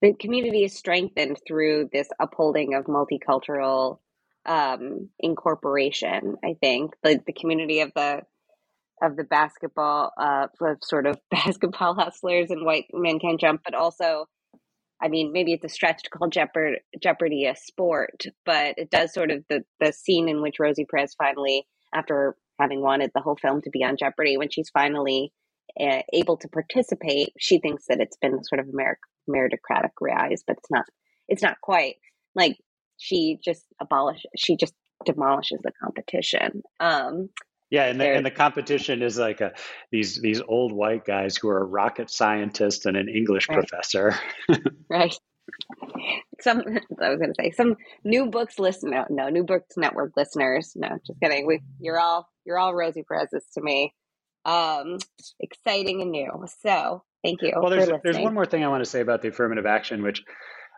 The 0.00 0.14
community 0.14 0.62
is 0.62 0.74
strengthened 0.74 1.40
through 1.46 1.90
this 1.92 2.08
upholding 2.20 2.74
of 2.74 2.84
multicultural 2.86 3.98
um, 4.46 5.10
incorporation. 5.18 6.36
I 6.44 6.54
think 6.60 6.94
like 7.04 7.24
the 7.26 7.32
community 7.32 7.80
of 7.80 7.92
the 7.94 8.22
of 9.02 9.16
the 9.16 9.24
basketball 9.24 10.12
uh, 10.18 10.46
of 10.60 10.78
sort 10.82 11.06
of 11.06 11.18
basketball 11.30 11.94
hustlers 11.94 12.50
and 12.50 12.64
white 12.64 12.86
men 12.92 13.18
can't 13.18 13.40
jump, 13.40 13.62
but 13.64 13.74
also 13.74 14.26
I 15.00 15.08
mean, 15.08 15.32
maybe 15.32 15.52
it's 15.52 15.64
a 15.64 15.68
stretch 15.68 16.02
to 16.04 16.10
call 16.10 16.28
Jeopardy, 16.28 16.78
Jeopardy 17.02 17.44
a 17.44 17.54
sport, 17.54 18.24
but 18.46 18.78
it 18.78 18.90
does 18.90 19.12
sort 19.12 19.30
of 19.30 19.44
the 19.48 19.64
the 19.80 19.92
scene 19.92 20.28
in 20.28 20.40
which 20.40 20.58
Rosie 20.58 20.86
Perez 20.86 21.14
finally, 21.18 21.66
after 21.94 22.36
having 22.58 22.80
wanted 22.80 23.10
the 23.14 23.20
whole 23.20 23.36
film 23.36 23.60
to 23.62 23.70
be 23.70 23.84
on 23.84 23.98
Jeopardy, 23.98 24.36
when 24.38 24.50
she's 24.50 24.70
finally 24.70 25.32
uh, 25.78 26.00
able 26.12 26.38
to 26.38 26.48
participate, 26.48 27.34
she 27.38 27.58
thinks 27.58 27.84
that 27.88 28.00
it's 28.00 28.16
been 28.16 28.42
sort 28.42 28.60
of 28.60 28.66
meritocratic 29.28 29.90
rise, 30.00 30.42
but 30.46 30.56
it's 30.56 30.70
not. 30.70 30.86
It's 31.28 31.42
not 31.42 31.60
quite 31.60 31.96
like 32.34 32.56
she 32.98 33.38
just 33.44 33.64
abolishes. 33.80 34.30
She 34.36 34.56
just 34.56 34.74
demolishes 35.04 35.60
the 35.62 35.72
competition. 35.82 36.62
Um, 36.80 37.28
yeah, 37.70 37.86
and 37.86 38.00
the, 38.00 38.08
and 38.08 38.24
the 38.24 38.30
competition 38.30 39.02
is 39.02 39.18
like 39.18 39.40
a, 39.40 39.52
these 39.90 40.20
these 40.20 40.40
old 40.40 40.72
white 40.72 41.04
guys 41.04 41.36
who 41.36 41.48
are 41.48 41.58
a 41.58 41.64
rocket 41.64 42.10
scientist 42.10 42.86
and 42.86 42.96
an 42.96 43.08
English 43.08 43.48
right. 43.48 43.58
professor. 43.58 44.14
right. 44.88 45.14
Some 46.40 46.58
I 47.02 47.08
was 47.08 47.18
going 47.18 47.32
to 47.32 47.34
say 47.40 47.50
some 47.50 47.76
new 48.04 48.26
books 48.26 48.58
listen 48.58 48.90
no, 48.90 49.06
no 49.10 49.28
new 49.30 49.42
books 49.42 49.76
network 49.76 50.12
listeners. 50.16 50.72
No, 50.76 50.90
just 51.06 51.20
kidding. 51.20 51.46
We 51.46 51.60
you're 51.80 51.98
all 51.98 52.28
you're 52.44 52.58
all 52.58 52.74
Rosie 52.74 53.02
Perez's 53.02 53.46
to 53.54 53.60
me. 53.60 53.94
Um, 54.44 54.98
exciting 55.40 56.02
and 56.02 56.12
new. 56.12 56.30
So 56.62 57.02
thank 57.24 57.42
you. 57.42 57.52
Well, 57.56 57.70
there's 57.70 57.90
there's 58.04 58.18
one 58.18 58.34
more 58.34 58.46
thing 58.46 58.64
I 58.64 58.68
want 58.68 58.84
to 58.84 58.90
say 58.90 59.00
about 59.00 59.22
the 59.22 59.28
affirmative 59.28 59.66
action, 59.66 60.04
which 60.04 60.22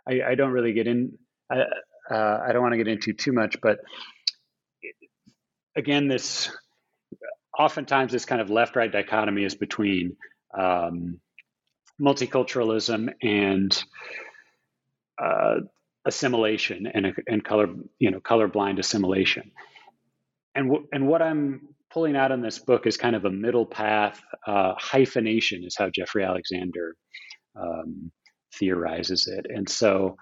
I, 0.07 0.21
I 0.29 0.35
don't 0.35 0.51
really 0.51 0.73
get 0.73 0.87
in. 0.87 1.11
I, 1.51 1.65
uh, 2.09 2.39
I 2.45 2.51
don't 2.51 2.61
want 2.61 2.73
to 2.73 2.77
get 2.77 2.87
into 2.87 3.13
too 3.13 3.31
much, 3.31 3.57
but 3.61 3.79
again, 5.75 6.07
this 6.07 6.51
oftentimes 7.57 8.11
this 8.11 8.25
kind 8.25 8.41
of 8.41 8.49
left-right 8.49 8.91
dichotomy 8.91 9.43
is 9.43 9.55
between 9.55 10.15
um, 10.57 11.19
multiculturalism 12.01 13.13
and 13.21 13.83
uh, 15.21 15.55
assimilation 16.05 16.87
and, 16.87 17.13
and 17.27 17.43
color, 17.43 17.67
you 17.99 18.11
know, 18.11 18.19
colorblind 18.19 18.79
assimilation. 18.79 19.51
And, 20.55 20.69
w- 20.69 20.87
and 20.91 21.07
what 21.07 21.21
I'm 21.21 21.75
pulling 21.91 22.15
out 22.15 22.31
in 22.31 22.41
this 22.41 22.59
book 22.59 22.87
is 22.87 22.97
kind 22.97 23.15
of 23.15 23.25
a 23.25 23.31
middle 23.31 23.65
path. 23.65 24.21
Uh, 24.47 24.73
hyphenation 24.77 25.63
is 25.63 25.75
how 25.77 25.89
Jeffrey 25.89 26.23
Alexander 26.23 26.95
um, 27.55 28.11
theorizes 28.53 29.27
it. 29.27 29.45
And 29.49 29.67
so, 29.67 30.17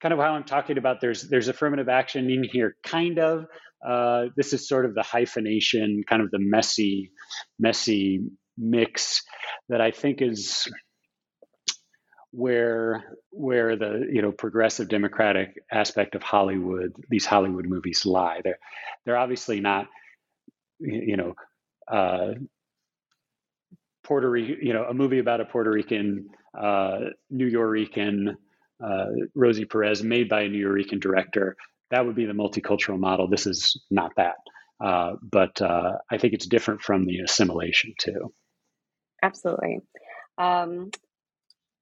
kind 0.00 0.12
of 0.12 0.20
how 0.20 0.32
I'm 0.32 0.44
talking 0.44 0.78
about 0.78 1.00
there's 1.00 1.22
there's 1.22 1.48
affirmative 1.48 1.88
action 1.88 2.30
in 2.30 2.44
here, 2.44 2.76
kind 2.82 3.18
of. 3.18 3.46
Uh, 3.86 4.26
this 4.36 4.52
is 4.52 4.66
sort 4.66 4.86
of 4.86 4.94
the 4.94 5.02
hyphenation, 5.02 6.04
kind 6.08 6.22
of 6.22 6.30
the 6.30 6.38
messy, 6.38 7.10
messy 7.58 8.24
mix 8.56 9.22
that 9.68 9.80
I 9.80 9.90
think 9.90 10.22
is 10.22 10.68
where 12.30 13.04
where 13.30 13.76
the 13.76 14.08
you 14.10 14.22
know 14.22 14.32
progressive 14.32 14.88
democratic 14.88 15.54
aspect 15.70 16.14
of 16.14 16.22
Hollywood, 16.22 16.92
these 17.08 17.26
Hollywood 17.26 17.66
movies 17.66 18.06
lie. 18.06 18.40
They're 18.42 18.58
they're 19.04 19.18
obviously 19.18 19.60
not 19.60 19.86
you 20.80 21.16
know 21.16 21.34
uh, 21.86 22.34
Puerto 24.04 24.30
Rican, 24.30 24.58
you 24.62 24.72
know, 24.72 24.84
a 24.84 24.94
movie 24.94 25.18
about 25.18 25.40
a 25.40 25.44
Puerto 25.44 25.70
Rican, 25.70 26.28
Nuyorican, 27.32 28.36
uh, 28.84 29.06
Rosie 29.34 29.64
Perez, 29.64 30.02
made 30.02 30.28
by 30.28 30.42
a 30.42 30.48
Nuyorican 30.48 31.00
director. 31.00 31.56
That 31.90 32.06
would 32.06 32.16
be 32.16 32.26
the 32.26 32.32
multicultural 32.32 32.98
model. 32.98 33.28
This 33.28 33.46
is 33.46 33.80
not 33.90 34.12
that, 34.16 34.36
uh, 34.82 35.14
but 35.22 35.60
uh, 35.60 35.92
I 36.10 36.18
think 36.18 36.34
it's 36.34 36.46
different 36.46 36.82
from 36.82 37.06
the 37.06 37.20
assimilation 37.20 37.94
too. 37.98 38.32
Absolutely. 39.22 39.80
Um, 40.38 40.90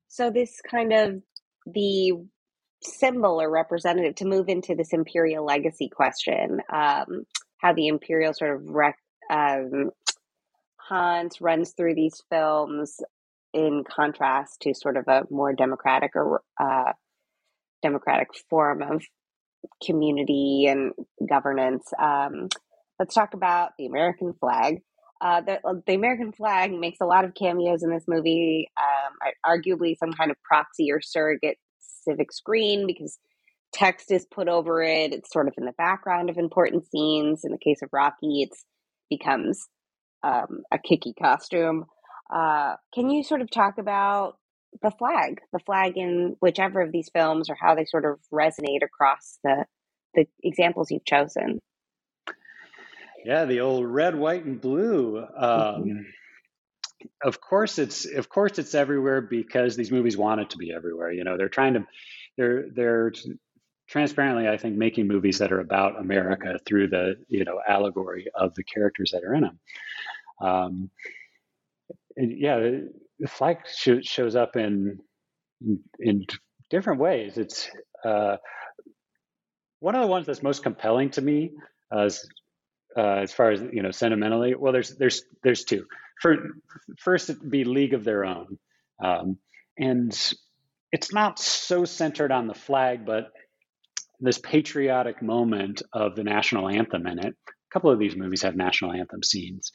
so 0.08 0.30
this 0.30 0.60
kind 0.70 0.92
of 0.92 1.22
the 1.66 2.12
symbol 2.82 3.40
or 3.40 3.50
representative 3.50 4.16
to 4.16 4.26
move 4.26 4.48
into 4.48 4.74
this 4.74 4.92
imperial 4.92 5.44
legacy 5.44 5.88
question, 5.88 6.60
um, 6.72 7.24
how 7.58 7.72
the 7.72 7.88
imperial 7.88 8.34
sort 8.34 8.56
of 8.56 8.62
rec- 8.64 8.98
um, 9.30 9.90
runs 11.40 11.72
through 11.72 11.94
these 11.94 12.22
films 12.28 13.00
in 13.53 13.84
contrast 13.88 14.61
to 14.62 14.74
sort 14.74 14.96
of 14.96 15.07
a 15.09 15.24
more 15.30 15.53
democratic 15.53 16.12
or 16.14 16.42
uh, 16.61 16.92
democratic 17.82 18.28
form 18.48 18.82
of 18.82 19.03
community 19.84 20.66
and 20.68 20.92
governance. 21.28 21.84
Um, 22.00 22.48
let's 22.98 23.14
talk 23.14 23.34
about 23.34 23.72
the 23.78 23.86
American 23.86 24.34
flag. 24.34 24.78
Uh, 25.20 25.40
the, 25.40 25.53
uh, 25.64 25.74
the, 25.86 25.94
American 25.94 26.32
flag 26.32 26.72
makes 26.72 26.98
a 27.00 27.07
lot 27.07 27.24
of 27.24 27.34
cameos 27.34 27.84
in 27.84 27.90
this 27.90 28.05
movie, 28.09 28.68
um, 28.76 29.32
arguably 29.46 29.96
some 29.96 30.12
kind 30.12 30.32
of 30.32 30.36
proxy 30.42 30.90
or 30.90 31.00
surrogate 31.00 31.59
civic 31.78 32.32
screen 32.32 32.86
because 32.88 33.18
text 33.72 34.11
is 34.11 34.26
put 34.34 34.48
over 34.48 34.82
it. 34.82 35.12
It's 35.12 35.32
sort 35.32 35.46
of 35.46 35.55
in 35.57 35.64
the 35.64 35.72
background 35.78 36.28
of 36.28 36.38
important 36.38 36.86
scenes. 36.90 37.44
In 37.44 37.53
the 37.53 37.59
case 37.59 37.82
of 37.82 37.90
Rocky, 37.92 38.42
it's 38.42 38.64
becomes 39.09 39.68
um, 40.22 40.62
a 40.72 40.78
kicky 40.78 41.12
costume. 41.12 41.84
Uh, 42.33 42.76
can 42.95 43.11
you 43.11 43.22
sort 43.22 43.43
of 43.43 43.51
talk 43.51 43.78
about 43.78 44.39
the 44.80 44.91
flag, 44.91 45.41
the 45.53 45.59
flag 45.59 45.97
in 45.97 46.37
whichever 46.41 46.80
of 46.80 46.93
these 46.93 47.11
films, 47.12 47.51
or 47.51 47.57
how 47.61 47.74
they 47.74 47.85
sort 47.85 48.05
of 48.05 48.18
resonate 48.33 48.83
across 48.83 49.39
the 49.45 49.66
the 50.14 50.26
examples 50.43 50.91
you've 50.91 51.05
chosen? 51.05 51.61
Yeah, 53.24 53.45
the 53.45 53.61
old 53.61 53.87
red, 53.87 54.14
white, 54.14 54.45
and 54.45 54.61
blue. 54.61 55.18
Um, 55.18 55.26
mm-hmm. 55.37 55.99
Of 57.22 57.41
course, 57.41 57.78
it's 57.78 58.07
of 58.07 58.28
course 58.28 58.59
it's 58.59 58.74
everywhere 58.74 59.20
because 59.20 59.76
these 59.76 59.91
movies 59.91 60.16
want 60.16 60.41
it 60.41 60.51
to 60.51 60.57
be 60.57 60.72
everywhere. 60.72 61.12
You 61.12 61.24
know, 61.24 61.37
they're 61.37 61.49
trying 61.49 61.74
to, 61.74 61.87
they're 62.37 62.66
they're 62.70 63.12
transparently, 63.89 64.49
I 64.49 64.57
think, 64.57 64.76
making 64.76 65.07
movies 65.07 65.39
that 65.39 65.53
are 65.53 65.61
about 65.61 66.01
America 66.01 66.59
through 66.64 66.89
the 66.89 67.16
you 67.28 67.45
know 67.45 67.61
allegory 67.68 68.28
of 68.35 68.55
the 68.55 68.64
characters 68.64 69.11
that 69.12 69.24
are 69.24 69.35
in 69.35 69.43
them. 69.43 69.59
Um, 70.41 70.91
yeah, 72.16 72.58
the 73.18 73.28
flag 73.28 73.58
sh- 73.66 74.04
shows 74.04 74.36
up 74.36 74.56
in 74.56 74.98
in 75.98 76.26
different 76.70 77.00
ways. 77.00 77.38
It's 77.38 77.68
uh, 78.04 78.36
one 79.80 79.94
of 79.94 80.00
the 80.00 80.06
ones 80.06 80.26
that's 80.26 80.42
most 80.42 80.62
compelling 80.62 81.10
to 81.10 81.20
me 81.20 81.52
uh, 81.94 82.00
as 82.00 82.24
uh, 82.96 83.16
as 83.22 83.32
far 83.32 83.50
as 83.50 83.60
you 83.72 83.82
know 83.82 83.90
sentimentally. 83.90 84.54
Well, 84.54 84.72
there's 84.72 84.96
there's 84.96 85.22
there's 85.42 85.64
two. 85.64 85.86
First, 86.98 87.30
it'd 87.30 87.50
be 87.50 87.64
League 87.64 87.94
of 87.94 88.04
Their 88.04 88.24
Own, 88.24 88.58
um, 89.02 89.38
and 89.76 90.16
it's 90.92 91.12
not 91.12 91.40
so 91.40 91.84
centered 91.84 92.30
on 92.30 92.46
the 92.46 92.54
flag, 92.54 93.04
but 93.04 93.32
this 94.20 94.38
patriotic 94.38 95.20
moment 95.20 95.82
of 95.92 96.14
the 96.14 96.22
national 96.22 96.68
anthem 96.68 97.08
in 97.08 97.18
it. 97.18 97.34
A 97.48 97.72
couple 97.72 97.90
of 97.90 97.98
these 97.98 98.14
movies 98.14 98.42
have 98.42 98.54
national 98.54 98.92
anthem 98.92 99.22
scenes, 99.24 99.72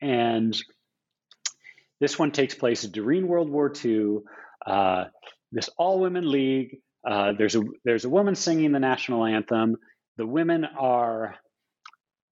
and 0.00 0.56
this 2.04 2.18
one 2.18 2.32
takes 2.32 2.54
place 2.54 2.82
during 2.82 3.26
World 3.26 3.48
War 3.48 3.72
II. 3.82 4.18
Uh, 4.66 5.04
this 5.52 5.70
all 5.78 6.00
women 6.00 6.30
league. 6.30 6.76
Uh, 7.02 7.32
there's 7.32 7.56
a 7.56 7.62
there's 7.82 8.04
a 8.04 8.10
woman 8.10 8.34
singing 8.34 8.72
the 8.72 8.78
national 8.78 9.24
anthem. 9.24 9.76
The 10.18 10.26
women 10.26 10.66
are 10.66 11.34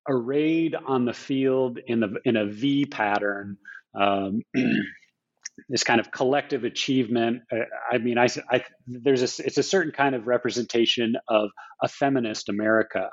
arrayed 0.06 0.74
on 0.74 1.06
the 1.06 1.14
field 1.14 1.78
in 1.86 2.00
the 2.00 2.16
in 2.26 2.36
a 2.36 2.44
V 2.44 2.84
pattern. 2.84 3.56
Um, 3.98 4.42
this 5.70 5.84
kind 5.84 6.00
of 6.00 6.10
collective 6.12 6.64
achievement. 6.64 7.40
Uh, 7.50 7.64
I 7.90 7.96
mean, 7.96 8.18
I, 8.18 8.28
I, 8.50 8.62
there's 8.86 9.22
a 9.22 9.46
it's 9.46 9.56
a 9.56 9.62
certain 9.62 9.92
kind 9.92 10.14
of 10.14 10.26
representation 10.26 11.16
of 11.28 11.48
a 11.82 11.88
feminist 11.88 12.50
America 12.50 13.08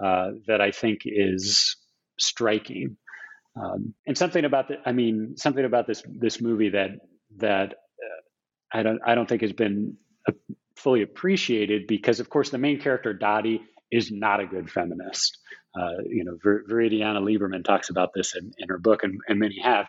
uh, 0.00 0.30
that 0.46 0.60
I 0.60 0.70
think 0.70 1.00
is 1.04 1.76
striking. 2.20 2.96
Um, 3.56 3.94
and 4.06 4.18
something 4.18 4.44
about 4.44 4.68
the, 4.68 4.76
I 4.84 4.92
mean, 4.92 5.36
something 5.36 5.64
about 5.64 5.86
this 5.86 6.02
this 6.06 6.40
movie 6.40 6.70
that 6.70 6.90
that 7.36 7.72
uh, 7.72 8.22
I 8.72 8.82
don't 8.82 9.00
I 9.06 9.14
don't 9.14 9.28
think 9.28 9.42
has 9.42 9.52
been 9.52 9.96
fully 10.76 11.02
appreciated 11.02 11.86
because, 11.86 12.20
of 12.20 12.28
course, 12.28 12.50
the 12.50 12.58
main 12.58 12.80
character 12.80 13.12
Dottie 13.12 13.62
is 13.90 14.10
not 14.10 14.40
a 14.40 14.46
good 14.46 14.70
feminist. 14.70 15.38
Uh, 15.78 16.02
you 16.06 16.24
know, 16.24 16.36
Ver, 16.42 16.64
Viridiana 16.68 17.20
Lieberman 17.20 17.64
talks 17.64 17.90
about 17.90 18.10
this 18.14 18.34
in, 18.36 18.52
in 18.58 18.68
her 18.68 18.78
book, 18.78 19.02
and, 19.02 19.20
and 19.28 19.38
many 19.38 19.60
have. 19.60 19.86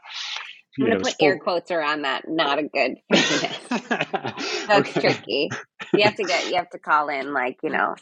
I'm 0.77 0.87
going 0.87 0.97
to 0.97 1.03
put 1.03 1.15
air 1.21 1.39
quotes 1.39 1.71
around 1.71 2.01
that. 2.01 2.23
Not 2.27 2.59
a 2.59 2.63
good 2.63 2.95
feminist. 3.13 3.69
That's 4.67 4.89
okay. 4.89 5.01
tricky. 5.01 5.49
You 5.93 6.03
have 6.03 6.15
to 6.15 6.23
get. 6.23 6.47
You 6.47 6.55
have 6.55 6.69
to 6.71 6.79
call 6.79 7.09
in, 7.09 7.33
like 7.33 7.57
you 7.63 7.69
know, 7.69 7.95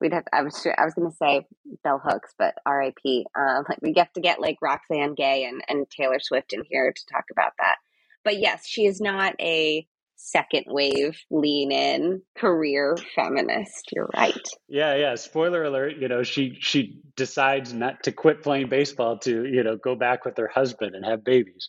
we'd 0.00 0.12
have. 0.12 0.24
I 0.32 0.42
was 0.42 0.66
I 0.78 0.84
was 0.84 0.94
going 0.94 1.10
to 1.10 1.16
say 1.16 1.46
bell 1.84 2.00
hooks, 2.02 2.34
but 2.38 2.54
R.I.P. 2.64 3.26
Um, 3.38 3.64
like 3.68 3.78
we 3.82 3.94
have 3.96 4.12
to 4.14 4.20
get 4.20 4.40
like 4.40 4.58
Roxane 4.62 5.14
Gay 5.14 5.44
and 5.44 5.62
and 5.68 5.88
Taylor 5.90 6.20
Swift 6.20 6.52
in 6.52 6.62
here 6.68 6.92
to 6.92 7.06
talk 7.12 7.24
about 7.30 7.52
that. 7.58 7.76
But 8.24 8.38
yes, 8.38 8.66
she 8.66 8.86
is 8.86 9.00
not 9.00 9.34
a 9.40 9.86
second 10.16 10.64
wave 10.66 11.18
lean 11.30 11.70
in 11.70 12.22
career 12.38 12.96
feminist 13.14 13.90
you're 13.92 14.08
right 14.16 14.48
yeah 14.66 14.94
yeah 14.94 15.14
spoiler 15.14 15.62
alert 15.64 15.96
you 15.98 16.08
know 16.08 16.22
she 16.22 16.56
she 16.58 16.98
decides 17.16 17.74
not 17.74 18.02
to 18.02 18.10
quit 18.10 18.42
playing 18.42 18.66
baseball 18.66 19.18
to 19.18 19.44
you 19.44 19.62
know 19.62 19.76
go 19.76 19.94
back 19.94 20.24
with 20.24 20.36
her 20.38 20.48
husband 20.48 20.94
and 20.94 21.04
have 21.04 21.22
babies 21.22 21.68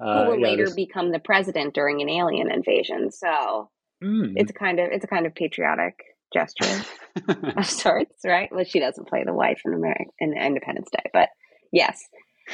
uh, 0.00 0.24
who 0.26 0.32
will 0.32 0.40
later 0.40 0.66
this... 0.66 0.74
become 0.74 1.10
the 1.10 1.18
president 1.18 1.74
during 1.74 2.02
an 2.02 2.10
alien 2.10 2.50
invasion 2.52 3.10
so 3.10 3.70
mm. 4.04 4.32
it's 4.36 4.52
kind 4.52 4.78
of 4.78 4.90
it's 4.92 5.04
a 5.04 5.08
kind 5.08 5.24
of 5.24 5.34
patriotic 5.34 5.94
gesture 6.32 6.84
of 7.56 7.66
sorts, 7.66 8.16
right? 8.24 8.48
Well, 8.52 8.64
she 8.64 8.80
doesn't 8.80 9.08
play 9.08 9.24
the 9.24 9.34
wife 9.34 9.60
in 9.64 9.74
American 9.74 10.10
in 10.18 10.36
Independence 10.36 10.88
Day, 10.92 11.10
but 11.12 11.28
yes, 11.72 12.02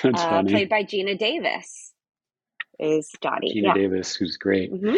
uh, 0.04 0.42
played 0.44 0.68
by 0.68 0.84
Geena 0.84 1.18
Davis 1.18 1.92
is 2.78 3.10
Dottie. 3.20 3.54
Geena 3.54 3.68
yeah. 3.68 3.74
Davis, 3.74 4.14
who's 4.14 4.36
great. 4.36 4.72
Mm-hmm. 4.72 4.96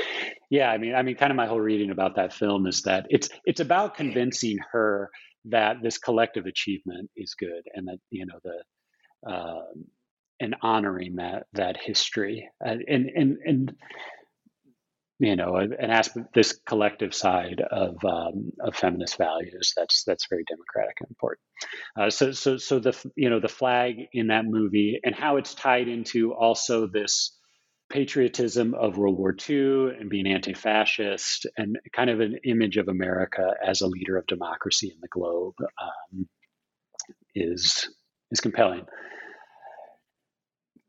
Yeah, 0.50 0.70
I 0.70 0.78
mean, 0.78 0.94
I 0.94 1.02
mean, 1.02 1.16
kind 1.16 1.30
of 1.30 1.36
my 1.36 1.46
whole 1.46 1.60
reading 1.60 1.90
about 1.90 2.16
that 2.16 2.32
film 2.32 2.66
is 2.66 2.82
that 2.82 3.06
it's 3.10 3.28
it's 3.44 3.60
about 3.60 3.96
convincing 3.96 4.58
her 4.72 5.10
that 5.46 5.82
this 5.82 5.98
collective 5.98 6.46
achievement 6.46 7.10
is 7.16 7.34
good, 7.34 7.62
and 7.74 7.88
that 7.88 7.98
you 8.10 8.26
know 8.26 8.38
the 8.42 9.30
uh, 9.30 9.64
and 10.40 10.56
honoring 10.62 11.16
that 11.16 11.46
that 11.52 11.76
history, 11.76 12.48
uh, 12.64 12.76
and 12.88 13.10
and 13.14 13.38
and 13.44 13.76
you 15.18 15.36
know, 15.36 15.56
an 15.56 15.90
aspect, 15.90 16.34
this 16.34 16.58
collective 16.66 17.14
side 17.14 17.60
of 17.60 17.96
um, 18.04 18.50
of 18.60 18.74
feminist 18.74 19.16
values. 19.16 19.72
That's 19.76 20.04
that's 20.04 20.26
very 20.28 20.44
democratic 20.48 20.96
and 21.00 21.10
important. 21.10 21.40
Uh, 21.98 22.10
so 22.10 22.32
so 22.32 22.56
so 22.56 22.78
the 22.80 22.96
you 23.16 23.30
know 23.30 23.40
the 23.40 23.48
flag 23.48 23.96
in 24.12 24.28
that 24.28 24.44
movie 24.44 25.00
and 25.04 25.14
how 25.14 25.36
it's 25.36 25.54
tied 25.54 25.88
into 25.88 26.34
also 26.34 26.86
this 26.86 27.36
patriotism 27.90 28.74
of 28.74 28.96
World 28.96 29.18
War 29.18 29.34
II 29.48 29.90
and 29.98 30.10
being 30.10 30.26
anti 30.26 30.54
fascist, 30.54 31.46
and 31.56 31.78
kind 31.92 32.10
of 32.10 32.20
an 32.20 32.38
image 32.44 32.76
of 32.76 32.88
America 32.88 33.52
as 33.64 33.80
a 33.80 33.86
leader 33.86 34.16
of 34.16 34.26
democracy 34.26 34.90
in 34.92 34.98
the 35.00 35.08
globe 35.08 35.54
um, 35.60 36.28
is, 37.34 37.88
is 38.30 38.40
compelling. 38.40 38.84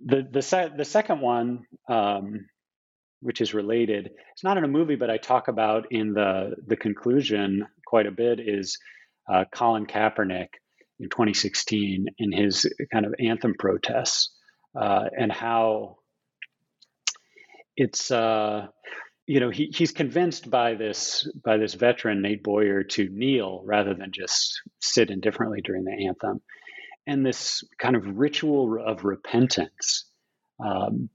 The, 0.04 0.28
the, 0.30 0.42
se- 0.42 0.72
the 0.76 0.86
second 0.86 1.22
one, 1.22 1.66
um, 1.90 2.48
which 3.26 3.42
is 3.42 3.56
related, 3.56 4.12
it's 4.32 4.44
not 4.44 4.56
in 4.56 4.64
a 4.64 4.68
movie, 4.68 4.96
but 4.96 5.10
I 5.10 5.18
talk 5.18 5.48
about 5.48 5.88
in 5.90 6.14
the, 6.14 6.52
the 6.68 6.76
conclusion 6.76 7.66
quite 7.88 8.06
a 8.06 8.12
bit, 8.12 8.40
is 8.40 8.78
uh, 9.28 9.46
Colin 9.52 9.88
Kaepernick 9.88 10.50
in 11.00 11.10
2016 11.10 12.06
in 12.20 12.32
his 12.32 12.72
kind 12.94 13.04
of 13.04 13.16
anthem 13.20 13.56
protests 13.58 14.30
uh, 14.80 15.06
and 15.18 15.32
how 15.32 15.98
it's 17.76 18.12
uh, 18.12 18.68
you 19.26 19.40
know 19.40 19.50
he, 19.50 19.74
he's 19.76 19.92
convinced 19.92 20.52
by 20.52 20.76
this 20.76 21.28
by 21.44 21.58
this 21.58 21.74
veteran 21.74 22.22
Nate 22.22 22.44
Boyer 22.44 22.84
to 22.84 23.10
kneel 23.10 23.64
rather 23.66 23.96
than 23.96 24.12
just 24.12 24.62
sit 24.80 25.10
indifferently 25.10 25.62
during 25.62 25.84
the 25.84 26.06
anthem, 26.08 26.42
and 27.08 27.26
this 27.26 27.64
kind 27.80 27.96
of 27.96 28.04
ritual 28.06 28.78
of 28.86 29.04
repentance. 29.04 30.06
Um, 30.64 31.10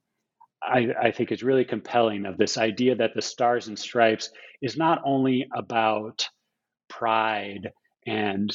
I, 0.62 0.88
I 1.00 1.10
think 1.12 1.32
is 1.32 1.42
really 1.42 1.64
compelling 1.64 2.26
of 2.26 2.36
this 2.36 2.58
idea 2.58 2.96
that 2.96 3.14
the 3.14 3.22
stars 3.22 3.68
and 3.68 3.78
stripes 3.78 4.30
is 4.60 4.76
not 4.76 5.00
only 5.04 5.46
about 5.54 6.28
pride 6.88 7.70
and 8.06 8.52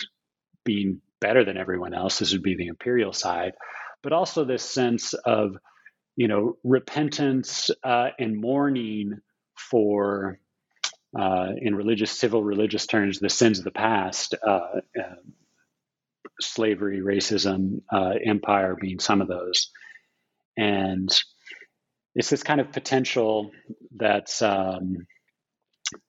being 0.64 1.02
better 1.20 1.44
than 1.44 1.58
everyone 1.58 1.94
else. 1.94 2.20
This 2.20 2.34
would 2.34 2.44
be 2.44 2.56
the 2.56 2.68
imperial 2.68 3.14
side, 3.14 3.54
but 4.04 4.14
also 4.14 4.46
this 4.46 4.64
sense 4.64 5.14
of 5.14 5.56
you 6.16 6.28
know, 6.28 6.58
repentance 6.64 7.70
uh, 7.84 8.10
and 8.18 8.40
mourning 8.40 9.20
for, 9.70 10.40
uh, 11.18 11.48
in 11.58 11.76
religious, 11.76 12.12
civil 12.12 12.44
religious 12.44 12.88
terms, 12.88 13.20
the 13.20 13.30
sins 13.30 13.60
of 13.60 13.66
the 13.66 13.72
past, 13.72 14.36
uh, 14.46 14.80
uh 15.00 15.16
slavery, 16.42 17.00
racism, 17.00 17.82
uh, 17.94 18.14
empire 18.26 18.76
being 18.80 19.00
some 19.00 19.22
of 19.22 19.28
those. 19.28 19.72
And 20.58 21.10
it's 22.16 22.30
this 22.30 22.44
kind 22.44 22.62
of 22.62 22.72
potential 22.72 23.52
that's 23.96 24.42
um, 24.42 25.06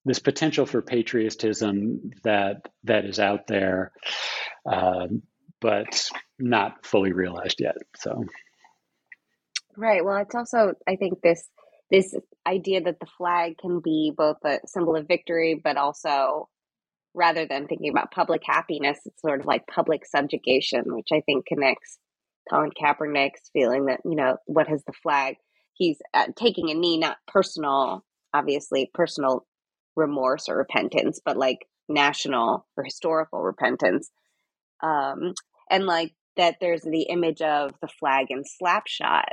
this 0.05 0.21
potential 0.21 0.65
for 0.65 0.81
patriotism 0.81 2.11
that 2.25 2.69
that 2.85 3.05
is 3.05 3.19
out 3.19 3.47
there, 3.49 3.93
um, 4.71 5.23
but 5.61 6.09
not 6.39 6.87
fully 6.87 7.13
realized 7.13 7.61
yet. 7.61 7.77
So. 7.97 8.25
Right. 9.77 10.05
Well, 10.05 10.17
it's 10.19 10.35
also 10.35 10.73
I 10.89 10.97
think 10.97 11.21
this 11.23 11.47
this 11.91 12.15
idea 12.47 12.81
that 12.83 13.01
the 13.01 13.07
flag 13.19 13.59
can 13.59 13.81
be 13.81 14.13
both 14.17 14.39
a 14.45 14.61
symbol 14.67 14.97
of 14.97 15.07
victory, 15.07 15.61
but 15.63 15.77
also 15.77 16.49
rather 17.15 17.47
than 17.47 17.67
thinking 17.67 17.91
about 17.91 18.11
public 18.11 18.43
happiness, 18.45 18.99
it's 19.07 19.21
sort 19.21 19.41
of 19.41 19.47
like 19.47 19.67
public 19.67 20.05
subjugation, 20.07 20.83
which 20.87 21.09
I 21.13 21.21
think 21.21 21.47
connects 21.47 21.99
Colin 22.49 22.71
Kaepernick's 22.71 23.51
feeling 23.53 23.87
that 23.87 24.01
you 24.05 24.15
know 24.15 24.37
what 24.47 24.69
has 24.69 24.85
the 24.85 24.93
flag. 25.03 25.37
He's 25.77 25.99
uh, 26.15 26.29
taking 26.37 26.71
a 26.71 26.75
knee, 26.75 26.99
not 26.99 27.19
personal, 27.27 28.05
obviously 28.33 28.91
personal 28.95 29.47
remorse 29.95 30.49
or 30.49 30.57
repentance, 30.57 31.21
but 31.25 31.37
like 31.37 31.67
national 31.89 32.67
or 32.77 32.85
historical 32.85 33.43
repentance. 33.43 34.11
Um, 34.83 35.35
and 35.71 35.87
like 35.87 36.15
that, 36.37 36.57
there's 36.61 36.83
the 36.83 37.03
image 37.03 37.43
of 37.43 37.73
the 37.81 37.89
flag 37.89 38.27
in 38.31 38.43
Slapshot, 38.43 39.25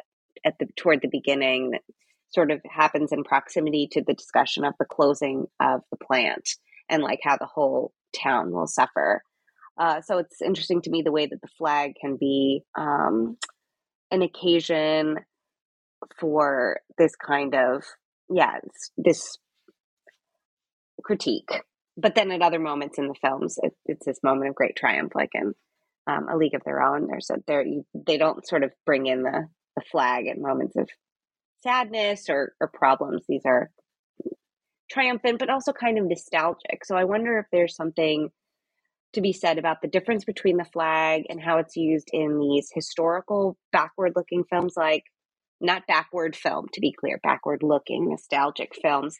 at 0.45 0.55
the 0.59 0.67
toward 0.75 1.01
the 1.01 1.09
beginning 1.09 1.71
that 1.71 1.81
sort 2.29 2.51
of 2.51 2.59
happens 2.69 3.11
in 3.11 3.23
proximity 3.23 3.87
to 3.91 4.03
the 4.05 4.13
discussion 4.13 4.65
of 4.65 4.73
the 4.79 4.85
closing 4.85 5.45
of 5.59 5.81
the 5.91 5.97
plant 5.97 6.49
and 6.89 7.03
like 7.03 7.19
how 7.23 7.37
the 7.37 7.45
whole 7.45 7.93
town 8.15 8.51
will 8.51 8.67
suffer. 8.67 9.21
Uh, 9.77 10.01
so 10.01 10.17
it's 10.17 10.41
interesting 10.41 10.81
to 10.81 10.89
me 10.89 11.01
the 11.01 11.11
way 11.11 11.25
that 11.25 11.41
the 11.41 11.47
flag 11.57 11.93
can 11.99 12.17
be 12.19 12.63
um, 12.77 13.37
an 14.11 14.21
occasion 14.21 15.17
for 16.19 16.79
this 16.97 17.15
kind 17.15 17.55
of 17.55 17.83
yeah 18.29 18.57
this 18.97 19.37
critique 21.03 21.49
but 21.97 22.15
then 22.15 22.31
at 22.31 22.41
other 22.41 22.59
moments 22.59 22.97
in 22.97 23.07
the 23.07 23.15
films 23.21 23.57
it, 23.61 23.73
it's 23.85 24.05
this 24.05 24.23
moment 24.23 24.49
of 24.49 24.55
great 24.55 24.75
triumph 24.75 25.11
like 25.15 25.31
in 25.33 25.53
um, 26.07 26.27
a 26.29 26.37
league 26.37 26.55
of 26.55 26.63
their 26.65 26.81
own 26.81 27.07
there's 27.07 27.29
a 27.29 27.37
there 27.47 27.65
they 27.93 28.17
don't 28.17 28.47
sort 28.47 28.63
of 28.63 28.71
bring 28.85 29.05
in 29.05 29.23
the 29.23 29.47
the 29.75 29.83
flag 29.91 30.27
at 30.27 30.37
moments 30.37 30.75
of 30.75 30.87
sadness 31.63 32.29
or, 32.29 32.53
or 32.59 32.67
problems. 32.67 33.23
These 33.27 33.43
are 33.45 33.71
triumphant, 34.91 35.39
but 35.39 35.49
also 35.49 35.71
kind 35.71 35.97
of 35.97 36.05
nostalgic. 36.05 36.85
So 36.85 36.95
I 36.95 37.05
wonder 37.05 37.39
if 37.39 37.45
there's 37.51 37.75
something 37.75 38.29
to 39.13 39.21
be 39.21 39.33
said 39.33 39.57
about 39.57 39.81
the 39.81 39.87
difference 39.87 40.25
between 40.25 40.57
the 40.57 40.65
flag 40.65 41.23
and 41.29 41.41
how 41.41 41.59
it's 41.59 41.75
used 41.75 42.09
in 42.11 42.39
these 42.39 42.69
historical, 42.73 43.57
backward 43.71 44.13
looking 44.15 44.43
films, 44.43 44.73
like 44.75 45.03
not 45.63 45.87
backward 45.87 46.35
film, 46.35 46.67
to 46.73 46.81
be 46.81 46.93
clear, 46.93 47.19
backward 47.23 47.63
looking, 47.63 48.09
nostalgic 48.09 48.73
films 48.81 49.17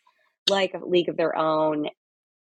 like 0.49 0.75
League 0.85 1.09
of 1.09 1.17
Their 1.17 1.37
Own 1.37 1.87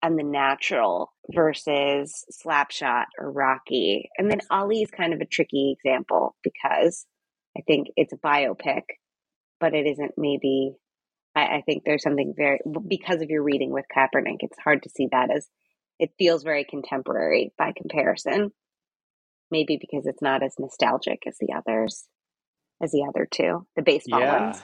and 0.02 0.18
The 0.18 0.24
Natural 0.24 1.12
versus 1.32 2.24
Slapshot 2.44 3.04
or 3.18 3.30
Rocky. 3.30 4.08
And 4.16 4.30
then 4.30 4.40
Ali 4.50 4.82
is 4.82 4.90
kind 4.90 5.12
of 5.12 5.20
a 5.20 5.26
tricky 5.26 5.76
example 5.78 6.34
because 6.42 7.04
I 7.56 7.60
think 7.66 7.88
it's 7.96 8.12
a 8.12 8.16
biopic, 8.16 8.82
but 9.60 9.74
it 9.74 9.86
isn't 9.86 10.12
maybe. 10.16 10.72
I, 11.36 11.58
I 11.58 11.62
think 11.64 11.84
there's 11.84 12.02
something 12.02 12.34
very 12.36 12.58
because 12.88 13.20
of 13.20 13.30
your 13.30 13.42
reading 13.42 13.70
with 13.70 13.84
Kaepernick. 13.94 14.38
It's 14.40 14.58
hard 14.58 14.82
to 14.84 14.90
see 14.90 15.08
that 15.12 15.30
as 15.30 15.46
it 15.98 16.10
feels 16.18 16.42
very 16.42 16.64
contemporary 16.64 17.52
by 17.58 17.72
comparison. 17.76 18.50
Maybe 19.50 19.78
because 19.80 20.06
it's 20.06 20.22
not 20.22 20.42
as 20.42 20.54
nostalgic 20.58 21.24
as 21.26 21.36
the 21.38 21.54
others, 21.56 22.04
as 22.82 22.92
the 22.92 23.06
other 23.08 23.26
two, 23.30 23.66
the 23.76 23.82
baseball 23.82 24.20
yeah. 24.20 24.42
ones. 24.44 24.62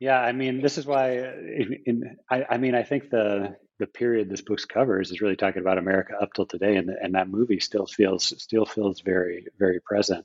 Yeah, 0.00 0.20
I 0.20 0.32
mean, 0.32 0.60
this 0.60 0.78
is 0.78 0.86
why. 0.86 1.18
Uh, 1.18 1.32
in, 1.32 1.78
in 1.86 2.16
I, 2.30 2.44
I, 2.50 2.58
mean, 2.58 2.74
I 2.74 2.84
think 2.84 3.10
the 3.10 3.56
the 3.78 3.86
period 3.86 4.28
this 4.28 4.42
book 4.42 4.60
covers 4.68 5.10
is 5.10 5.20
really 5.20 5.36
talking 5.36 5.60
about 5.60 5.78
America 5.78 6.14
up 6.20 6.32
till 6.34 6.46
today, 6.46 6.76
and 6.76 6.88
and 6.88 7.14
that 7.14 7.28
movie 7.28 7.60
still 7.60 7.86
feels 7.86 8.32
still 8.42 8.64
feels 8.64 9.00
very 9.00 9.46
very 9.58 9.80
present. 9.80 10.24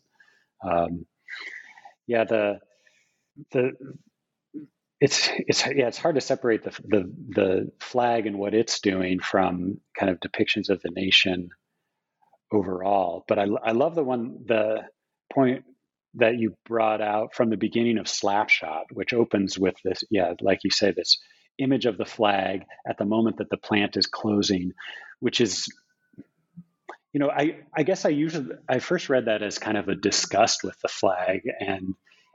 Um, 0.63 1.05
yeah, 2.05 2.23
the 2.23 2.59
the 3.51 3.71
it's 5.01 5.29
it's 5.33 5.65
yeah, 5.65 5.87
it's 5.87 5.97
hard 5.97 6.15
to 6.15 6.21
separate 6.21 6.63
the 6.63 6.71
the 6.85 7.13
the 7.29 7.71
flag 7.79 8.27
and 8.27 8.37
what 8.37 8.53
it's 8.53 8.79
doing 8.79 9.19
from 9.19 9.79
kind 9.97 10.11
of 10.11 10.19
depictions 10.19 10.69
of 10.69 10.81
the 10.81 10.91
nation 10.91 11.49
overall. 12.51 13.25
But 13.27 13.39
I 13.39 13.47
I 13.63 13.71
love 13.71 13.95
the 13.95 14.03
one 14.03 14.45
the 14.45 14.83
point 15.33 15.65
that 16.15 16.37
you 16.37 16.55
brought 16.65 17.01
out 17.01 17.33
from 17.33 17.49
the 17.49 17.57
beginning 17.57 17.97
of 17.97 18.05
Slapshot, 18.05 18.85
which 18.91 19.13
opens 19.13 19.57
with 19.57 19.75
this, 19.83 20.03
yeah, 20.11 20.33
like 20.41 20.59
you 20.63 20.69
say, 20.69 20.91
this 20.91 21.19
image 21.57 21.85
of 21.85 21.97
the 21.97 22.05
flag 22.05 22.63
at 22.87 22.97
the 22.97 23.05
moment 23.05 23.37
that 23.37 23.49
the 23.49 23.57
plant 23.57 23.97
is 23.97 24.05
closing, 24.05 24.71
which 25.19 25.41
is 25.41 25.67
you 27.13 27.19
know, 27.19 27.29
I, 27.29 27.57
I 27.75 27.83
guess 27.83 28.05
I 28.05 28.09
usually 28.09 28.55
I 28.67 28.79
first 28.79 29.07
read 29.07 29.25
that 29.25 29.43
as 29.43 29.59
kind 29.59 29.77
of 29.77 29.87
a 29.87 29.95
disgust 29.95 30.63
with 30.63 30.75
the 30.81 30.87
flag 30.87 31.41
and 31.59 31.93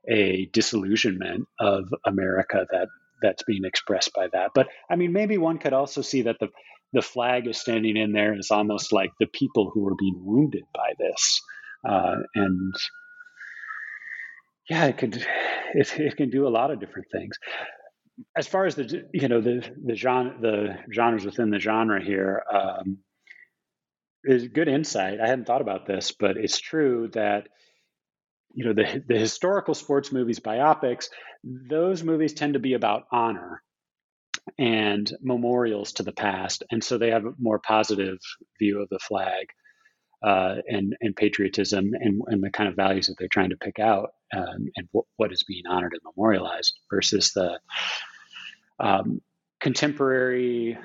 a 0.09 0.47
disillusionment 0.53 1.49
of 1.59 1.93
America 2.07 2.65
that 2.71 2.89
that's 3.21 3.43
being 3.43 3.65
expressed 3.65 4.13
by 4.15 4.29
that. 4.33 4.53
But 4.55 4.69
I 4.89 4.95
mean, 4.95 5.13
maybe 5.13 5.37
one 5.37 5.59
could 5.59 5.73
also 5.73 6.03
see 6.03 6.23
that 6.23 6.37
the 6.39 6.49
the 6.93 7.03
flag 7.03 7.47
is 7.47 7.61
standing 7.61 7.97
in 7.97 8.13
there 8.13 8.39
is 8.39 8.51
almost 8.51 8.93
like 8.93 9.11
the 9.19 9.27
people 9.27 9.71
who 9.75 9.87
are 9.89 9.97
being 9.99 10.21
wounded 10.25 10.63
by 10.73 10.93
this, 10.99 11.43
uh, 11.87 12.17
and 12.35 12.75
yeah, 14.69 14.87
it 14.87 14.99
could 14.99 15.17
it, 15.75 16.01
it 16.01 16.17
can 16.17 16.31
do 16.31 16.47
a 16.47 16.51
lot 16.51 16.71
of 16.71 16.81
different 16.81 17.09
things. 17.11 17.37
As 18.37 18.47
far 18.49 18.67
as 18.67 18.75
the 18.75 19.05
you 19.13 19.29
know 19.29 19.41
the 19.41 19.69
the 19.85 19.95
genre 19.95 20.37
the 20.41 20.77
genres 20.93 21.25
within 21.25 21.51
the 21.51 21.61
genre 21.61 22.03
here, 22.03 22.43
um, 22.53 22.99
is 24.25 24.49
good 24.49 24.69
insight. 24.69 25.21
I 25.21 25.29
hadn't 25.29 25.47
thought 25.47 25.61
about 25.61 25.87
this, 25.87 26.13
but 26.13 26.37
it's 26.37 26.59
true 26.59 27.09
that 27.15 27.49
you 28.55 28.65
know 28.65 28.73
the 28.73 29.03
the 29.07 29.19
historical 29.19 29.75
sports 29.75 30.13
movies, 30.13 30.41
biopics, 30.41 31.09
those 31.45 32.03
movies 32.03 32.35
tend 32.35 32.55
to 32.55 32.61
be 32.61 32.75
about 32.75 33.05
honor 33.13 33.63
and 34.59 35.13
memorials 35.21 35.93
to 35.93 36.03
the 36.03 36.13
past, 36.13 36.65
and 36.71 36.83
so 36.83 36.99
they 36.99 37.11
have 37.11 37.25
a 37.25 37.35
more 37.39 37.61
positive 37.61 38.19
view 38.59 38.83
of 38.83 38.89
the 38.89 38.99
flag 38.99 39.47
uh, 40.23 40.57
and 40.69 40.97
and 41.01 41.15
patriotism 41.17 41.93
and 41.95 42.23
and 42.27 42.43
the 42.43 42.51
kind 42.51 42.69
of 42.69 42.77
values 42.77 43.07
that 43.07 43.17
they're 43.19 43.29
trying 43.29 43.51
to 43.51 43.57
pick 43.57 43.79
out 43.79 44.11
um, 44.35 44.69
and 44.77 44.89
w- 44.93 45.07
what 45.17 45.33
is 45.33 45.45
being 45.45 45.65
honored 45.69 45.93
and 45.93 46.03
memorialized 46.05 46.79
versus 46.91 47.33
the 47.33 47.59
um, 48.81 49.21
contemporary 49.61 50.79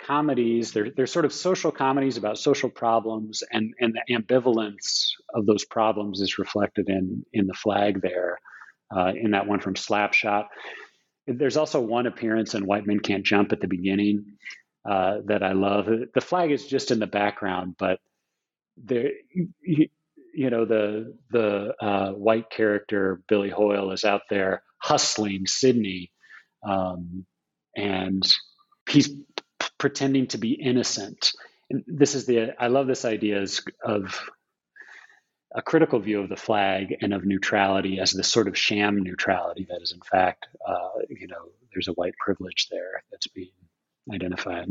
comedies 0.00 0.72
they're, 0.72 0.90
they're 0.90 1.06
sort 1.06 1.24
of 1.24 1.32
social 1.32 1.72
comedies 1.72 2.16
about 2.16 2.38
social 2.38 2.70
problems 2.70 3.42
and, 3.52 3.74
and 3.80 3.94
the 3.94 4.14
ambivalence 4.14 5.08
of 5.34 5.44
those 5.44 5.64
problems 5.64 6.20
is 6.20 6.38
reflected 6.38 6.88
in 6.88 7.24
in 7.32 7.46
the 7.46 7.54
flag 7.54 8.00
there 8.00 8.38
uh, 8.94 9.12
in 9.14 9.32
that 9.32 9.46
one 9.46 9.60
from 9.60 9.74
Slapshot. 9.74 10.46
There's 11.26 11.56
also 11.56 11.80
one 11.80 12.06
appearance 12.06 12.54
in 12.54 12.66
White 12.66 12.86
Men 12.86 13.00
Can't 13.00 13.24
Jump 13.24 13.52
at 13.52 13.60
the 13.60 13.68
beginning 13.68 14.24
uh, 14.88 15.18
that 15.26 15.42
I 15.42 15.52
love. 15.52 15.86
The 16.14 16.20
flag 16.20 16.50
is 16.50 16.66
just 16.66 16.90
in 16.90 16.98
the 16.98 17.06
background, 17.06 17.74
but 17.78 17.98
there, 18.84 19.10
you, 19.62 19.88
know, 20.50 20.64
the 20.64 21.16
the 21.30 21.74
uh, 21.80 22.12
white 22.12 22.50
character 22.50 23.20
Billy 23.28 23.50
Hoyle 23.50 23.92
is 23.92 24.04
out 24.04 24.22
there 24.30 24.62
hustling 24.78 25.46
Sydney, 25.46 26.12
um, 26.66 27.26
and 27.76 28.26
he's 28.88 29.08
p- 29.08 29.68
pretending 29.78 30.26
to 30.28 30.38
be 30.38 30.52
innocent. 30.52 31.32
And 31.70 31.84
this 31.86 32.14
is 32.14 32.26
the 32.26 32.52
I 32.58 32.68
love 32.68 32.86
this 32.86 33.04
idea 33.04 33.44
of 33.84 34.20
a 35.54 35.62
critical 35.62 35.98
view 35.98 36.20
of 36.20 36.28
the 36.28 36.36
flag 36.36 36.96
and 37.00 37.14
of 37.14 37.24
neutrality 37.24 37.98
as 38.00 38.12
this 38.12 38.30
sort 38.30 38.48
of 38.48 38.56
sham 38.56 39.02
neutrality 39.02 39.66
that 39.70 39.80
is 39.82 39.92
in 39.92 40.00
fact 40.00 40.46
uh, 40.66 41.00
you 41.08 41.26
know 41.26 41.48
there's 41.72 41.88
a 41.88 41.92
white 41.92 42.14
privilege 42.18 42.68
there 42.70 43.02
that's 43.10 43.28
being 43.28 43.50
identified 44.12 44.68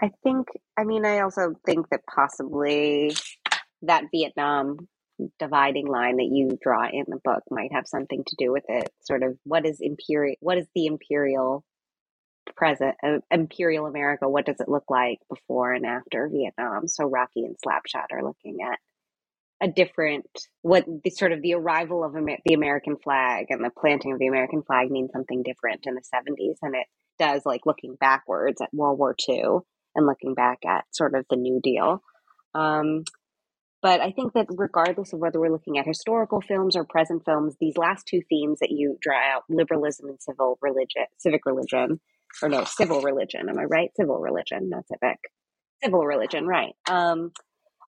I 0.00 0.10
think, 0.22 0.48
I 0.76 0.84
mean, 0.84 1.06
I 1.06 1.20
also 1.20 1.54
think 1.64 1.88
that 1.90 2.00
possibly 2.06 3.16
that 3.82 4.04
Vietnam 4.12 4.88
dividing 5.38 5.86
line 5.86 6.16
that 6.16 6.28
you 6.30 6.58
draw 6.60 6.86
in 6.86 7.04
the 7.08 7.20
book 7.24 7.42
might 7.50 7.72
have 7.72 7.86
something 7.86 8.22
to 8.26 8.36
do 8.38 8.52
with 8.52 8.64
it. 8.68 8.90
Sort 9.02 9.22
of 9.22 9.38
what 9.44 9.64
is 9.64 9.78
imperial, 9.80 10.36
what 10.40 10.58
is 10.58 10.66
the 10.74 10.86
imperial 10.86 11.64
present, 12.56 12.94
uh, 13.02 13.18
imperial 13.30 13.86
America? 13.86 14.28
What 14.28 14.44
does 14.44 14.60
it 14.60 14.68
look 14.68 14.84
like 14.90 15.18
before 15.30 15.72
and 15.72 15.86
after 15.86 16.28
Vietnam? 16.30 16.86
So 16.88 17.06
Rocky 17.06 17.44
and 17.44 17.56
Slapshot 17.56 18.12
are 18.12 18.22
looking 18.22 18.58
at 18.62 18.78
a 19.62 19.72
different, 19.72 20.26
what 20.60 20.84
the 21.02 21.08
sort 21.08 21.32
of 21.32 21.40
the 21.40 21.54
arrival 21.54 22.04
of 22.04 22.14
Amer- 22.14 22.40
the 22.44 22.54
American 22.54 22.96
flag 22.96 23.46
and 23.48 23.64
the 23.64 23.70
planting 23.70 24.12
of 24.12 24.18
the 24.18 24.26
American 24.26 24.62
flag 24.62 24.90
means 24.90 25.10
something 25.12 25.42
different 25.42 25.86
in 25.86 25.94
the 25.94 26.02
70s. 26.02 26.56
And 26.60 26.74
it 26.74 26.86
does 27.18 27.46
like 27.46 27.64
looking 27.64 27.96
backwards 27.98 28.60
at 28.60 28.74
World 28.74 28.98
War 28.98 29.16
II 29.26 29.60
and 29.96 30.06
looking 30.06 30.34
back 30.34 30.58
at 30.66 30.84
sort 30.92 31.14
of 31.14 31.24
the 31.28 31.36
New 31.36 31.60
Deal. 31.62 32.02
Um, 32.54 33.04
but 33.82 34.00
I 34.00 34.10
think 34.10 34.32
that 34.32 34.46
regardless 34.50 35.12
of 35.12 35.20
whether 35.20 35.38
we're 35.38 35.52
looking 35.52 35.78
at 35.78 35.86
historical 35.86 36.40
films 36.40 36.76
or 36.76 36.84
present 36.84 37.24
films, 37.24 37.56
these 37.60 37.76
last 37.76 38.06
two 38.06 38.20
themes 38.28 38.58
that 38.60 38.70
you 38.70 38.96
draw 39.00 39.18
out, 39.18 39.42
liberalism 39.48 40.08
and 40.08 40.20
civil 40.20 40.58
religion, 40.60 41.04
civic 41.18 41.46
religion, 41.46 42.00
or 42.42 42.48
no, 42.48 42.64
civil 42.64 43.00
religion, 43.02 43.48
am 43.48 43.58
I 43.58 43.64
right? 43.64 43.90
Civil 43.96 44.18
religion, 44.18 44.70
not 44.70 44.88
civic. 44.88 45.18
Civil 45.82 46.04
religion, 46.04 46.46
right. 46.46 46.74
Um, 46.90 47.32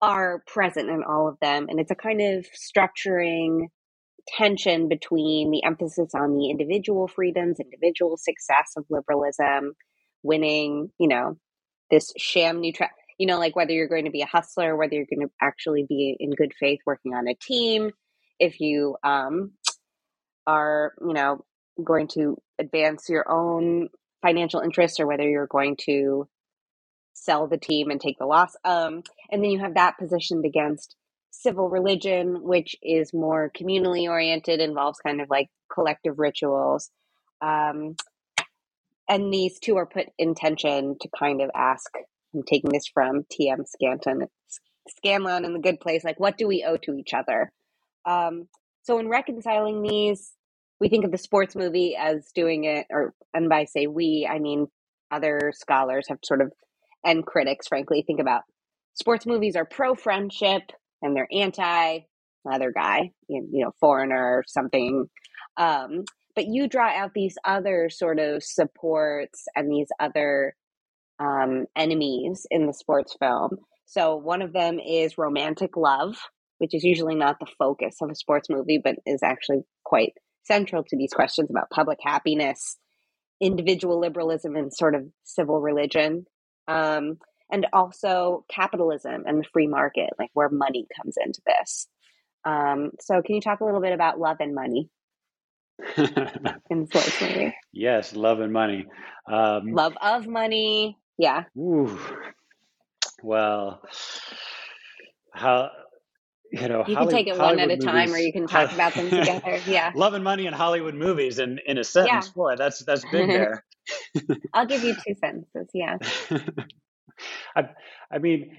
are 0.01 0.43
present 0.47 0.89
in 0.89 1.03
all 1.03 1.27
of 1.27 1.37
them. 1.41 1.67
And 1.69 1.79
it's 1.79 1.91
a 1.91 1.95
kind 1.95 2.21
of 2.21 2.45
structuring 2.53 3.67
tension 4.27 4.87
between 4.87 5.51
the 5.51 5.63
emphasis 5.63 6.11
on 6.13 6.37
the 6.37 6.49
individual 6.49 7.07
freedoms, 7.07 7.59
individual 7.59 8.17
success 8.17 8.73
of 8.77 8.85
liberalism, 8.89 9.73
winning, 10.23 10.91
you 10.99 11.07
know, 11.07 11.37
this 11.91 12.13
sham 12.17 12.61
neutral 12.61 12.89
you 13.17 13.27
know 13.27 13.37
like 13.37 13.55
whether 13.55 13.71
you're 13.71 13.87
going 13.87 14.05
to 14.05 14.11
be 14.11 14.21
a 14.21 14.27
hustler 14.27 14.75
whether 14.75 14.95
you're 14.95 15.05
going 15.05 15.27
to 15.27 15.33
actually 15.41 15.85
be 15.87 16.15
in 16.19 16.31
good 16.31 16.53
faith 16.59 16.79
working 16.85 17.13
on 17.13 17.27
a 17.27 17.35
team 17.35 17.91
if 18.39 18.59
you 18.59 18.95
um, 19.03 19.51
are 20.47 20.93
you 21.01 21.13
know 21.13 21.43
going 21.83 22.07
to 22.07 22.37
advance 22.57 23.09
your 23.09 23.29
own 23.31 23.89
financial 24.21 24.59
interests 24.59 24.99
or 24.99 25.07
whether 25.07 25.27
you're 25.27 25.47
going 25.47 25.77
to 25.79 26.27
sell 27.13 27.47
the 27.47 27.57
team 27.57 27.89
and 27.89 28.01
take 28.01 28.17
the 28.17 28.25
loss 28.25 28.55
um, 28.63 29.03
and 29.31 29.43
then 29.43 29.51
you 29.51 29.59
have 29.59 29.75
that 29.75 29.97
positioned 29.97 30.45
against 30.45 30.95
civil 31.31 31.69
religion 31.69 32.41
which 32.41 32.75
is 32.81 33.13
more 33.13 33.51
communally 33.57 34.09
oriented 34.09 34.59
involves 34.59 34.99
kind 34.99 35.21
of 35.21 35.29
like 35.29 35.47
collective 35.71 36.17
rituals 36.17 36.89
um, 37.41 37.95
and 39.09 39.33
these 39.33 39.59
two 39.59 39.75
are 39.75 39.85
put 39.85 40.05
in 40.17 40.35
tension 40.35 40.95
to 41.01 41.09
kind 41.17 41.41
of 41.41 41.49
ask 41.55 41.89
i'm 42.33 42.43
taking 42.43 42.71
this 42.71 42.87
from 42.87 43.23
tm 43.23 43.65
scanton 43.65 44.27
scanlon 44.87 45.45
in 45.45 45.53
the 45.53 45.59
good 45.59 45.79
place 45.79 46.03
like 46.03 46.19
what 46.19 46.37
do 46.37 46.47
we 46.47 46.65
owe 46.67 46.77
to 46.77 46.95
each 46.95 47.13
other? 47.13 47.51
Um, 48.05 48.47
so 48.83 48.97
in 48.97 49.09
reconciling 49.09 49.81
these 49.81 50.31
we 50.79 50.89
think 50.89 51.05
of 51.05 51.11
the 51.11 51.17
sports 51.17 51.55
movie 51.55 51.95
as 51.99 52.31
doing 52.33 52.63
it 52.63 52.87
or 52.89 53.13
and 53.33 53.49
by 53.49 53.65
say 53.65 53.87
we 53.87 54.27
i 54.29 54.39
mean 54.39 54.67
other 55.11 55.51
scholars 55.53 56.07
have 56.07 56.19
sort 56.23 56.41
of 56.41 56.51
and 57.03 57.25
critics 57.25 57.67
frankly 57.67 58.03
think 58.05 58.19
about 58.19 58.43
sports 58.95 59.25
movies 59.25 59.55
are 59.55 59.65
pro 59.65 59.93
friendship 59.93 60.63
and 61.01 61.15
they're 61.15 61.27
anti 61.31 61.99
other 62.51 62.71
guy 62.71 63.11
you 63.27 63.47
know 63.51 63.71
foreigner 63.79 64.37
or 64.37 64.43
something. 64.47 65.07
Um, 65.57 66.03
but 66.39 66.47
you 66.47 66.69
draw 66.69 66.87
out 66.87 67.13
these 67.13 67.35
other 67.43 67.89
sort 67.89 68.17
of 68.17 68.41
supports 68.41 69.43
and 69.57 69.69
these 69.69 69.89
other 69.99 70.55
um, 71.19 71.65
enemies 71.75 72.47
in 72.49 72.65
the 72.65 72.73
sports 72.73 73.13
film. 73.19 73.57
So 73.87 74.15
one 74.15 74.41
of 74.41 74.53
them 74.53 74.79
is 74.79 75.17
romantic 75.17 75.75
love, 75.75 76.15
which 76.59 76.73
is 76.73 76.85
usually 76.85 77.15
not 77.15 77.41
the 77.41 77.51
focus 77.59 77.97
of 78.01 78.09
a 78.09 78.15
sports 78.15 78.49
movie, 78.49 78.79
but 78.81 78.95
is 79.05 79.21
actually 79.21 79.63
quite 79.83 80.13
central 80.43 80.81
to 80.81 80.95
these 80.95 81.11
questions 81.11 81.49
about 81.49 81.71
public 81.71 81.97
happiness, 82.01 82.77
individual 83.41 83.99
liberalism, 83.99 84.55
and 84.55 84.73
sort 84.73 84.95
of 84.95 85.09
civil 85.25 85.59
religion. 85.59 86.25
Um, 86.69 87.17
and 87.51 87.67
also 87.73 88.45
capitalism 88.49 89.23
and 89.25 89.39
the 89.39 89.49
free 89.51 89.67
market, 89.67 90.11
like 90.17 90.29
where 90.35 90.47
money 90.47 90.87
comes 90.95 91.15
into 91.21 91.41
this. 91.45 91.89
Um, 92.45 92.91
so, 93.01 93.21
can 93.21 93.35
you 93.35 93.41
talk 93.41 93.59
a 93.59 93.65
little 93.65 93.81
bit 93.81 93.91
about 93.91 94.21
love 94.21 94.37
and 94.39 94.55
money? 94.55 94.89
Unfortunately. 96.69 97.55
Yes, 97.71 98.15
love 98.15 98.39
and 98.39 98.51
money. 98.51 98.85
Um, 99.31 99.73
love 99.73 99.95
of 100.01 100.27
money. 100.27 100.97
Yeah. 101.17 101.43
Ooh. 101.57 101.99
Well, 103.21 103.81
how 105.33 105.71
you 106.51 106.67
know 106.67 106.83
you 106.87 106.95
can 106.95 107.09
take 107.09 107.27
it 107.27 107.37
one 107.37 107.59
at 107.59 107.69
a 107.69 107.77
time, 107.77 108.13
or 108.13 108.17
you 108.17 108.31
can 108.31 108.47
talk 108.47 108.71
about 108.71 108.93
them 108.93 109.09
together. 109.09 109.59
Yeah. 109.67 109.91
love 109.95 110.13
and 110.13 110.23
money 110.23 110.47
in 110.47 110.53
Hollywood 110.53 110.95
movies, 110.95 111.39
and 111.39 111.59
in 111.65 111.77
a 111.77 111.83
sentence. 111.83 112.27
Yeah. 112.27 112.33
Boy, 112.33 112.55
that's 112.55 112.79
that's 112.85 113.05
big 113.11 113.27
there. 113.27 113.63
I'll 114.53 114.65
give 114.65 114.83
you 114.83 114.95
two 114.95 115.15
sentences. 115.19 115.69
Yeah. 115.73 115.97
I, 117.55 117.69
I 118.11 118.17
mean, 118.19 118.55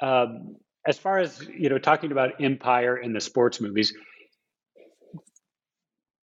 um, 0.00 0.56
as 0.86 0.98
far 0.98 1.18
as 1.18 1.46
you 1.54 1.68
know, 1.68 1.78
talking 1.78 2.12
about 2.12 2.40
empire 2.40 2.96
in 2.96 3.12
the 3.12 3.20
sports 3.20 3.60
movies, 3.60 3.92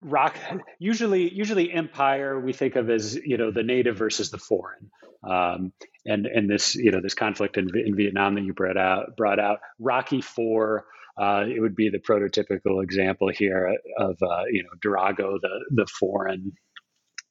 rock 0.02 0.36
usually 0.80 1.34
usually 1.34 1.72
empire 1.72 2.40
we 2.40 2.54
think 2.54 2.76
of 2.76 2.90
as 2.90 3.16
you 3.16 3.38
know 3.38 3.52
the 3.52 3.64
native 3.64 3.98
versus 3.98 4.32
the 4.32 4.38
foreign. 4.38 4.90
Um, 5.24 5.72
and 6.06 6.26
and 6.26 6.50
this 6.50 6.76
you 6.76 6.92
know 6.92 7.02
this 7.02 7.14
conflict 7.14 7.58
in, 7.58 7.70
in 7.78 7.96
Vietnam 7.96 8.36
that 8.36 8.44
you 8.44 8.54
brought 8.54 8.78
out 8.78 9.16
brought 9.16 9.40
out 9.40 9.60
Rocky 9.80 10.22
Four 10.22 10.86
uh, 11.18 11.44
it 11.48 11.60
would 11.60 11.76
be 11.76 11.90
the 11.90 12.00
prototypical 12.00 12.84
example 12.84 13.30
here 13.30 13.78
of 13.98 14.18
uh, 14.22 14.44
you 14.50 14.64
know 14.64 14.70
Drago 14.84 15.40
the 15.42 15.66
the 15.72 15.86
foreign 15.86 16.54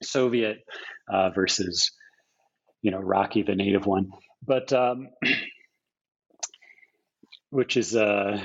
Soviet 0.02 0.58
uh, 1.12 1.30
versus 1.30 1.92
you 2.82 2.90
know 2.90 2.98
Rocky 2.98 3.42
the 3.42 3.54
native 3.54 3.86
one. 3.86 4.10
But 4.46 4.72
um, 4.72 5.08
which 7.50 7.76
is 7.76 7.96
uh 7.96 8.40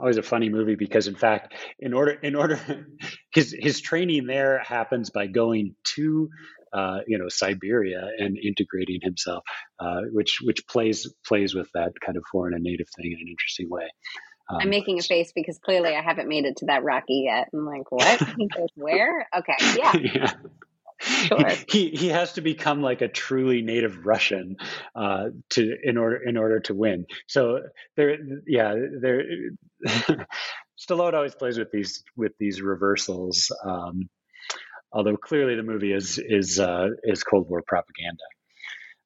always 0.00 0.16
a 0.16 0.22
funny 0.22 0.48
movie 0.48 0.76
because 0.76 1.06
in 1.06 1.14
fact 1.14 1.54
in 1.78 1.92
order 1.92 2.12
in 2.12 2.34
order 2.34 2.58
his 3.34 3.54
his 3.58 3.80
training 3.80 4.26
there 4.26 4.58
happens 4.58 5.10
by 5.10 5.26
going 5.26 5.74
to 5.84 6.28
uh, 6.72 6.98
you 7.06 7.18
know 7.18 7.28
Siberia 7.28 8.08
and 8.18 8.38
integrating 8.38 9.00
himself, 9.02 9.42
uh, 9.78 10.02
which 10.12 10.38
which 10.42 10.66
plays 10.68 11.12
plays 11.26 11.54
with 11.54 11.68
that 11.74 11.92
kind 12.04 12.16
of 12.16 12.22
foreign 12.30 12.54
and 12.54 12.62
native 12.62 12.86
thing 12.96 13.12
in 13.12 13.18
an 13.20 13.28
interesting 13.28 13.68
way. 13.68 13.88
Um, 14.48 14.58
I'm 14.62 14.70
making 14.70 14.98
a 14.98 15.02
face 15.02 15.32
because 15.34 15.58
clearly 15.58 15.94
I 15.94 16.02
haven't 16.02 16.28
made 16.28 16.44
it 16.44 16.56
to 16.58 16.66
that 16.66 16.82
Rocky 16.82 17.22
yet. 17.24 17.48
I'm 17.52 17.66
like, 17.66 17.90
what? 17.90 18.20
He 18.36 18.48
goes 18.48 18.68
where? 18.74 19.28
Okay, 19.36 19.54
yeah. 19.78 19.96
yeah. 19.96 20.32
Sure. 21.20 21.50
He 21.68 21.90
he 21.90 22.08
has 22.08 22.34
to 22.34 22.40
become 22.40 22.82
like 22.82 23.00
a 23.00 23.08
truly 23.08 23.62
native 23.62 24.04
Russian 24.04 24.56
uh, 24.94 25.26
to 25.50 25.76
in 25.82 25.96
order 25.96 26.16
in 26.16 26.36
order 26.36 26.60
to 26.60 26.74
win. 26.74 27.06
So 27.26 27.60
there, 27.96 28.18
yeah, 28.46 28.74
there. 29.00 29.22
Stallone 30.78 31.14
always 31.14 31.34
plays 31.34 31.58
with 31.58 31.70
these 31.70 32.02
with 32.16 32.32
these 32.38 32.60
reversals. 32.60 33.50
Um, 33.64 34.08
although 34.92 35.16
clearly 35.16 35.56
the 35.56 35.62
movie 35.62 35.92
is 35.92 36.18
is 36.18 36.58
uh, 36.58 36.88
is 37.04 37.22
Cold 37.22 37.48
War 37.48 37.62
propaganda. 37.66 38.24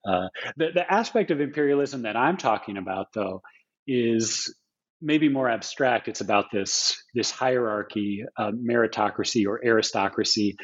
Uh, 0.08 0.28
the 0.56 0.70
the 0.74 0.92
aspect 0.92 1.30
of 1.30 1.40
imperialism 1.40 2.02
that 2.02 2.16
I'm 2.16 2.36
talking 2.36 2.76
about, 2.76 3.12
though, 3.12 3.42
is 3.86 4.54
maybe 5.00 5.28
more 5.28 5.48
abstract. 5.48 6.08
It's 6.08 6.20
about 6.20 6.46
this 6.52 7.02
this 7.14 7.30
hierarchy, 7.30 8.24
uh, 8.36 8.50
meritocracy 8.52 9.46
or 9.46 9.64
aristocracy 9.64 10.56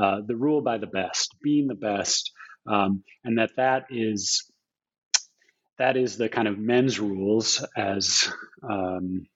uh, 0.00 0.20
the 0.26 0.36
rule 0.36 0.60
by 0.60 0.78
the 0.78 0.86
best, 0.86 1.34
being 1.42 1.66
the 1.66 1.74
best, 1.74 2.32
um, 2.66 3.02
and 3.24 3.38
that 3.38 3.50
that 3.56 3.86
is 3.90 4.50
that 5.78 5.96
is 5.96 6.16
the 6.16 6.28
kind 6.28 6.48
of 6.48 6.58
men's 6.58 6.98
rules 6.98 7.64
as 7.76 8.28
um, 8.68 9.26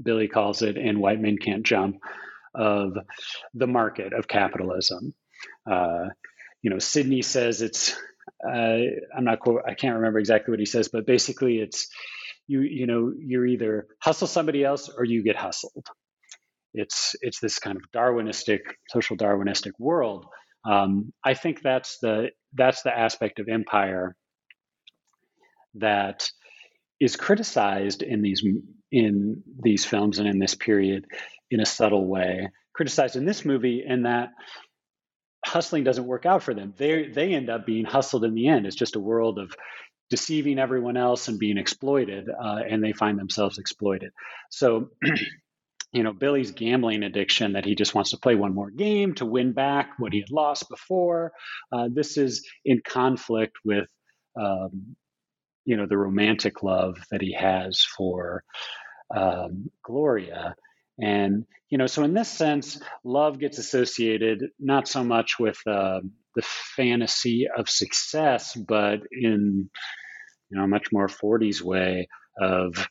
Billy 0.00 0.28
calls 0.28 0.62
it 0.62 0.76
in 0.76 1.00
White 1.00 1.20
Men 1.20 1.36
Can't 1.38 1.64
Jump, 1.64 1.96
of 2.54 2.96
the 3.54 3.66
market 3.66 4.12
of 4.12 4.28
capitalism. 4.28 5.14
Uh, 5.70 6.08
you 6.62 6.70
know, 6.70 6.78
Sidney 6.78 7.22
says 7.22 7.62
it's. 7.62 7.96
Uh, 8.44 8.78
I'm 9.16 9.24
not. 9.24 9.40
I 9.66 9.74
can't 9.74 9.96
remember 9.96 10.18
exactly 10.18 10.52
what 10.52 10.60
he 10.60 10.66
says, 10.66 10.88
but 10.88 11.06
basically, 11.06 11.58
it's 11.58 11.88
you. 12.46 12.60
You 12.60 12.86
know, 12.86 13.12
you're 13.18 13.46
either 13.46 13.86
hustle 14.00 14.28
somebody 14.28 14.64
else 14.64 14.88
or 14.88 15.04
you 15.04 15.22
get 15.22 15.36
hustled. 15.36 15.86
It's 16.74 17.14
it's 17.20 17.40
this 17.40 17.58
kind 17.58 17.76
of 17.76 17.82
Darwinistic, 17.92 18.60
social 18.88 19.16
Darwinistic 19.16 19.72
world. 19.78 20.26
Um, 20.64 21.12
I 21.24 21.34
think 21.34 21.62
that's 21.62 21.98
the 21.98 22.30
that's 22.54 22.82
the 22.82 22.96
aspect 22.96 23.40
of 23.40 23.48
empire 23.48 24.16
that 25.74 26.30
is 27.00 27.16
criticized 27.16 28.02
in 28.02 28.22
these 28.22 28.42
in 28.90 29.42
these 29.62 29.84
films 29.84 30.18
and 30.18 30.28
in 30.28 30.38
this 30.38 30.54
period 30.54 31.06
in 31.50 31.60
a 31.60 31.66
subtle 31.66 32.06
way. 32.06 32.48
Criticized 32.74 33.16
in 33.16 33.24
this 33.26 33.44
movie 33.44 33.84
in 33.86 34.04
that 34.04 34.30
hustling 35.44 35.84
doesn't 35.84 36.06
work 36.06 36.26
out 36.26 36.42
for 36.42 36.54
them. 36.54 36.74
They 36.76 37.08
they 37.08 37.34
end 37.34 37.50
up 37.50 37.66
being 37.66 37.84
hustled 37.84 38.24
in 38.24 38.34
the 38.34 38.48
end. 38.48 38.66
It's 38.66 38.76
just 38.76 38.96
a 38.96 39.00
world 39.00 39.38
of 39.38 39.54
deceiving 40.10 40.58
everyone 40.58 40.96
else 40.96 41.28
and 41.28 41.38
being 41.38 41.58
exploited, 41.58 42.28
uh, 42.28 42.60
and 42.68 42.82
they 42.82 42.92
find 42.92 43.18
themselves 43.18 43.58
exploited. 43.58 44.12
So. 44.50 44.90
you 45.92 46.02
know 46.02 46.12
Billy's 46.12 46.52
gambling 46.52 47.02
addiction 47.02 47.52
that 47.52 47.64
he 47.64 47.74
just 47.74 47.94
wants 47.94 48.10
to 48.10 48.18
play 48.18 48.34
one 48.34 48.54
more 48.54 48.70
game 48.70 49.14
to 49.14 49.26
win 49.26 49.52
back 49.52 49.90
what 49.98 50.12
he 50.12 50.20
had 50.20 50.30
lost 50.30 50.68
before. 50.68 51.32
Uh, 51.70 51.88
this 51.92 52.16
is 52.16 52.46
in 52.64 52.80
conflict 52.86 53.56
with 53.64 53.88
um, 54.40 54.96
you 55.64 55.76
know 55.76 55.86
the 55.86 55.98
romantic 55.98 56.62
love 56.62 56.96
that 57.10 57.20
he 57.20 57.32
has 57.32 57.80
for 57.96 58.42
um, 59.14 59.70
Gloria. 59.84 60.54
And 61.00 61.44
you 61.70 61.78
know, 61.78 61.86
so 61.86 62.04
in 62.04 62.14
this 62.14 62.28
sense, 62.28 62.80
love 63.04 63.38
gets 63.38 63.58
associated 63.58 64.44
not 64.58 64.88
so 64.88 65.04
much 65.04 65.38
with 65.38 65.58
uh, 65.66 66.00
the 66.34 66.42
fantasy 66.42 67.48
of 67.54 67.68
success, 67.68 68.54
but 68.54 69.00
in 69.10 69.68
you 70.50 70.58
know 70.58 70.64
a 70.64 70.68
much 70.68 70.86
more 70.92 71.08
40s 71.08 71.60
way 71.62 72.08
of 72.40 72.88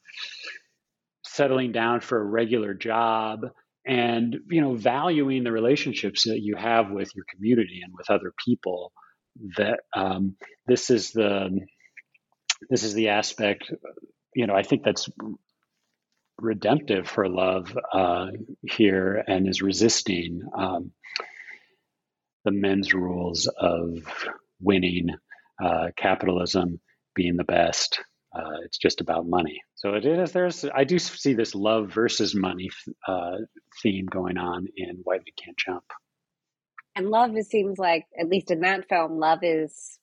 settling 1.34 1.72
down 1.72 2.02
for 2.02 2.20
a 2.20 2.24
regular 2.24 2.74
job 2.74 3.46
and 3.86 4.36
you 4.50 4.62
know 4.62 4.76
valuing 4.76 5.44
the 5.44 5.52
relationships 5.52 6.26
that 6.26 6.42
you 6.42 6.56
have 6.56 6.92
with 6.92 7.16
your 7.16 7.26
community 7.34 7.82
and 7.84 7.94
with 7.98 8.10
other 8.10 8.34
people 8.46 8.92
that 9.58 9.80
um, 9.96 10.36
this 10.68 10.90
is 10.90 11.12
the 11.12 11.50
this 12.70 12.84
is 12.84 12.94
the 12.94 13.10
aspect 13.10 13.72
you 14.36 14.46
know 14.46 14.54
i 14.54 14.62
think 14.62 14.84
that's 14.84 15.10
redemptive 16.38 17.08
for 17.08 17.30
love 17.30 17.78
uh, 17.94 18.28
here 18.64 19.24
and 19.28 19.48
is 19.48 19.62
resisting 19.62 20.42
um, 20.58 20.92
the 22.46 22.52
men's 22.52 22.94
rules 22.94 23.48
of 23.60 24.04
winning 24.60 25.10
uh, 25.64 25.88
capitalism 25.96 26.80
being 27.16 27.38
the 27.38 27.44
best 27.44 28.02
uh, 28.36 28.62
it's 28.66 28.78
just 28.78 29.02
about 29.02 29.28
money. 29.28 29.62
So 29.76 29.94
it 29.96 30.06
is 30.06 30.32
there's 30.32 30.66
i 30.76 30.84
do 30.84 31.00
see 31.00 31.34
this 31.34 31.56
love 31.56 31.92
versus 31.92 32.36
money 32.36 32.70
uh, 33.08 33.38
theme 33.82 34.06
going 34.06 34.38
on 34.38 34.68
in 34.78 35.02
Why 35.04 35.16
men 35.16 35.26
can't 35.44 35.58
jump. 35.58 35.84
And 36.96 37.10
love 37.10 37.36
it 37.36 37.46
seems 37.46 37.78
like 37.80 38.06
at 38.20 38.28
least 38.28 38.52
in 38.52 38.62
that 38.62 38.88
film 38.90 39.20
love 39.20 39.40
is 39.44 40.00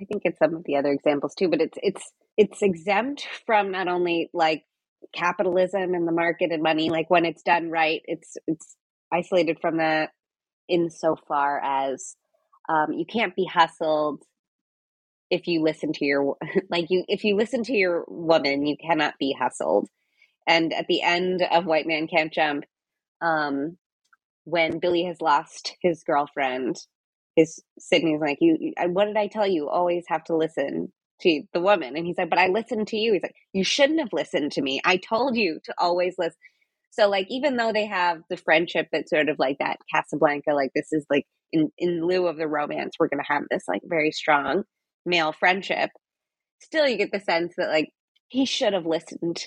I 0.00 0.04
think 0.06 0.22
it's 0.24 0.38
some 0.38 0.54
of 0.54 0.64
the 0.64 0.76
other 0.76 0.90
examples 0.92 1.34
too, 1.34 1.48
but 1.48 1.60
it's 1.60 1.78
it's 1.82 2.12
it's 2.36 2.62
exempt 2.62 3.26
from 3.46 3.70
not 3.70 3.88
only 3.88 4.30
like 4.32 4.64
capitalism 5.14 5.94
and 5.94 6.06
the 6.06 6.12
market 6.12 6.52
and 6.52 6.62
money, 6.62 6.90
like 6.90 7.10
when 7.10 7.24
it's 7.24 7.42
done 7.42 7.70
right, 7.70 8.02
it's 8.06 8.36
it's 8.46 8.76
isolated 9.12 9.58
from 9.60 9.78
that 9.78 10.10
insofar 10.68 11.60
as 11.62 12.16
um, 12.68 12.92
you 12.92 13.04
can't 13.04 13.34
be 13.36 13.44
hustled 13.44 14.22
if 15.30 15.46
you 15.46 15.62
listen 15.62 15.92
to 15.94 16.04
your 16.04 16.36
like 16.70 16.86
you 16.90 17.04
if 17.08 17.24
you 17.24 17.36
listen 17.36 17.64
to 17.64 17.74
your 17.74 18.04
woman, 18.08 18.66
you 18.66 18.76
cannot 18.76 19.14
be 19.18 19.36
hustled. 19.38 19.88
And 20.48 20.72
at 20.74 20.86
the 20.88 21.02
end 21.02 21.42
of 21.50 21.66
White 21.66 21.86
Man 21.86 22.08
Can't 22.08 22.32
Jump, 22.32 22.64
um, 23.22 23.76
when 24.44 24.78
Billy 24.78 25.04
has 25.04 25.20
lost 25.20 25.76
his 25.82 26.02
girlfriend 26.04 26.76
is 27.36 27.62
Sidney's 27.78 28.20
like, 28.20 28.38
you, 28.40 28.72
what 28.88 29.06
did 29.06 29.16
I 29.16 29.28
tell 29.28 29.46
you? 29.46 29.68
Always 29.68 30.04
have 30.08 30.24
to 30.24 30.36
listen 30.36 30.92
to 31.22 31.42
the 31.52 31.60
woman. 31.60 31.96
And 31.96 32.06
he's 32.06 32.18
like, 32.18 32.30
but 32.30 32.38
I 32.38 32.48
listened 32.48 32.88
to 32.88 32.96
you. 32.96 33.12
He's 33.14 33.22
like, 33.22 33.36
you 33.52 33.64
shouldn't 33.64 34.00
have 34.00 34.12
listened 34.12 34.52
to 34.52 34.62
me. 34.62 34.80
I 34.84 34.96
told 34.96 35.36
you 35.36 35.60
to 35.64 35.74
always 35.78 36.16
listen. 36.18 36.38
So 36.90 37.08
like, 37.08 37.26
even 37.30 37.56
though 37.56 37.72
they 37.72 37.86
have 37.86 38.22
the 38.30 38.36
friendship 38.36 38.88
that's 38.92 39.10
sort 39.10 39.28
of 39.28 39.38
like 39.38 39.58
that 39.60 39.78
Casablanca, 39.94 40.52
like 40.54 40.72
this 40.74 40.92
is 40.92 41.06
like 41.10 41.26
in, 41.52 41.70
in 41.78 42.04
lieu 42.06 42.26
of 42.26 42.36
the 42.36 42.48
romance, 42.48 42.96
we're 42.98 43.08
going 43.08 43.22
to 43.24 43.32
have 43.32 43.44
this 43.50 43.64
like 43.68 43.82
very 43.84 44.12
strong 44.12 44.64
male 45.10 45.32
friendship. 45.32 45.90
Still, 46.60 46.88
you 46.88 46.98
get 46.98 47.12
the 47.12 47.20
sense 47.20 47.54
that 47.58 47.70
like 47.70 47.90
he 48.28 48.46
should 48.46 48.74
have 48.74 48.86
listened 48.86 49.44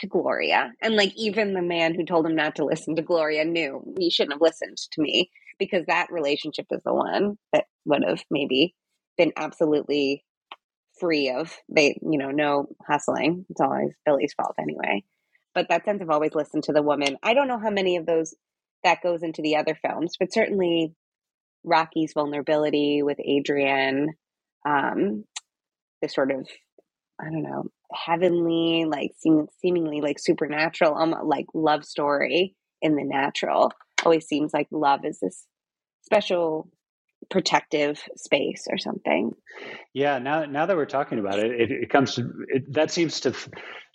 to 0.00 0.08
Gloria. 0.08 0.72
And 0.82 0.96
like 0.96 1.12
even 1.16 1.54
the 1.54 1.62
man 1.62 1.94
who 1.94 2.04
told 2.06 2.26
him 2.26 2.36
not 2.36 2.56
to 2.56 2.66
listen 2.66 2.96
to 2.96 3.02
Gloria 3.02 3.44
knew 3.46 3.82
he 3.98 4.10
shouldn't 4.10 4.34
have 4.34 4.42
listened 4.42 4.78
to 4.92 5.02
me 5.02 5.30
because 5.58 5.86
that 5.88 6.12
relationship 6.12 6.66
is 6.72 6.82
the 6.84 6.94
one 6.94 7.38
that 7.52 7.66
would 7.86 8.04
have 8.06 8.24
maybe 8.30 8.74
been 9.18 9.32
absolutely 9.36 10.24
free 11.00 11.30
of 11.30 11.54
they 11.68 11.98
you 12.02 12.18
know 12.18 12.30
no 12.30 12.66
hustling 12.88 13.46
it's 13.50 13.60
always 13.60 13.92
billy's 14.06 14.34
fault 14.34 14.54
anyway 14.60 15.02
but 15.54 15.68
that 15.68 15.84
sense 15.84 16.02
of 16.02 16.10
always 16.10 16.34
listen 16.34 16.62
to 16.62 16.72
the 16.72 16.82
woman 16.82 17.16
i 17.22 17.34
don't 17.34 17.48
know 17.48 17.58
how 17.60 17.70
many 17.70 17.96
of 17.96 18.06
those 18.06 18.34
that 18.84 19.02
goes 19.02 19.22
into 19.22 19.42
the 19.42 19.56
other 19.56 19.78
films 19.86 20.14
but 20.18 20.32
certainly 20.32 20.94
rocky's 21.64 22.12
vulnerability 22.14 23.02
with 23.02 23.18
adrian 23.24 24.10
um 24.66 25.24
the 26.02 26.08
sort 26.08 26.30
of 26.30 26.46
i 27.20 27.24
don't 27.24 27.42
know 27.42 27.64
heavenly 27.92 28.84
like 28.84 29.12
seem, 29.18 29.46
seemingly 29.60 30.00
like 30.00 30.18
supernatural 30.18 30.96
um, 30.96 31.14
like 31.24 31.46
love 31.54 31.84
story 31.84 32.54
in 32.82 32.96
the 32.96 33.04
natural 33.04 33.72
always 34.04 34.26
seems 34.26 34.52
like 34.52 34.68
love 34.70 35.04
is 35.04 35.18
this 35.20 35.46
special 36.02 36.68
protective 37.30 38.00
space 38.16 38.66
or 38.70 38.78
something. 38.78 39.32
Yeah, 39.92 40.18
now 40.18 40.44
now 40.44 40.66
that 40.66 40.76
we're 40.76 40.86
talking 40.86 41.18
about 41.18 41.38
it, 41.38 41.50
it, 41.50 41.70
it 41.70 41.90
comes 41.90 42.14
to 42.16 42.30
it, 42.48 42.72
that 42.74 42.90
seems 42.90 43.20
to 43.20 43.34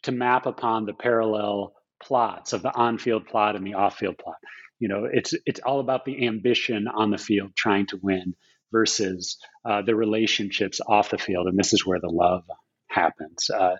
to 0.04 0.12
map 0.12 0.46
upon 0.46 0.86
the 0.86 0.94
parallel 0.94 1.74
plots 2.02 2.54
of 2.54 2.64
the 2.64 2.74
on-field 2.76 3.28
plot 3.28 3.56
and 3.56 3.66
the 3.66 3.76
off-field 3.76 4.18
plot. 4.18 4.38
You 4.80 4.90
know, 4.90 5.06
it's 5.12 5.34
it's 5.46 5.60
all 5.60 5.80
about 5.80 6.06
the 6.06 6.28
ambition 6.28 6.88
on 6.88 7.12
the 7.12 7.18
field, 7.18 7.52
trying 7.56 7.88
to 7.88 8.00
win, 8.02 8.36
versus 8.72 9.38
uh, 9.66 9.82
the 9.82 9.96
relationships 9.96 10.80
off 10.86 11.10
the 11.10 11.18
field, 11.18 11.48
and 11.48 11.58
this 11.58 11.74
is 11.74 11.86
where 11.86 12.00
the 12.00 12.10
love 12.10 12.44
happens. 12.88 13.50
Uh, 13.50 13.76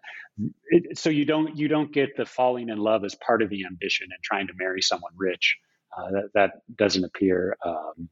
it, 0.68 0.98
so 0.98 1.10
you 1.10 1.26
don't 1.26 1.58
you 1.58 1.68
don't 1.68 1.94
get 1.94 2.16
the 2.16 2.26
falling 2.26 2.70
in 2.70 2.78
love 2.78 3.04
as 3.04 3.16
part 3.16 3.42
of 3.42 3.50
the 3.50 3.66
ambition 3.66 4.08
and 4.12 4.24
trying 4.24 4.48
to 4.48 4.54
marry 4.58 4.82
someone 4.82 5.12
rich. 5.18 5.58
Uh, 5.96 6.12
that, 6.12 6.30
that 6.34 6.52
doesn't 6.74 7.04
appear, 7.04 7.58
um, 7.66 8.08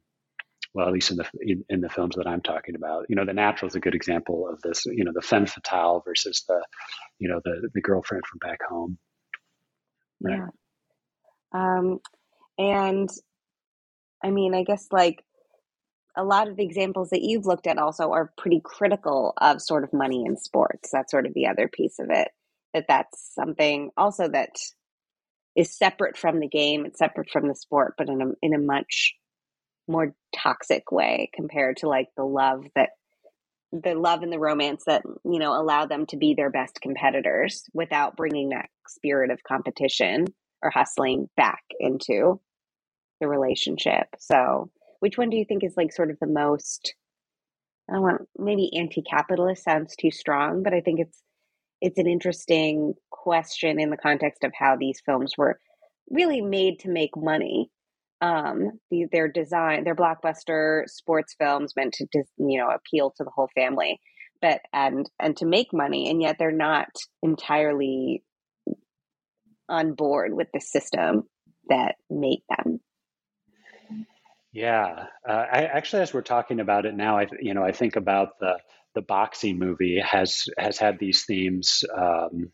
well, 0.74 0.86
at 0.86 0.92
least 0.92 1.10
in 1.10 1.16
the 1.16 1.24
in, 1.40 1.64
in, 1.70 1.80
the 1.80 1.88
films 1.88 2.14
that 2.16 2.26
I'm 2.26 2.42
talking 2.42 2.74
about. 2.74 3.06
You 3.08 3.16
know, 3.16 3.24
The 3.24 3.32
Natural 3.32 3.68
is 3.68 3.74
a 3.74 3.80
good 3.80 3.94
example 3.94 4.46
of 4.52 4.60
this. 4.60 4.84
You 4.84 5.04
know, 5.04 5.12
the 5.14 5.22
femme 5.22 5.46
fatale 5.46 6.02
versus 6.04 6.44
the, 6.46 6.62
you 7.18 7.28
know, 7.28 7.40
the 7.42 7.70
the 7.72 7.80
girlfriend 7.80 8.24
from 8.26 8.38
back 8.46 8.58
home. 8.68 8.98
Right. 10.20 10.40
Yeah. 10.40 10.48
Um, 11.52 12.00
and 12.58 13.08
I 14.22 14.30
mean, 14.30 14.54
I 14.54 14.62
guess 14.62 14.86
like 14.92 15.24
a 16.16 16.24
lot 16.24 16.48
of 16.48 16.56
the 16.56 16.64
examples 16.64 17.10
that 17.10 17.22
you've 17.22 17.46
looked 17.46 17.66
at 17.66 17.78
also 17.78 18.12
are 18.12 18.32
pretty 18.36 18.60
critical 18.62 19.32
of 19.40 19.62
sort 19.62 19.84
of 19.84 19.92
money 19.92 20.24
in 20.26 20.36
sports. 20.36 20.90
That's 20.92 21.10
sort 21.10 21.26
of 21.26 21.34
the 21.34 21.46
other 21.46 21.68
piece 21.68 21.98
of 21.98 22.08
it. 22.10 22.28
That 22.74 22.86
that's 22.88 23.34
something 23.34 23.90
also 23.96 24.28
that 24.28 24.50
is 25.56 25.76
separate 25.76 26.16
from 26.16 26.40
the 26.40 26.48
game, 26.48 26.86
it's 26.86 26.98
separate 26.98 27.30
from 27.30 27.48
the 27.48 27.54
sport, 27.54 27.94
but 27.98 28.08
in 28.08 28.22
a 28.22 28.26
in 28.42 28.54
a 28.54 28.58
much 28.58 29.14
more 29.88 30.14
toxic 30.34 30.92
way 30.92 31.30
compared 31.34 31.78
to 31.78 31.88
like 31.88 32.08
the 32.16 32.24
love 32.24 32.64
that 32.76 32.90
the 33.72 33.94
love 33.94 34.22
and 34.22 34.32
the 34.32 34.38
romance 34.38 34.84
that 34.86 35.02
you 35.24 35.38
know 35.38 35.52
allow 35.60 35.86
them 35.86 36.06
to 36.06 36.16
be 36.16 36.34
their 36.34 36.50
best 36.50 36.80
competitors 36.80 37.64
without 37.72 38.16
bringing 38.16 38.50
that 38.50 38.68
spirit 38.88 39.30
of 39.30 39.42
competition 39.42 40.26
or 40.62 40.70
hustling 40.70 41.28
back 41.36 41.62
into 41.78 42.40
the 43.20 43.28
relationship. 43.28 44.06
So, 44.18 44.70
which 45.00 45.18
one 45.18 45.30
do 45.30 45.36
you 45.36 45.44
think 45.46 45.64
is 45.64 45.74
like 45.76 45.92
sort 45.92 46.10
of 46.10 46.18
the 46.20 46.26
most 46.26 46.94
I 47.90 47.94
don't 47.94 48.02
want 48.02 48.22
maybe 48.38 48.70
anti-capitalist 48.78 49.64
sounds 49.64 49.96
too 49.96 50.10
strong, 50.12 50.62
but 50.62 50.72
I 50.72 50.80
think 50.80 51.00
it's 51.00 51.22
it's 51.80 51.98
an 51.98 52.06
interesting 52.06 52.94
question 53.10 53.80
in 53.80 53.90
the 53.90 53.96
context 53.96 54.44
of 54.44 54.52
how 54.54 54.76
these 54.76 55.00
films 55.04 55.32
were 55.36 55.58
really 56.10 56.40
made 56.40 56.80
to 56.80 56.90
make 56.90 57.16
money. 57.16 57.70
Um, 58.20 58.72
the, 58.90 59.06
their 59.10 59.28
design, 59.28 59.84
their 59.84 59.96
blockbuster 59.96 60.82
sports 60.88 61.34
films 61.38 61.72
meant 61.74 61.94
to, 61.94 62.06
you 62.36 62.60
know, 62.60 62.68
appeal 62.68 63.14
to 63.16 63.24
the 63.24 63.30
whole 63.34 63.48
family, 63.54 63.98
but 64.42 64.60
and 64.72 65.08
and 65.18 65.36
to 65.38 65.46
make 65.46 65.72
money, 65.72 66.10
and 66.10 66.20
yet 66.20 66.36
they're 66.38 66.52
not 66.52 66.88
entirely 67.22 68.22
on 69.70 69.94
board 69.94 70.34
with 70.34 70.48
the 70.52 70.60
system 70.60 71.22
that 71.70 71.94
made 72.10 72.42
them. 72.50 72.80
Yeah, 74.52 75.06
uh, 75.28 75.32
I 75.32 75.64
actually, 75.64 76.02
as 76.02 76.12
we're 76.12 76.22
talking 76.22 76.58
about 76.58 76.84
it 76.84 76.94
now, 76.94 77.18
I 77.18 77.26
you 77.40 77.54
know 77.54 77.62
I 77.62 77.72
think 77.72 77.96
about 77.96 78.40
the 78.40 78.58
the 78.94 79.02
boxing 79.02 79.58
movie 79.58 80.00
has 80.00 80.44
has 80.58 80.78
had 80.78 80.98
these 80.98 81.24
themes. 81.24 81.84
Um, 81.96 82.50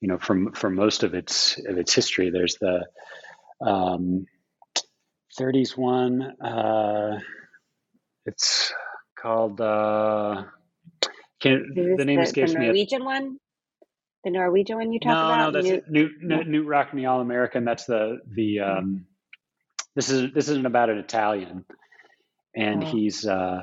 you 0.00 0.08
know, 0.08 0.18
from 0.18 0.52
for 0.52 0.68
most 0.68 1.04
of 1.04 1.14
its 1.14 1.58
of 1.66 1.78
its 1.78 1.94
history, 1.94 2.30
there's 2.30 2.56
the 2.60 2.86
um, 3.64 4.26
30s 5.38 5.76
one. 5.76 6.22
Uh, 6.40 7.20
it's 8.26 8.72
called. 9.18 9.60
Uh, 9.60 10.44
can 11.40 11.72
the 11.74 12.04
name 12.04 12.18
the, 12.18 12.22
escapes 12.22 12.52
the 12.52 12.58
me? 12.58 12.66
Norwegian 12.66 13.04
one. 13.04 13.38
The 14.24 14.30
Norwegian 14.30 14.76
one 14.76 14.92
you 14.92 15.00
talk 15.00 15.12
no, 15.12 15.24
about? 15.24 15.52
No, 15.54 15.62
that's 15.62 15.88
Newt, 15.88 16.22
Knute 16.22 16.66
Rockne 16.66 17.08
All 17.08 17.20
American. 17.20 17.64
That's 17.64 17.86
the 17.86 18.18
the. 18.28 18.60
Um, 18.60 19.06
this 19.94 20.10
is 20.10 20.32
this 20.32 20.48
isn't 20.48 20.66
about 20.66 20.90
an 20.90 20.98
Italian, 20.98 21.64
and 22.54 22.84
oh. 22.84 22.86
he's 22.86 23.26
uh, 23.26 23.62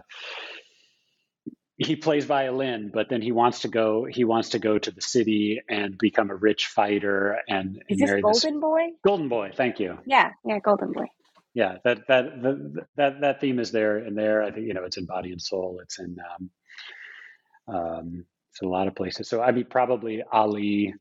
he 1.79 1.95
plays 1.95 2.25
violin, 2.25 2.91
but 2.93 3.07
then 3.09 3.21
he 3.21 3.31
wants 3.31 3.61
to 3.61 3.69
go. 3.69 4.03
He 4.03 4.25
wants 4.25 4.49
to 4.49 4.59
go 4.59 4.77
to 4.77 4.91
the 4.91 5.01
city 5.01 5.61
and 5.69 5.97
become 5.97 6.29
a 6.29 6.35
rich 6.35 6.67
fighter. 6.67 7.37
And, 7.47 7.81
is 7.87 8.01
and 8.01 8.09
this 8.09 8.21
Golden 8.21 8.55
this, 8.55 8.61
Boy? 8.61 8.87
Golden 9.03 9.29
Boy. 9.29 9.51
Thank 9.55 9.79
you. 9.79 9.97
Yeah, 10.05 10.31
yeah, 10.45 10.59
Golden 10.59 10.91
Boy. 10.91 11.05
Yeah, 11.53 11.77
that 11.85 11.99
that 12.09 12.41
the, 12.41 12.85
that 12.97 13.21
that 13.21 13.41
theme 13.41 13.59
is 13.59 13.71
there 13.71 13.97
and 13.97 14.17
there. 14.17 14.43
I 14.43 14.51
think 14.51 14.67
you 14.67 14.73
know 14.73 14.83
it's 14.83 14.97
in 14.97 15.05
Body 15.05 15.31
and 15.31 15.41
Soul. 15.41 15.79
It's 15.81 15.99
in 15.99 16.17
um, 16.35 17.75
um, 17.75 18.25
it's 18.51 18.61
in 18.61 18.67
a 18.67 18.71
lot 18.71 18.87
of 18.87 18.95
places. 18.95 19.29
So 19.29 19.41
I 19.41 19.51
mean, 19.51 19.65
probably 19.65 20.21
Ali 20.29 20.93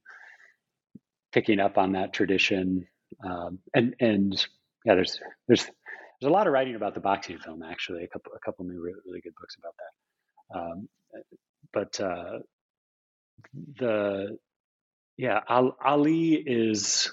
picking 1.33 1.59
up 1.59 1.77
on 1.77 1.93
that 1.93 2.13
tradition, 2.13 2.87
um, 3.25 3.59
and 3.75 3.97
and 3.99 4.47
yeah, 4.85 4.95
there's 4.95 5.21
there's 5.47 5.65
there's 5.65 6.31
a 6.31 6.33
lot 6.33 6.47
of 6.47 6.53
writing 6.53 6.75
about 6.75 6.95
the 6.95 7.01
boxing 7.01 7.39
film 7.39 7.63
actually. 7.63 8.05
A 8.05 8.09
couple 8.09 8.33
a 8.35 8.39
couple 8.41 8.65
new 8.65 8.81
really, 8.81 9.01
really 9.07 9.21
good 9.21 9.35
books 9.41 9.57
about 9.59 9.75
that. 9.79 10.59
Um, 10.59 10.89
but 11.73 12.01
uh, 12.01 12.39
the 13.79 14.39
yeah, 15.17 15.41
Ali 15.49 16.35
is 16.35 17.13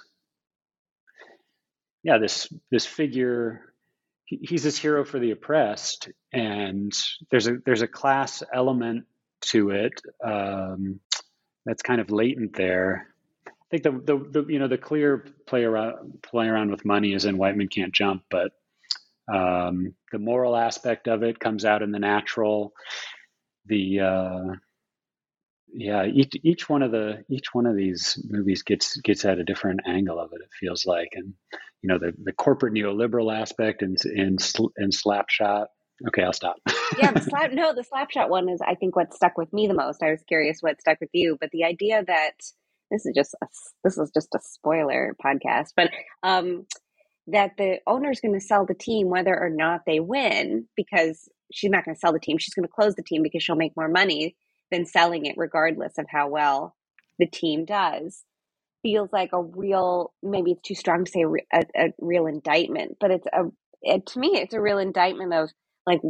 yeah 2.03 2.17
this 2.17 2.51
this 2.71 2.85
figure. 2.85 3.73
He's 4.27 4.63
this 4.63 4.77
hero 4.77 5.05
for 5.05 5.19
the 5.19 5.31
oppressed, 5.31 6.09
and 6.33 6.91
there's 7.29 7.47
a 7.47 7.57
there's 7.63 7.83
a 7.83 7.87
class 7.87 8.41
element 8.51 9.05
to 9.41 9.69
it 9.69 10.01
um, 10.23 10.99
that's 11.63 11.83
kind 11.83 12.01
of 12.01 12.09
latent 12.09 12.55
there. 12.55 13.14
Think 13.77 14.05
the, 14.05 14.13
the, 14.13 14.41
the 14.41 14.53
you 14.53 14.59
know 14.59 14.67
the 14.67 14.77
clear 14.77 15.25
play 15.47 15.63
around 15.63 16.21
play 16.21 16.47
around 16.47 16.71
with 16.71 16.85
money 16.85 17.13
is 17.13 17.25
in 17.25 17.37
White 17.37 17.57
Men 17.57 17.67
Can't 17.67 17.93
Jump, 17.93 18.23
but 18.29 18.51
um, 19.31 19.95
the 20.11 20.19
moral 20.19 20.55
aspect 20.55 21.07
of 21.07 21.23
it 21.23 21.39
comes 21.39 21.65
out 21.65 21.81
in 21.81 21.91
the 21.91 21.99
natural. 21.99 22.73
The 23.65 23.99
uh, 23.99 24.43
yeah, 25.73 26.05
each 26.05 26.33
each 26.43 26.69
one 26.69 26.83
of 26.83 26.91
the 26.91 27.25
each 27.29 27.53
one 27.53 27.65
of 27.65 27.75
these 27.75 28.17
movies 28.29 28.63
gets 28.63 28.97
gets 28.97 29.25
at 29.25 29.39
a 29.39 29.43
different 29.43 29.81
angle 29.85 30.19
of 30.19 30.31
it. 30.33 30.41
It 30.41 30.49
feels 30.59 30.85
like, 30.85 31.09
and 31.13 31.33
you 31.81 31.89
know 31.89 31.97
the 31.97 32.13
the 32.23 32.33
corporate 32.33 32.73
neoliberal 32.73 33.35
aspect 33.35 33.81
and 33.81 33.97
in 34.05 34.37
in 34.77 34.89
Slapshot 34.89 35.65
Okay, 36.07 36.23
I'll 36.23 36.33
stop. 36.33 36.57
yeah, 36.99 37.11
the 37.11 37.21
slap 37.21 37.51
no, 37.51 37.73
the 37.73 37.83
slapshot 37.83 38.29
one 38.29 38.49
is 38.49 38.59
I 38.61 38.75
think 38.75 38.95
what 38.95 39.13
stuck 39.13 39.37
with 39.37 39.51
me 39.53 39.67
the 39.67 39.73
most. 39.73 40.03
I 40.03 40.11
was 40.11 40.23
curious 40.23 40.59
what 40.61 40.81
stuck 40.81 40.99
with 40.99 41.11
you, 41.13 41.37
but 41.39 41.51
the 41.51 41.63
idea 41.63 42.03
that 42.05 42.33
this 42.91 43.05
is 43.05 43.13
just 43.15 43.35
a, 43.41 43.47
this 43.83 43.97
is 43.97 44.11
just 44.13 44.29
a 44.35 44.39
spoiler 44.41 45.15
podcast, 45.23 45.69
but 45.75 45.89
um 46.23 46.65
that 47.27 47.51
the 47.57 47.79
owner 47.87 48.11
is 48.11 48.19
going 48.19 48.33
to 48.33 48.45
sell 48.45 48.65
the 48.65 48.75
team 48.75 49.09
whether 49.09 49.35
or 49.35 49.49
not 49.49 49.81
they 49.85 49.99
win 49.99 50.67
because 50.75 51.27
she's 51.51 51.71
not 51.71 51.83
going 51.83 51.95
to 51.95 51.99
sell 51.99 52.13
the 52.13 52.19
team. 52.19 52.37
She's 52.37 52.53
going 52.53 52.67
to 52.67 52.73
close 52.73 52.95
the 52.95 53.03
team 53.03 53.23
because 53.23 53.43
she'll 53.43 53.55
make 53.55 53.75
more 53.75 53.87
money 53.87 54.35
than 54.71 54.85
selling 54.85 55.25
it 55.25 55.35
regardless 55.37 55.97
of 55.97 56.05
how 56.09 56.29
well 56.29 56.75
the 57.17 57.27
team 57.27 57.65
does. 57.65 58.23
Feels 58.83 59.09
like 59.11 59.31
a 59.33 59.41
real 59.41 60.13
maybe 60.21 60.51
it's 60.51 60.61
too 60.61 60.75
strong 60.75 61.05
to 61.05 61.11
say 61.11 61.25
a, 61.53 61.63
a, 61.75 61.93
real 61.99 62.27
indictment, 62.27 62.97
but 62.99 63.09
it's 63.09 63.25
a 63.33 63.45
it, 63.81 64.05
to 64.07 64.19
me 64.19 64.31
it's 64.35 64.53
a 64.53 64.61
real 64.61 64.77
indictment 64.77 65.33
of 65.33 65.49
like 65.87 66.01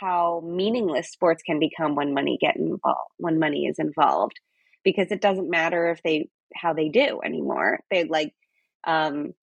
how 0.00 0.42
meaningless 0.44 1.10
sports 1.10 1.42
can 1.44 1.60
become 1.60 1.94
when 1.94 2.14
money 2.14 2.38
get 2.40 2.56
involved 2.56 3.10
when 3.18 3.38
money 3.38 3.66
is 3.66 3.78
involved 3.78 4.38
because 4.84 5.10
it 5.10 5.20
doesn't 5.20 5.50
matter 5.50 5.90
if 5.90 6.02
they 6.02 6.28
how 6.54 6.72
they 6.72 6.88
do 6.88 7.20
anymore. 7.24 7.80
They 7.90 8.04
like 8.04 8.34
um 8.84 9.34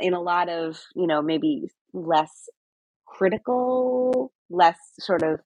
in 0.00 0.14
a 0.14 0.20
lot 0.20 0.48
of 0.48 0.80
you 0.94 1.06
know 1.06 1.22
maybe 1.22 1.68
less 1.92 2.48
critical 3.06 4.32
less 4.50 4.78
sort 4.98 5.22
of 5.22 5.40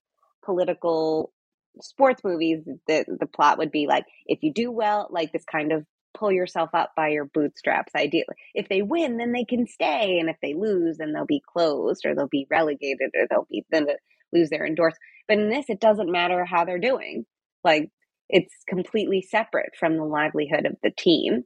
political 0.45 1.33
sports 1.81 2.23
movies 2.25 2.61
the 2.87 3.05
the 3.21 3.27
plot 3.27 3.59
would 3.59 3.71
be 3.71 3.87
like 3.87 4.05
if 4.27 4.43
you 4.43 4.53
do 4.53 4.71
well 4.71 5.09
like 5.11 5.33
this 5.33 5.45
kind 5.51 5.73
of 5.73 5.85
pull 6.15 6.31
yourself 6.31 6.71
up 6.75 6.93
by 6.97 7.09
your 7.09 7.25
bootstraps 7.25 7.93
ideally 7.97 8.25
if 8.55 8.69
they 8.69 8.83
win 8.83 9.17
then 9.17 9.33
they 9.33 9.45
can 9.45 9.67
stay 9.67 10.19
and 10.19 10.29
if 10.29 10.37
they 10.43 10.55
lose 10.55 10.99
then 10.99 11.13
they'll 11.13 11.25
be 11.25 11.43
closed 11.53 12.05
or 12.05 12.15
they'll 12.15 12.29
be 12.29 12.47
relegated 12.51 13.11
or 13.15 13.27
they'll 13.31 13.47
be 13.51 13.65
then 13.71 13.87
lose 14.33 14.51
their 14.51 14.67
endorse 14.67 14.95
but 15.29 15.39
in 15.39 15.49
this 15.49 15.67
it 15.69 15.81
doesn't 15.81 16.11
matter 16.11 16.45
how 16.45 16.65
they're 16.65 16.79
doing. 16.79 17.25
Like 17.65 17.91
it's 18.29 18.55
completely 18.69 19.23
separate 19.23 19.73
from 19.79 19.97
the 19.97 20.05
livelihood 20.05 20.67
of 20.67 20.77
the 20.83 20.91
team 20.91 21.45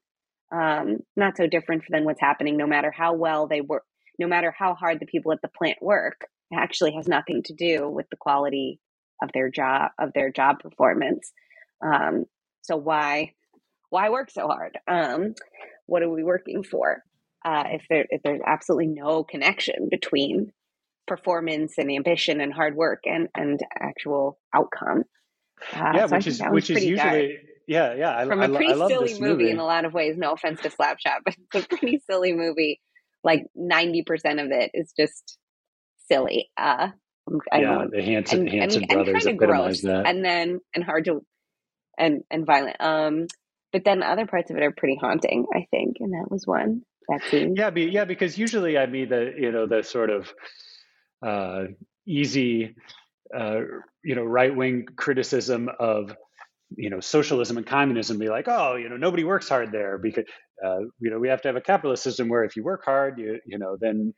um, 0.53 0.99
not 1.17 1.37
so 1.37 1.47
different 1.47 1.83
than 1.89 2.05
what's 2.05 2.21
happening 2.21 2.57
no 2.57 2.67
matter 2.67 2.91
how 2.91 3.15
well 3.15 3.47
they 3.47 3.61
work 3.61 3.85
no 4.19 4.27
matter 4.27 4.55
how 4.57 4.75
hard 4.75 5.01
the 5.01 5.07
people 5.07 5.33
at 5.33 5.43
the 5.43 5.51
plant 5.57 5.79
work 5.81 6.27
it 6.51 6.57
actually 6.57 6.93
has 6.93 7.09
nothing 7.09 7.43
to 7.45 7.55
do 7.55 7.89
with 7.89 8.07
the 8.11 8.17
quality 8.17 8.79
of 9.23 9.31
their 9.33 9.51
job 9.51 9.91
of 9.99 10.13
their 10.15 10.31
job 10.31 10.59
performance 10.61 11.33
um, 11.85 12.25
so 12.63 12.77
why 12.77 13.33
why 13.91 14.11
work 14.11 14.31
so 14.31 14.47
hard? 14.47 14.79
Um, 14.89 15.35
what 15.87 16.03
are 16.03 16.11
we 16.11 16.25
working 16.25 16.63
for? 16.63 17.03
Uh, 17.45 17.65
if 17.73 17.87
there 17.89 18.07
if 18.11 18.23
there's 18.23 18.41
absolutely 18.45 18.89
no 18.89 19.23
connection 19.23 19.89
between 19.91 20.53
performance 21.07 21.75
and 21.79 21.91
ambition 21.91 22.41
and 22.41 22.53
hard 22.53 22.75
work 22.75 23.05
and 23.05 23.29
and 23.35 23.61
actual 23.79 24.39
outcome. 24.55 25.05
Uh, 25.73 25.93
yeah, 25.95 26.07
so 26.07 26.17
which 26.17 26.27
is 26.27 26.43
which 26.51 26.71
is 26.71 26.85
usually 26.85 27.29
dark. 27.29 27.31
yeah 27.67 27.95
yeah 27.95 28.19
I, 28.19 28.27
from 28.27 28.43
a 28.43 28.49
pretty 28.49 28.73
I, 28.73 28.85
I 28.85 28.89
silly 28.89 29.15
movie, 29.15 29.21
movie, 29.21 29.51
in 29.51 29.59
a 29.59 29.65
lot 29.65 29.85
of 29.85 29.95
ways. 29.95 30.17
No 30.17 30.33
offense 30.33 30.61
to 30.63 30.71
Slapshot, 30.71 31.21
but 31.25 31.35
it's 31.55 31.65
a 31.65 31.69
pretty 31.69 32.03
silly 32.09 32.33
movie. 32.33 32.81
Like 33.25 33.47
ninety 33.55 34.03
percent 34.03 34.41
of 34.41 34.51
it 34.51 34.71
is 34.75 34.93
just 34.97 35.39
silly. 36.09 36.51
Uh, 36.57 36.89
I 37.51 37.59
yeah, 37.59 37.85
the 37.91 38.03
Hanson, 38.03 38.41
and, 38.41 38.51
Hanson 38.51 38.83
and, 38.85 38.93
brothers 38.93 39.27
and 39.27 39.37
epitomize 39.37 39.83
that, 39.83 40.07
and 40.07 40.25
then 40.25 40.61
and 40.75 40.85
hard 40.85 41.07
to 41.07 41.25
and 41.99 42.23
and 42.31 42.47
violent. 42.47 42.77
Um, 42.81 43.27
but 43.73 43.85
then 43.85 44.03
other 44.03 44.27
parts 44.27 44.51
of 44.51 44.57
it 44.57 44.63
are 44.63 44.73
pretty 44.77 44.97
haunting, 45.01 45.47
I 45.53 45.67
think, 45.71 45.97
and 46.01 46.13
that 46.13 46.31
was 46.31 46.47
one 46.47 46.83
that 47.09 47.23
scene. 47.25 47.55
Yeah, 47.57 47.71
be, 47.71 47.85
yeah, 47.85 48.05
because 48.05 48.39
usually 48.39 48.79
I 48.79 48.87
mean 48.87 49.09
the 49.09 49.33
you 49.37 49.53
know 49.53 49.67
the 49.67 49.83
sort 49.83 50.11
of 50.11 50.33
uh, 51.25 51.65
easy 52.07 52.77
uh, 53.35 53.61
you 54.05 54.15
know 54.15 54.25
right 54.25 54.55
wing 54.55 54.87
criticism 54.97 55.69
of 55.79 56.15
you 56.77 56.91
know 56.91 57.01
socialism 57.01 57.57
and 57.57 57.67
communism 57.67 58.19
be 58.19 58.29
like 58.29 58.49
oh 58.49 58.77
you 58.77 58.89
know 58.89 58.97
nobody 58.97 59.25
works 59.25 59.49
hard 59.49 59.73
there 59.73 59.99
because 59.99 60.25
uh, 60.65 60.81
you 61.01 61.11
know 61.11 61.19
we 61.19 61.29
have 61.29 61.43
to 61.43 61.49
have 61.49 61.57
a 61.57 61.61
capitalist 61.61 62.03
system 62.03 62.29
where 62.29 62.45
if 62.45 62.57
you 62.57 62.65
work 62.65 62.85
hard 62.85 63.19
you 63.19 63.39
you 63.47 63.59
know 63.59 63.77
then 63.81 64.13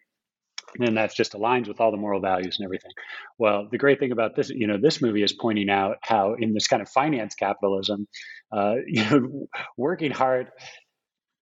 and 0.79 0.97
that's 0.97 1.15
just 1.15 1.33
aligns 1.33 1.69
with 1.69 1.81
all 1.81 1.91
the 1.91 1.97
moral 1.97 2.21
values 2.21 2.59
and 2.59 2.67
everything. 2.67 2.91
Well, 3.39 3.69
the 3.71 3.79
great 3.79 3.99
thing 3.99 4.13
about 4.13 4.37
this, 4.37 4.51
you 4.51 4.67
know, 4.67 4.77
this 4.81 5.01
movie 5.01 5.23
is 5.23 5.33
pointing 5.33 5.71
out 5.71 5.97
how 6.03 6.35
in 6.35 6.53
this 6.53 6.67
kind 6.67 6.83
of 6.83 6.89
finance 6.89 7.35
capitalism, 7.35 8.07
uh, 8.53 8.75
you 8.87 9.05
know, 9.05 9.49
working 9.77 10.11
hard 10.11 10.51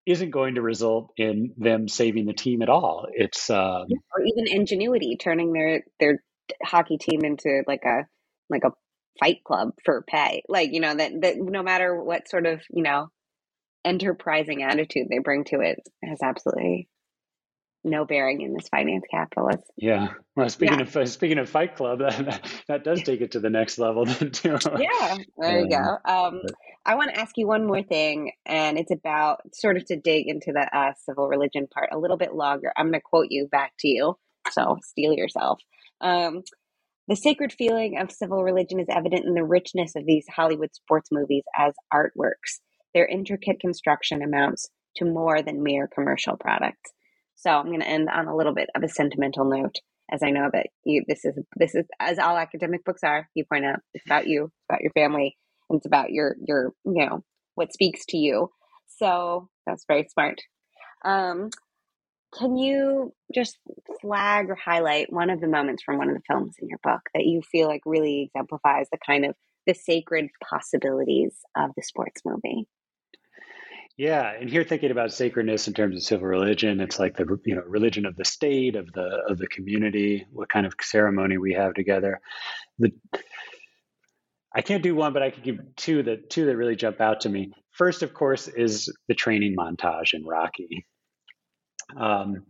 isn't 0.05 0.31
going 0.31 0.55
to 0.55 0.61
result 0.61 1.11
in 1.17 1.53
them 1.57 1.89
saving 1.89 2.25
the 2.25 2.33
team 2.33 2.61
at 2.61 2.69
all. 2.69 3.07
It's 3.11 3.49
um, 3.49 3.87
or 4.15 4.23
even 4.23 4.47
ingenuity, 4.47 5.17
turning 5.17 5.51
their 5.51 5.83
their 5.99 6.23
hockey 6.63 6.97
team 6.97 7.23
into 7.23 7.63
like 7.67 7.83
a 7.85 8.07
like 8.49 8.63
a 8.63 8.71
fight 9.19 9.43
club 9.43 9.71
for 9.83 10.03
pay. 10.07 10.43
Like 10.47 10.73
you 10.73 10.79
know 10.79 10.95
that 10.95 11.11
that 11.21 11.35
no 11.37 11.63
matter 11.63 12.01
what 12.01 12.29
sort 12.29 12.45
of 12.45 12.61
you 12.69 12.83
know 12.83 13.09
enterprising 13.85 14.63
attitude 14.63 15.07
they 15.09 15.19
bring 15.19 15.45
to 15.45 15.61
it 15.61 15.79
has 16.03 16.19
absolutely 16.21 16.89
no 17.83 18.05
bearing 18.05 18.41
in 18.41 18.53
this 18.53 18.67
finance 18.69 19.05
capitalist. 19.09 19.63
Yeah. 19.77 20.09
Well, 20.35 20.49
speaking 20.49 20.79
yeah. 20.79 21.01
of 21.01 21.09
speaking 21.09 21.37
of 21.37 21.49
Fight 21.49 21.75
Club, 21.75 21.99
that, 21.99 22.41
that 22.67 22.83
does 22.83 23.01
take 23.03 23.21
it 23.21 23.31
to 23.31 23.39
the 23.39 23.49
next 23.49 23.77
level 23.77 24.05
too. 24.05 24.57
Yeah, 24.77 25.17
there 25.37 25.59
you 25.61 25.69
go. 25.69 25.97
Um, 26.05 26.41
I 26.85 26.95
want 26.95 27.13
to 27.13 27.19
ask 27.19 27.37
you 27.37 27.47
one 27.47 27.65
more 27.65 27.83
thing, 27.83 28.31
and 28.45 28.77
it's 28.77 28.91
about 28.91 29.41
sort 29.53 29.77
of 29.77 29.85
to 29.85 29.95
dig 29.95 30.27
into 30.27 30.51
the 30.51 30.67
uh, 30.75 30.93
civil 31.05 31.27
religion 31.27 31.67
part 31.67 31.89
a 31.91 31.97
little 31.97 32.17
bit 32.17 32.33
longer. 32.33 32.71
I'm 32.75 32.87
going 32.87 32.93
to 32.93 33.01
quote 33.01 33.27
you 33.29 33.47
back 33.47 33.73
to 33.79 33.87
you, 33.87 34.17
so 34.51 34.77
steel 34.83 35.13
yourself. 35.13 35.59
Um, 36.01 36.43
the 37.07 37.15
sacred 37.15 37.53
feeling 37.53 37.97
of 37.97 38.11
civil 38.11 38.43
religion 38.43 38.79
is 38.79 38.87
evident 38.89 39.25
in 39.25 39.33
the 39.33 39.43
richness 39.43 39.95
of 39.95 40.05
these 40.05 40.25
Hollywood 40.27 40.75
sports 40.75 41.09
movies 41.11 41.43
as 41.57 41.73
artworks. 41.93 42.59
Their 42.93 43.05
intricate 43.05 43.59
construction 43.59 44.21
amounts 44.21 44.67
to 44.97 45.05
more 45.05 45.41
than 45.41 45.63
mere 45.63 45.87
commercial 45.87 46.35
products. 46.37 46.91
So 47.35 47.51
I'm 47.51 47.67
going 47.67 47.81
to 47.81 47.87
end 47.87 48.09
on 48.09 48.27
a 48.27 48.35
little 48.35 48.53
bit 48.53 48.69
of 48.75 48.83
a 48.83 48.89
sentimental 48.89 49.45
note, 49.45 49.75
as 50.11 50.21
I 50.23 50.31
know 50.31 50.49
that 50.51 50.67
you 50.83 51.03
this 51.07 51.23
is 51.23 51.37
this 51.55 51.75
is 51.75 51.85
as 51.99 52.19
all 52.19 52.37
academic 52.37 52.83
books 52.83 53.03
are. 53.03 53.29
You 53.35 53.45
point 53.45 53.65
out 53.65 53.79
it's 53.93 54.05
about 54.05 54.27
you, 54.27 54.45
it's 54.45 54.65
about 54.69 54.81
your 54.81 54.91
family, 54.91 55.37
and 55.69 55.77
it's 55.77 55.85
about 55.85 56.11
your 56.11 56.35
your 56.45 56.73
you 56.83 57.05
know 57.05 57.23
what 57.55 57.73
speaks 57.73 58.05
to 58.09 58.17
you. 58.17 58.49
So 58.97 59.49
that's 59.65 59.85
very 59.87 60.07
smart. 60.11 60.41
Um, 61.05 61.51
can 62.33 62.57
you 62.57 63.13
just 63.33 63.57
flag 64.01 64.49
or 64.49 64.55
highlight 64.55 65.11
one 65.11 65.29
of 65.29 65.39
the 65.39 65.47
moments 65.47 65.83
from 65.83 65.97
one 65.97 66.09
of 66.09 66.15
the 66.15 66.21
films 66.27 66.55
in 66.61 66.67
your 66.67 66.79
book 66.83 67.01
that 67.13 67.25
you 67.25 67.41
feel 67.41 67.67
like 67.67 67.81
really 67.85 68.23
exemplifies 68.23 68.87
the 68.91 68.97
kind 69.05 69.25
of 69.25 69.35
the 69.65 69.73
sacred 69.73 70.29
possibilities 70.49 71.33
of 71.55 71.71
the 71.75 71.83
sports 71.83 72.21
movie? 72.25 72.67
Yeah, 73.97 74.31
and 74.39 74.47
here 74.47 74.63
thinking 74.63 74.91
about 74.91 75.11
sacredness 75.11 75.67
in 75.67 75.73
terms 75.73 75.95
of 75.95 76.03
civil 76.03 76.27
religion, 76.27 76.79
it's 76.81 76.99
like 76.99 77.17
the 77.17 77.39
you 77.45 77.55
know 77.55 77.63
religion 77.65 78.05
of 78.05 78.15
the 78.15 78.25
state 78.25 78.75
of 78.75 78.91
the 78.93 79.23
of 79.27 79.39
the 79.39 79.47
community, 79.47 80.27
what 80.31 80.49
kind 80.49 80.67
of 80.67 80.75
ceremony 80.79 81.39
we 81.39 81.53
have 81.53 81.73
together. 81.73 82.19
The 82.77 82.91
I 84.55 84.61
can't 84.61 84.83
do 84.83 84.95
one, 84.95 85.13
but 85.13 85.23
I 85.23 85.31
could 85.31 85.43
give 85.43 85.59
two 85.75 86.03
that 86.03 86.29
two 86.29 86.45
that 86.45 86.57
really 86.57 86.75
jump 86.75 87.01
out 87.01 87.21
to 87.21 87.29
me. 87.29 87.51
First, 87.71 88.03
of 88.03 88.13
course, 88.13 88.47
is 88.47 88.95
the 89.07 89.15
training 89.15 89.55
montage 89.57 90.13
in 90.13 90.25
Rocky. 90.25 90.85
Um, 91.95 92.45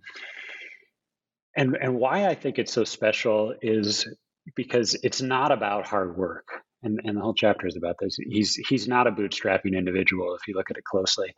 and 1.56 1.76
and 1.82 1.96
why 1.96 2.28
I 2.28 2.36
think 2.36 2.60
it's 2.60 2.72
so 2.72 2.84
special 2.84 3.54
is 3.62 4.08
because 4.56 4.96
it's 5.04 5.22
not 5.22 5.52
about 5.52 5.88
hard 5.88 6.18
work. 6.18 6.48
And, 6.84 7.00
and 7.04 7.18
the 7.18 7.22
whole 7.22 7.34
chapter 7.34 7.68
is 7.68 7.76
about 7.76 7.96
this. 8.00 8.18
He's 8.30 8.54
he's 8.56 8.88
not 8.88 9.08
a 9.08 9.12
bootstrapping 9.12 9.76
individual 9.76 10.36
if 10.36 10.48
you 10.48 10.54
look 10.54 10.70
at 10.70 10.78
it 10.78 10.84
closely. 10.84 11.34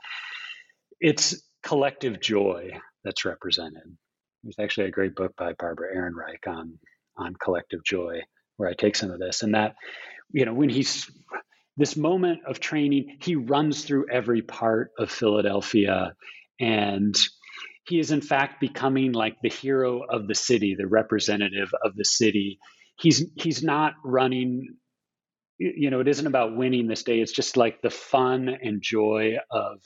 It's 1.00 1.42
collective 1.64 2.20
joy 2.20 2.72
that's 3.04 3.26
represented. 3.26 3.98
There's 4.44 4.60
actually 4.60 4.88
a 4.88 4.92
great 4.92 5.16
book 5.16 5.32
by 5.38 5.54
Barbara 5.58 5.96
Ehrenreich 5.96 6.48
on 6.48 6.78
on 7.18 7.36
collective 7.42 7.84
joy 7.86 8.22
where 8.58 8.70
I 8.70 8.74
take 8.74 8.96
some 8.96 9.12
of 9.12 9.20
this 9.20 9.42
and 9.42 9.56
that 9.56 9.76
you 10.32 10.46
know 10.46 10.54
when 10.54 10.70
he's 10.70 11.10
this 11.78 11.96
moment 11.96 12.42
of 12.46 12.60
training 12.60 13.18
he 13.22 13.36
runs 13.36 13.86
through 13.86 14.10
every 14.12 14.42
part 14.42 14.92
of 15.00 15.10
Philadelphia 15.10 16.14
and 16.60 17.18
he 17.90 18.00
is 18.00 18.12
in 18.12 18.22
fact 18.22 18.62
becoming 18.62 19.12
like 19.12 19.38
the 19.42 19.50
hero 19.50 20.02
of 20.04 20.28
the 20.28 20.36
city, 20.36 20.76
the 20.78 20.88
representative 20.88 21.74
of 21.84 21.96
the 21.96 22.06
city. 22.06 22.60
He's 22.98 23.26
he's 23.36 23.64
not 23.64 23.94
running 24.04 24.78
you 25.60 25.90
know, 25.90 26.00
it 26.00 26.08
isn't 26.08 26.26
about 26.26 26.56
winning 26.56 26.88
this 26.88 27.04
day. 27.04 27.20
It's 27.20 27.34
just 27.34 27.58
like 27.58 27.82
the 27.82 27.90
fun 27.90 28.48
and 28.48 28.82
joy 28.82 29.36
of 29.52 29.80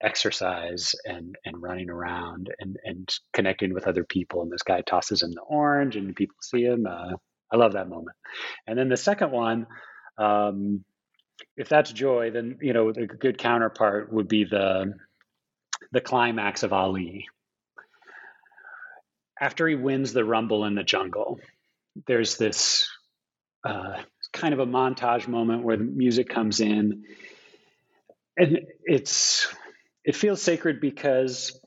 exercise 0.00 0.94
and 1.04 1.34
and 1.44 1.60
running 1.60 1.90
around 1.90 2.50
and 2.60 2.76
and 2.84 3.08
connecting 3.32 3.74
with 3.74 3.88
other 3.88 4.04
people. 4.04 4.42
And 4.42 4.52
this 4.52 4.62
guy 4.62 4.82
tosses 4.82 5.22
him 5.22 5.32
the 5.32 5.40
orange, 5.40 5.96
and 5.96 6.14
people 6.14 6.36
see 6.40 6.62
him. 6.62 6.86
Uh, 6.86 7.16
I 7.52 7.56
love 7.56 7.72
that 7.72 7.88
moment. 7.88 8.16
And 8.66 8.78
then 8.78 8.88
the 8.88 8.96
second 8.96 9.32
one, 9.32 9.66
um, 10.18 10.84
if 11.56 11.68
that's 11.68 11.92
joy, 11.92 12.30
then 12.30 12.58
you 12.62 12.72
know 12.72 12.92
the 12.92 13.06
good 13.06 13.38
counterpart 13.38 14.12
would 14.12 14.28
be 14.28 14.44
the 14.44 14.92
the 15.92 16.00
climax 16.00 16.62
of 16.62 16.72
Ali. 16.72 17.26
After 19.40 19.68
he 19.68 19.74
wins 19.74 20.12
the 20.12 20.24
Rumble 20.24 20.64
in 20.64 20.74
the 20.74 20.82
Jungle, 20.82 21.40
there's 22.06 22.36
this 22.36 22.88
uh, 23.64 24.02
kind 24.32 24.54
of 24.54 24.60
a 24.60 24.66
montage 24.66 25.28
moment 25.28 25.62
where 25.62 25.76
the 25.76 25.84
music 25.84 26.28
comes 26.28 26.60
in, 26.60 27.04
and 28.36 28.60
it's 28.84 29.48
it 30.04 30.16
feels 30.16 30.40
sacred 30.40 30.80
because 30.80 31.58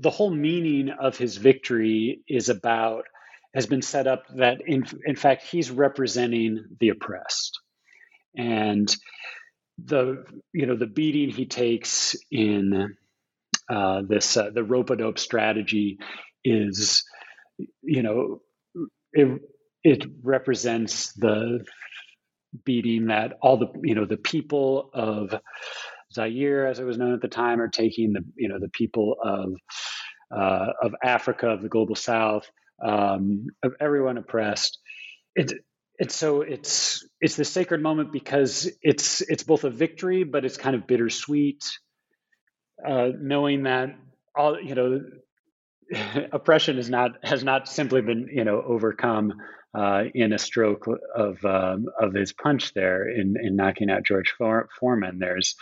the 0.00 0.10
whole 0.10 0.30
meaning 0.30 0.90
of 0.90 1.16
his 1.16 1.36
victory 1.36 2.20
is 2.28 2.48
about 2.48 3.04
has 3.54 3.66
been 3.66 3.82
set 3.82 4.06
up 4.06 4.24
that 4.36 4.60
in 4.66 4.84
in 5.04 5.16
fact 5.16 5.42
he's 5.42 5.70
representing 5.70 6.64
the 6.80 6.90
oppressed 6.90 7.58
and 8.36 8.94
the 9.84 10.24
you 10.52 10.66
know 10.66 10.76
the 10.76 10.86
beating 10.86 11.30
he 11.30 11.46
takes 11.46 12.16
in 12.30 12.96
uh, 13.70 14.02
this 14.08 14.36
uh, 14.36 14.50
the 14.50 14.64
rope 14.64 14.90
a 14.90 14.96
dope 14.96 15.18
strategy 15.18 15.98
is 16.44 17.04
you 17.82 18.02
know 18.02 18.40
it 19.12 19.40
it 19.84 20.04
represents 20.22 21.12
the 21.14 21.64
beating 22.64 23.06
that 23.06 23.34
all 23.42 23.56
the 23.58 23.68
you 23.82 23.94
know 23.94 24.06
the 24.06 24.16
people 24.16 24.90
of 24.94 25.34
Zaire, 26.12 26.66
as 26.66 26.78
it 26.78 26.84
was 26.84 26.98
known 26.98 27.14
at 27.14 27.20
the 27.20 27.28
time, 27.28 27.60
are 27.60 27.68
taking 27.68 28.12
the 28.12 28.24
you 28.36 28.48
know 28.48 28.58
the 28.58 28.70
people 28.70 29.16
of 29.22 29.54
uh, 30.36 30.72
of 30.82 30.94
Africa, 31.02 31.48
of 31.48 31.62
the 31.62 31.68
global 31.68 31.94
South, 31.94 32.50
um, 32.84 33.46
of 33.62 33.74
everyone 33.80 34.18
oppressed. 34.18 34.78
It 35.34 35.52
and 35.98 36.10
so 36.10 36.42
it's 36.42 37.04
it's 37.20 37.36
the 37.36 37.44
sacred 37.44 37.82
moment 37.82 38.12
because 38.12 38.70
it's 38.82 39.20
it's 39.22 39.42
both 39.42 39.64
a 39.64 39.70
victory, 39.70 40.24
but 40.24 40.44
it's 40.44 40.56
kind 40.56 40.76
of 40.76 40.86
bittersweet, 40.86 41.64
uh, 42.86 43.08
knowing 43.18 43.64
that 43.64 43.96
all 44.36 44.60
you 44.60 44.74
know 44.74 45.00
oppression 46.32 46.78
is 46.78 46.88
not 46.88 47.24
has 47.24 47.42
not 47.42 47.68
simply 47.68 48.00
been 48.00 48.28
you 48.32 48.44
know 48.44 48.62
overcome 48.64 49.34
uh, 49.76 50.04
in 50.14 50.32
a 50.32 50.38
stroke 50.38 50.86
of 51.14 51.44
um, 51.44 51.86
of 52.00 52.14
his 52.14 52.32
punch 52.32 52.74
there 52.74 53.08
in 53.08 53.34
in 53.42 53.56
knocking 53.56 53.90
out 53.90 54.04
George 54.04 54.34
Foreman. 54.78 55.18
There's 55.18 55.56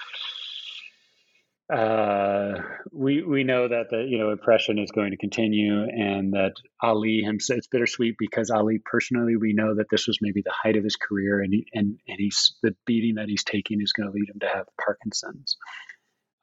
uh, 1.73 2.63
we 2.93 3.23
we 3.23 3.43
know 3.43 3.67
that 3.67 3.91
the 3.91 4.07
you 4.09 4.19
know 4.19 4.31
oppression 4.31 4.79
is 4.79 4.93
going 4.93 5.11
to 5.11 5.17
continue, 5.17 5.83
and 5.83 6.33
that 6.33 6.53
Ali 6.81 7.23
himself. 7.23 7.59
It's 7.59 7.67
bittersweet 7.67 8.15
because 8.19 8.51
Ali 8.51 8.81
personally, 8.85 9.37
we 9.37 9.53
know 9.53 9.75
that 9.75 9.91
this 9.91 10.07
was 10.07 10.19
maybe 10.21 10.43
the 10.43 10.53
height 10.53 10.77
of 10.77 10.85
his 10.85 10.97
career, 10.97 11.41
and 11.41 11.53
he, 11.53 11.67
and 11.75 11.99
and 12.07 12.19
he's 12.19 12.55
the 12.63 12.75
beating 12.87 13.17
that 13.17 13.29
he's 13.29 13.43
taking 13.43 13.83
is 13.83 13.93
going 13.93 14.09
to 14.09 14.13
lead 14.13 14.29
him 14.29 14.39
to 14.41 14.49
have 14.49 14.67
Parkinson's. 14.83 15.57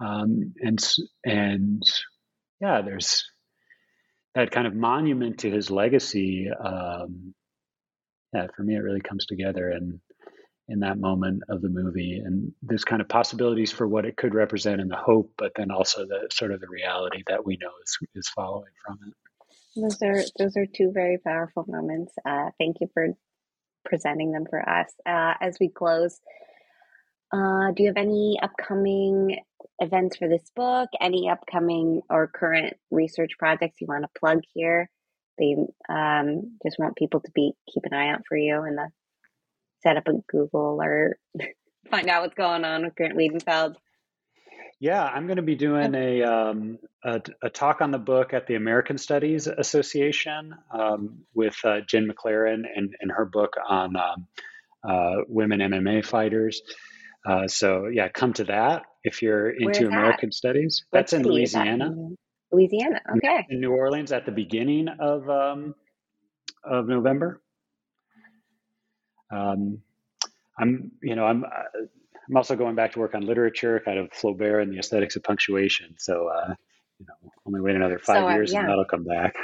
Um, 0.01 0.53
and 0.59 0.79
and 1.23 1.83
yeah, 2.59 2.81
there's 2.81 3.23
that 4.35 4.51
kind 4.51 4.67
of 4.67 4.75
monument 4.75 5.39
to 5.39 5.51
his 5.51 5.71
legacy. 5.71 6.49
Um, 6.49 7.33
yeah, 8.33 8.47
for 8.55 8.63
me, 8.63 8.75
it 8.75 8.79
really 8.79 9.01
comes 9.01 9.25
together 9.25 9.69
and 9.69 9.99
in 10.69 10.79
that 10.79 10.97
moment 10.97 11.43
of 11.49 11.61
the 11.61 11.69
movie. 11.69 12.21
And 12.23 12.53
there's 12.61 12.85
kind 12.85 13.01
of 13.01 13.09
possibilities 13.09 13.71
for 13.71 13.87
what 13.87 14.05
it 14.05 14.15
could 14.15 14.33
represent 14.33 14.81
and 14.81 14.89
the 14.89 14.95
hope 14.95 15.33
but 15.37 15.51
then 15.55 15.71
also 15.71 16.05
the 16.05 16.27
sort 16.31 16.51
of 16.51 16.61
the 16.61 16.69
reality 16.69 17.23
that 17.27 17.45
we 17.45 17.57
know 17.57 17.71
is, 17.83 17.97
is 18.15 18.29
following 18.29 18.71
from 18.85 18.99
it. 19.07 19.13
Those 19.75 20.01
are 20.03 20.23
those 20.37 20.55
are 20.55 20.67
two 20.67 20.91
very 20.91 21.17
powerful 21.17 21.65
moments. 21.67 22.13
Uh, 22.25 22.51
thank 22.59 22.77
you 22.79 22.87
for 22.93 23.07
presenting 23.83 24.31
them 24.31 24.45
for 24.49 24.67
us. 24.67 24.87
Uh, 25.05 25.33
as 25.41 25.57
we 25.59 25.69
close 25.69 26.19
uh, 27.33 27.71
do 27.71 27.81
you 27.81 27.89
have 27.89 27.97
any 27.97 28.37
upcoming 28.43 29.39
events 29.79 30.17
for 30.17 30.29
this 30.29 30.51
book? 30.55 30.87
Any 31.01 31.29
upcoming 31.29 32.01
or 32.07 32.27
current 32.27 32.75
research 32.91 33.31
projects 33.39 33.81
you 33.81 33.87
want 33.87 34.03
to 34.03 34.19
plug 34.19 34.41
here? 34.53 34.87
They 35.39 35.55
um, 35.89 36.59
just 36.63 36.77
want 36.77 36.95
people 36.95 37.21
to 37.21 37.31
be 37.33 37.53
keep 37.73 37.85
an 37.85 37.93
eye 37.93 38.09
out 38.09 38.21
for 38.29 38.37
you 38.37 38.63
in 38.65 38.75
the 38.75 38.89
set 39.83 39.97
up 39.97 40.07
a 40.07 40.13
Google 40.29 40.81
or 40.81 41.17
find 41.91 42.09
out 42.09 42.23
what's 42.23 42.35
going 42.35 42.65
on 42.65 42.83
with 42.83 42.95
Grant 42.95 43.15
Wiedenfeld? 43.15 43.75
Yeah, 44.79 45.03
I'm 45.03 45.27
going 45.27 45.37
to 45.37 45.43
be 45.43 45.55
doing 45.55 45.95
a, 45.95 46.23
um, 46.23 46.79
a, 47.05 47.21
a, 47.41 47.49
talk 47.49 47.79
on 47.79 47.91
the 47.91 47.99
book 47.99 48.33
at 48.33 48.47
the 48.47 48.55
American 48.55 48.97
Studies 48.97 49.47
Association 49.47 50.55
um, 50.71 51.19
with 51.33 51.55
uh, 51.63 51.79
Jen 51.87 52.09
McClearen 52.09 52.63
and, 52.75 52.93
and 52.99 53.11
her 53.11 53.23
book 53.23 53.53
on 53.69 53.95
um, 53.95 54.27
uh, 54.83 55.23
women 55.27 55.59
MMA 55.59 56.05
fighters. 56.05 56.61
Uh, 57.25 57.47
so 57.47 57.87
yeah, 57.87 58.09
come 58.09 58.33
to 58.33 58.43
that 58.45 58.83
if 59.03 59.21
you're 59.21 59.49
into 59.49 59.87
American 59.87 60.31
Studies. 60.31 60.83
What 60.89 60.99
That's 60.99 61.13
in 61.13 61.23
Louisiana. 61.23 61.89
That? 61.89 62.17
Louisiana, 62.51 63.01
okay. 63.17 63.45
In 63.49 63.61
New 63.61 63.71
Orleans 63.71 64.11
at 64.11 64.25
the 64.25 64.31
beginning 64.31 64.87
of 64.87 65.29
um, 65.29 65.75
of 66.63 66.87
November. 66.87 67.41
Um, 69.31 69.79
I'm, 70.57 70.91
you 71.01 71.15
know, 71.15 71.25
I'm, 71.25 71.43
uh, 71.43 71.85
I'm 72.29 72.37
also 72.37 72.55
going 72.55 72.75
back 72.75 72.93
to 72.93 72.99
work 72.99 73.15
on 73.15 73.25
literature, 73.25 73.81
kind 73.83 73.99
of 73.99 74.11
Flaubert 74.11 74.61
and 74.61 74.71
the 74.71 74.79
aesthetics 74.79 75.15
of 75.15 75.23
punctuation. 75.23 75.95
So, 75.97 76.29
uh, 76.29 76.53
you 76.99 77.05
know, 77.07 77.31
only 77.45 77.61
wait 77.61 77.75
another 77.75 77.99
five 77.99 78.17
so, 78.17 78.27
uh, 78.27 78.33
years 78.33 78.53
yeah. 78.53 78.61
and 78.61 78.69
that'll 78.69 78.85
come 78.85 79.03
back. 79.03 79.35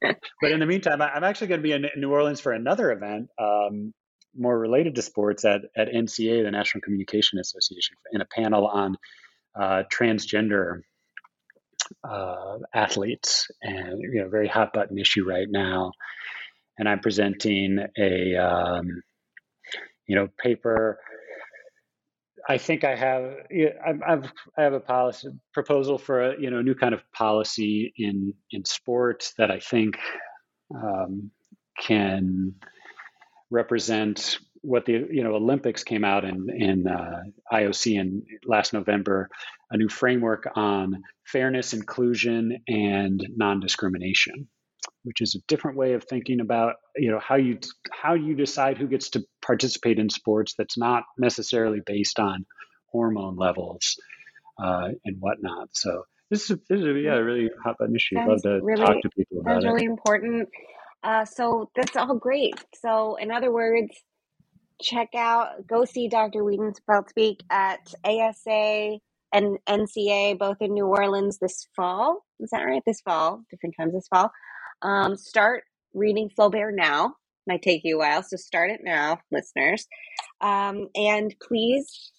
but 0.40 0.50
in 0.50 0.60
the 0.60 0.66
meantime, 0.66 1.00
I'm 1.00 1.24
actually 1.24 1.48
going 1.48 1.60
to 1.60 1.62
be 1.62 1.72
in 1.72 1.86
New 1.96 2.10
Orleans 2.10 2.40
for 2.40 2.52
another 2.52 2.90
event, 2.90 3.28
um, 3.38 3.92
more 4.36 4.58
related 4.58 4.94
to 4.96 5.02
sports 5.02 5.44
at, 5.44 5.62
at 5.76 5.88
NCA, 5.88 6.42
the 6.42 6.50
National 6.50 6.82
Communication 6.82 7.38
Association, 7.38 7.96
in 8.12 8.20
a 8.20 8.26
panel 8.26 8.66
on 8.66 8.96
uh, 9.58 9.84
transgender 9.92 10.80
uh, 12.02 12.58
athletes 12.74 13.48
and, 13.62 14.00
you 14.00 14.22
know, 14.22 14.28
very 14.28 14.48
hot 14.48 14.72
button 14.72 14.98
issue 14.98 15.26
right 15.26 15.46
now 15.48 15.92
and 16.78 16.88
I'm 16.88 17.00
presenting 17.00 17.78
a 17.98 18.36
um, 18.36 19.02
you 20.06 20.16
know 20.16 20.28
paper. 20.42 20.98
I 22.48 22.58
think 22.58 22.84
I 22.84 22.94
have 22.94 23.36
I've 24.06 24.32
I 24.56 24.62
have 24.62 24.72
a 24.72 24.80
policy 24.80 25.28
proposal 25.52 25.98
for 25.98 26.30
a 26.30 26.40
you 26.40 26.50
know 26.50 26.62
new 26.62 26.74
kind 26.74 26.94
of 26.94 27.02
policy 27.12 27.92
in 27.96 28.34
in 28.50 28.64
sport 28.64 29.32
that 29.38 29.50
I 29.50 29.58
think 29.58 29.98
um, 30.74 31.30
can 31.80 32.54
represent 33.50 34.38
what 34.62 34.84
the 34.84 35.06
you 35.10 35.22
know 35.22 35.34
Olympics 35.34 35.84
came 35.84 36.04
out 36.04 36.24
in 36.24 36.46
in 36.50 36.86
uh, 36.86 37.22
IOC 37.52 37.98
in 38.00 38.22
last 38.44 38.72
November, 38.72 39.28
a 39.70 39.76
new 39.76 39.88
framework 39.88 40.48
on 40.56 41.02
fairness, 41.24 41.72
inclusion, 41.72 42.58
and 42.68 43.24
non-discrimination, 43.36 44.48
which 45.04 45.20
is 45.20 45.34
a 45.34 45.44
different 45.46 45.76
way 45.76 45.92
of 45.94 46.04
thinking 46.04 46.40
about 46.40 46.74
you 46.96 47.10
know 47.10 47.20
how 47.20 47.36
you 47.36 47.58
how 47.92 48.14
you 48.14 48.34
decide 48.34 48.78
who 48.78 48.86
gets 48.86 49.10
to 49.10 49.24
participate 49.44 49.98
in 49.98 50.10
sports. 50.10 50.54
That's 50.58 50.78
not 50.78 51.04
necessarily 51.18 51.80
based 51.84 52.18
on 52.18 52.44
hormone 52.90 53.36
levels 53.36 53.96
uh, 54.62 54.88
and 55.04 55.16
whatnot. 55.20 55.68
So 55.72 56.02
this 56.30 56.50
is 56.50 56.58
this 56.68 56.80
is 56.80 56.86
yeah 57.02 57.14
really 57.14 57.50
hot 57.64 57.76
button 57.78 57.94
issue. 57.94 58.18
I'd 58.18 58.28
love 58.28 58.42
to 58.42 58.60
really, 58.62 58.84
talk 58.84 59.00
to 59.02 59.10
people 59.10 59.40
about 59.40 59.54
that's 59.54 59.64
it. 59.64 59.68
really 59.68 59.84
important. 59.84 60.48
Uh, 61.02 61.24
so 61.24 61.70
that's 61.76 61.96
all 61.96 62.16
great. 62.16 62.54
So 62.82 63.16
in 63.16 63.30
other 63.30 63.52
words, 63.52 63.92
check 64.82 65.08
out, 65.16 65.66
go 65.66 65.84
see 65.84 66.08
Dr. 66.08 66.40
Wiedenfeld 66.40 67.08
speak 67.08 67.42
at 67.50 67.94
ASA 68.04 68.98
and 69.32 69.58
NCA, 69.68 70.38
both 70.38 70.56
in 70.60 70.74
New 70.74 70.86
Orleans 70.86 71.38
this 71.38 71.68
fall. 71.76 72.24
Is 72.40 72.50
that 72.50 72.62
right? 72.62 72.82
This 72.86 73.00
fall, 73.00 73.42
different 73.50 73.74
times 73.78 73.92
this 73.94 74.08
fall. 74.08 74.30
Um, 74.82 75.16
start 75.16 75.64
reading 75.94 76.30
Flaubert 76.36 76.74
now. 76.74 77.14
Might 77.46 77.62
take 77.62 77.82
you 77.84 77.96
a 77.96 77.98
while, 77.98 78.22
so 78.22 78.36
start 78.36 78.70
it 78.70 78.80
now, 78.82 79.20
listeners. 79.30 79.86
Um, 80.40 80.88
and 80.94 81.34
please 81.40 82.12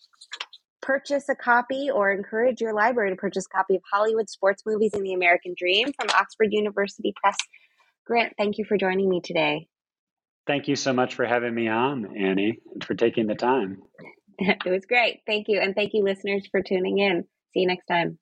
purchase 0.82 1.28
a 1.28 1.36
copy 1.36 1.90
or 1.94 2.12
encourage 2.12 2.62
your 2.62 2.74
library 2.74 3.10
to 3.10 3.18
purchase 3.18 3.46
a 3.46 3.58
copy 3.58 3.76
of 3.76 3.82
Hollywood 3.92 4.30
Sports 4.30 4.64
Movies 4.66 4.92
and 4.94 5.06
the 5.06 5.14
American 5.14 5.54
Dream 5.58 5.88
from 6.00 6.10
Oxford 6.16 6.48
University 6.52 7.14
Press. 7.22 7.36
Grant, 8.06 8.34
thank 8.38 8.58
you 8.58 8.64
for 8.64 8.78
joining 8.78 9.10
me 9.10 9.20
today. 9.22 9.68
Thank 10.48 10.70
you 10.70 10.78
so 10.78 10.94
much 10.94 11.16
for 11.16 11.26
having 11.26 11.54
me 11.54 11.68
on, 11.68 12.16
Annie, 12.18 12.60
and 12.72 12.84
for 12.84 12.96
taking 12.96 13.28
the 13.28 13.36
time. 13.36 13.82
it 14.40 14.70
was 14.70 14.86
great. 14.86 15.20
Thank 15.28 15.48
you. 15.50 15.60
And 15.60 15.76
thank 15.76 15.94
you, 15.94 16.04
listeners, 16.04 16.48
for 16.50 16.62
tuning 16.62 17.00
in. 17.00 17.26
See 17.54 17.60
you 17.62 17.68
next 17.68 17.86
time. 17.86 18.18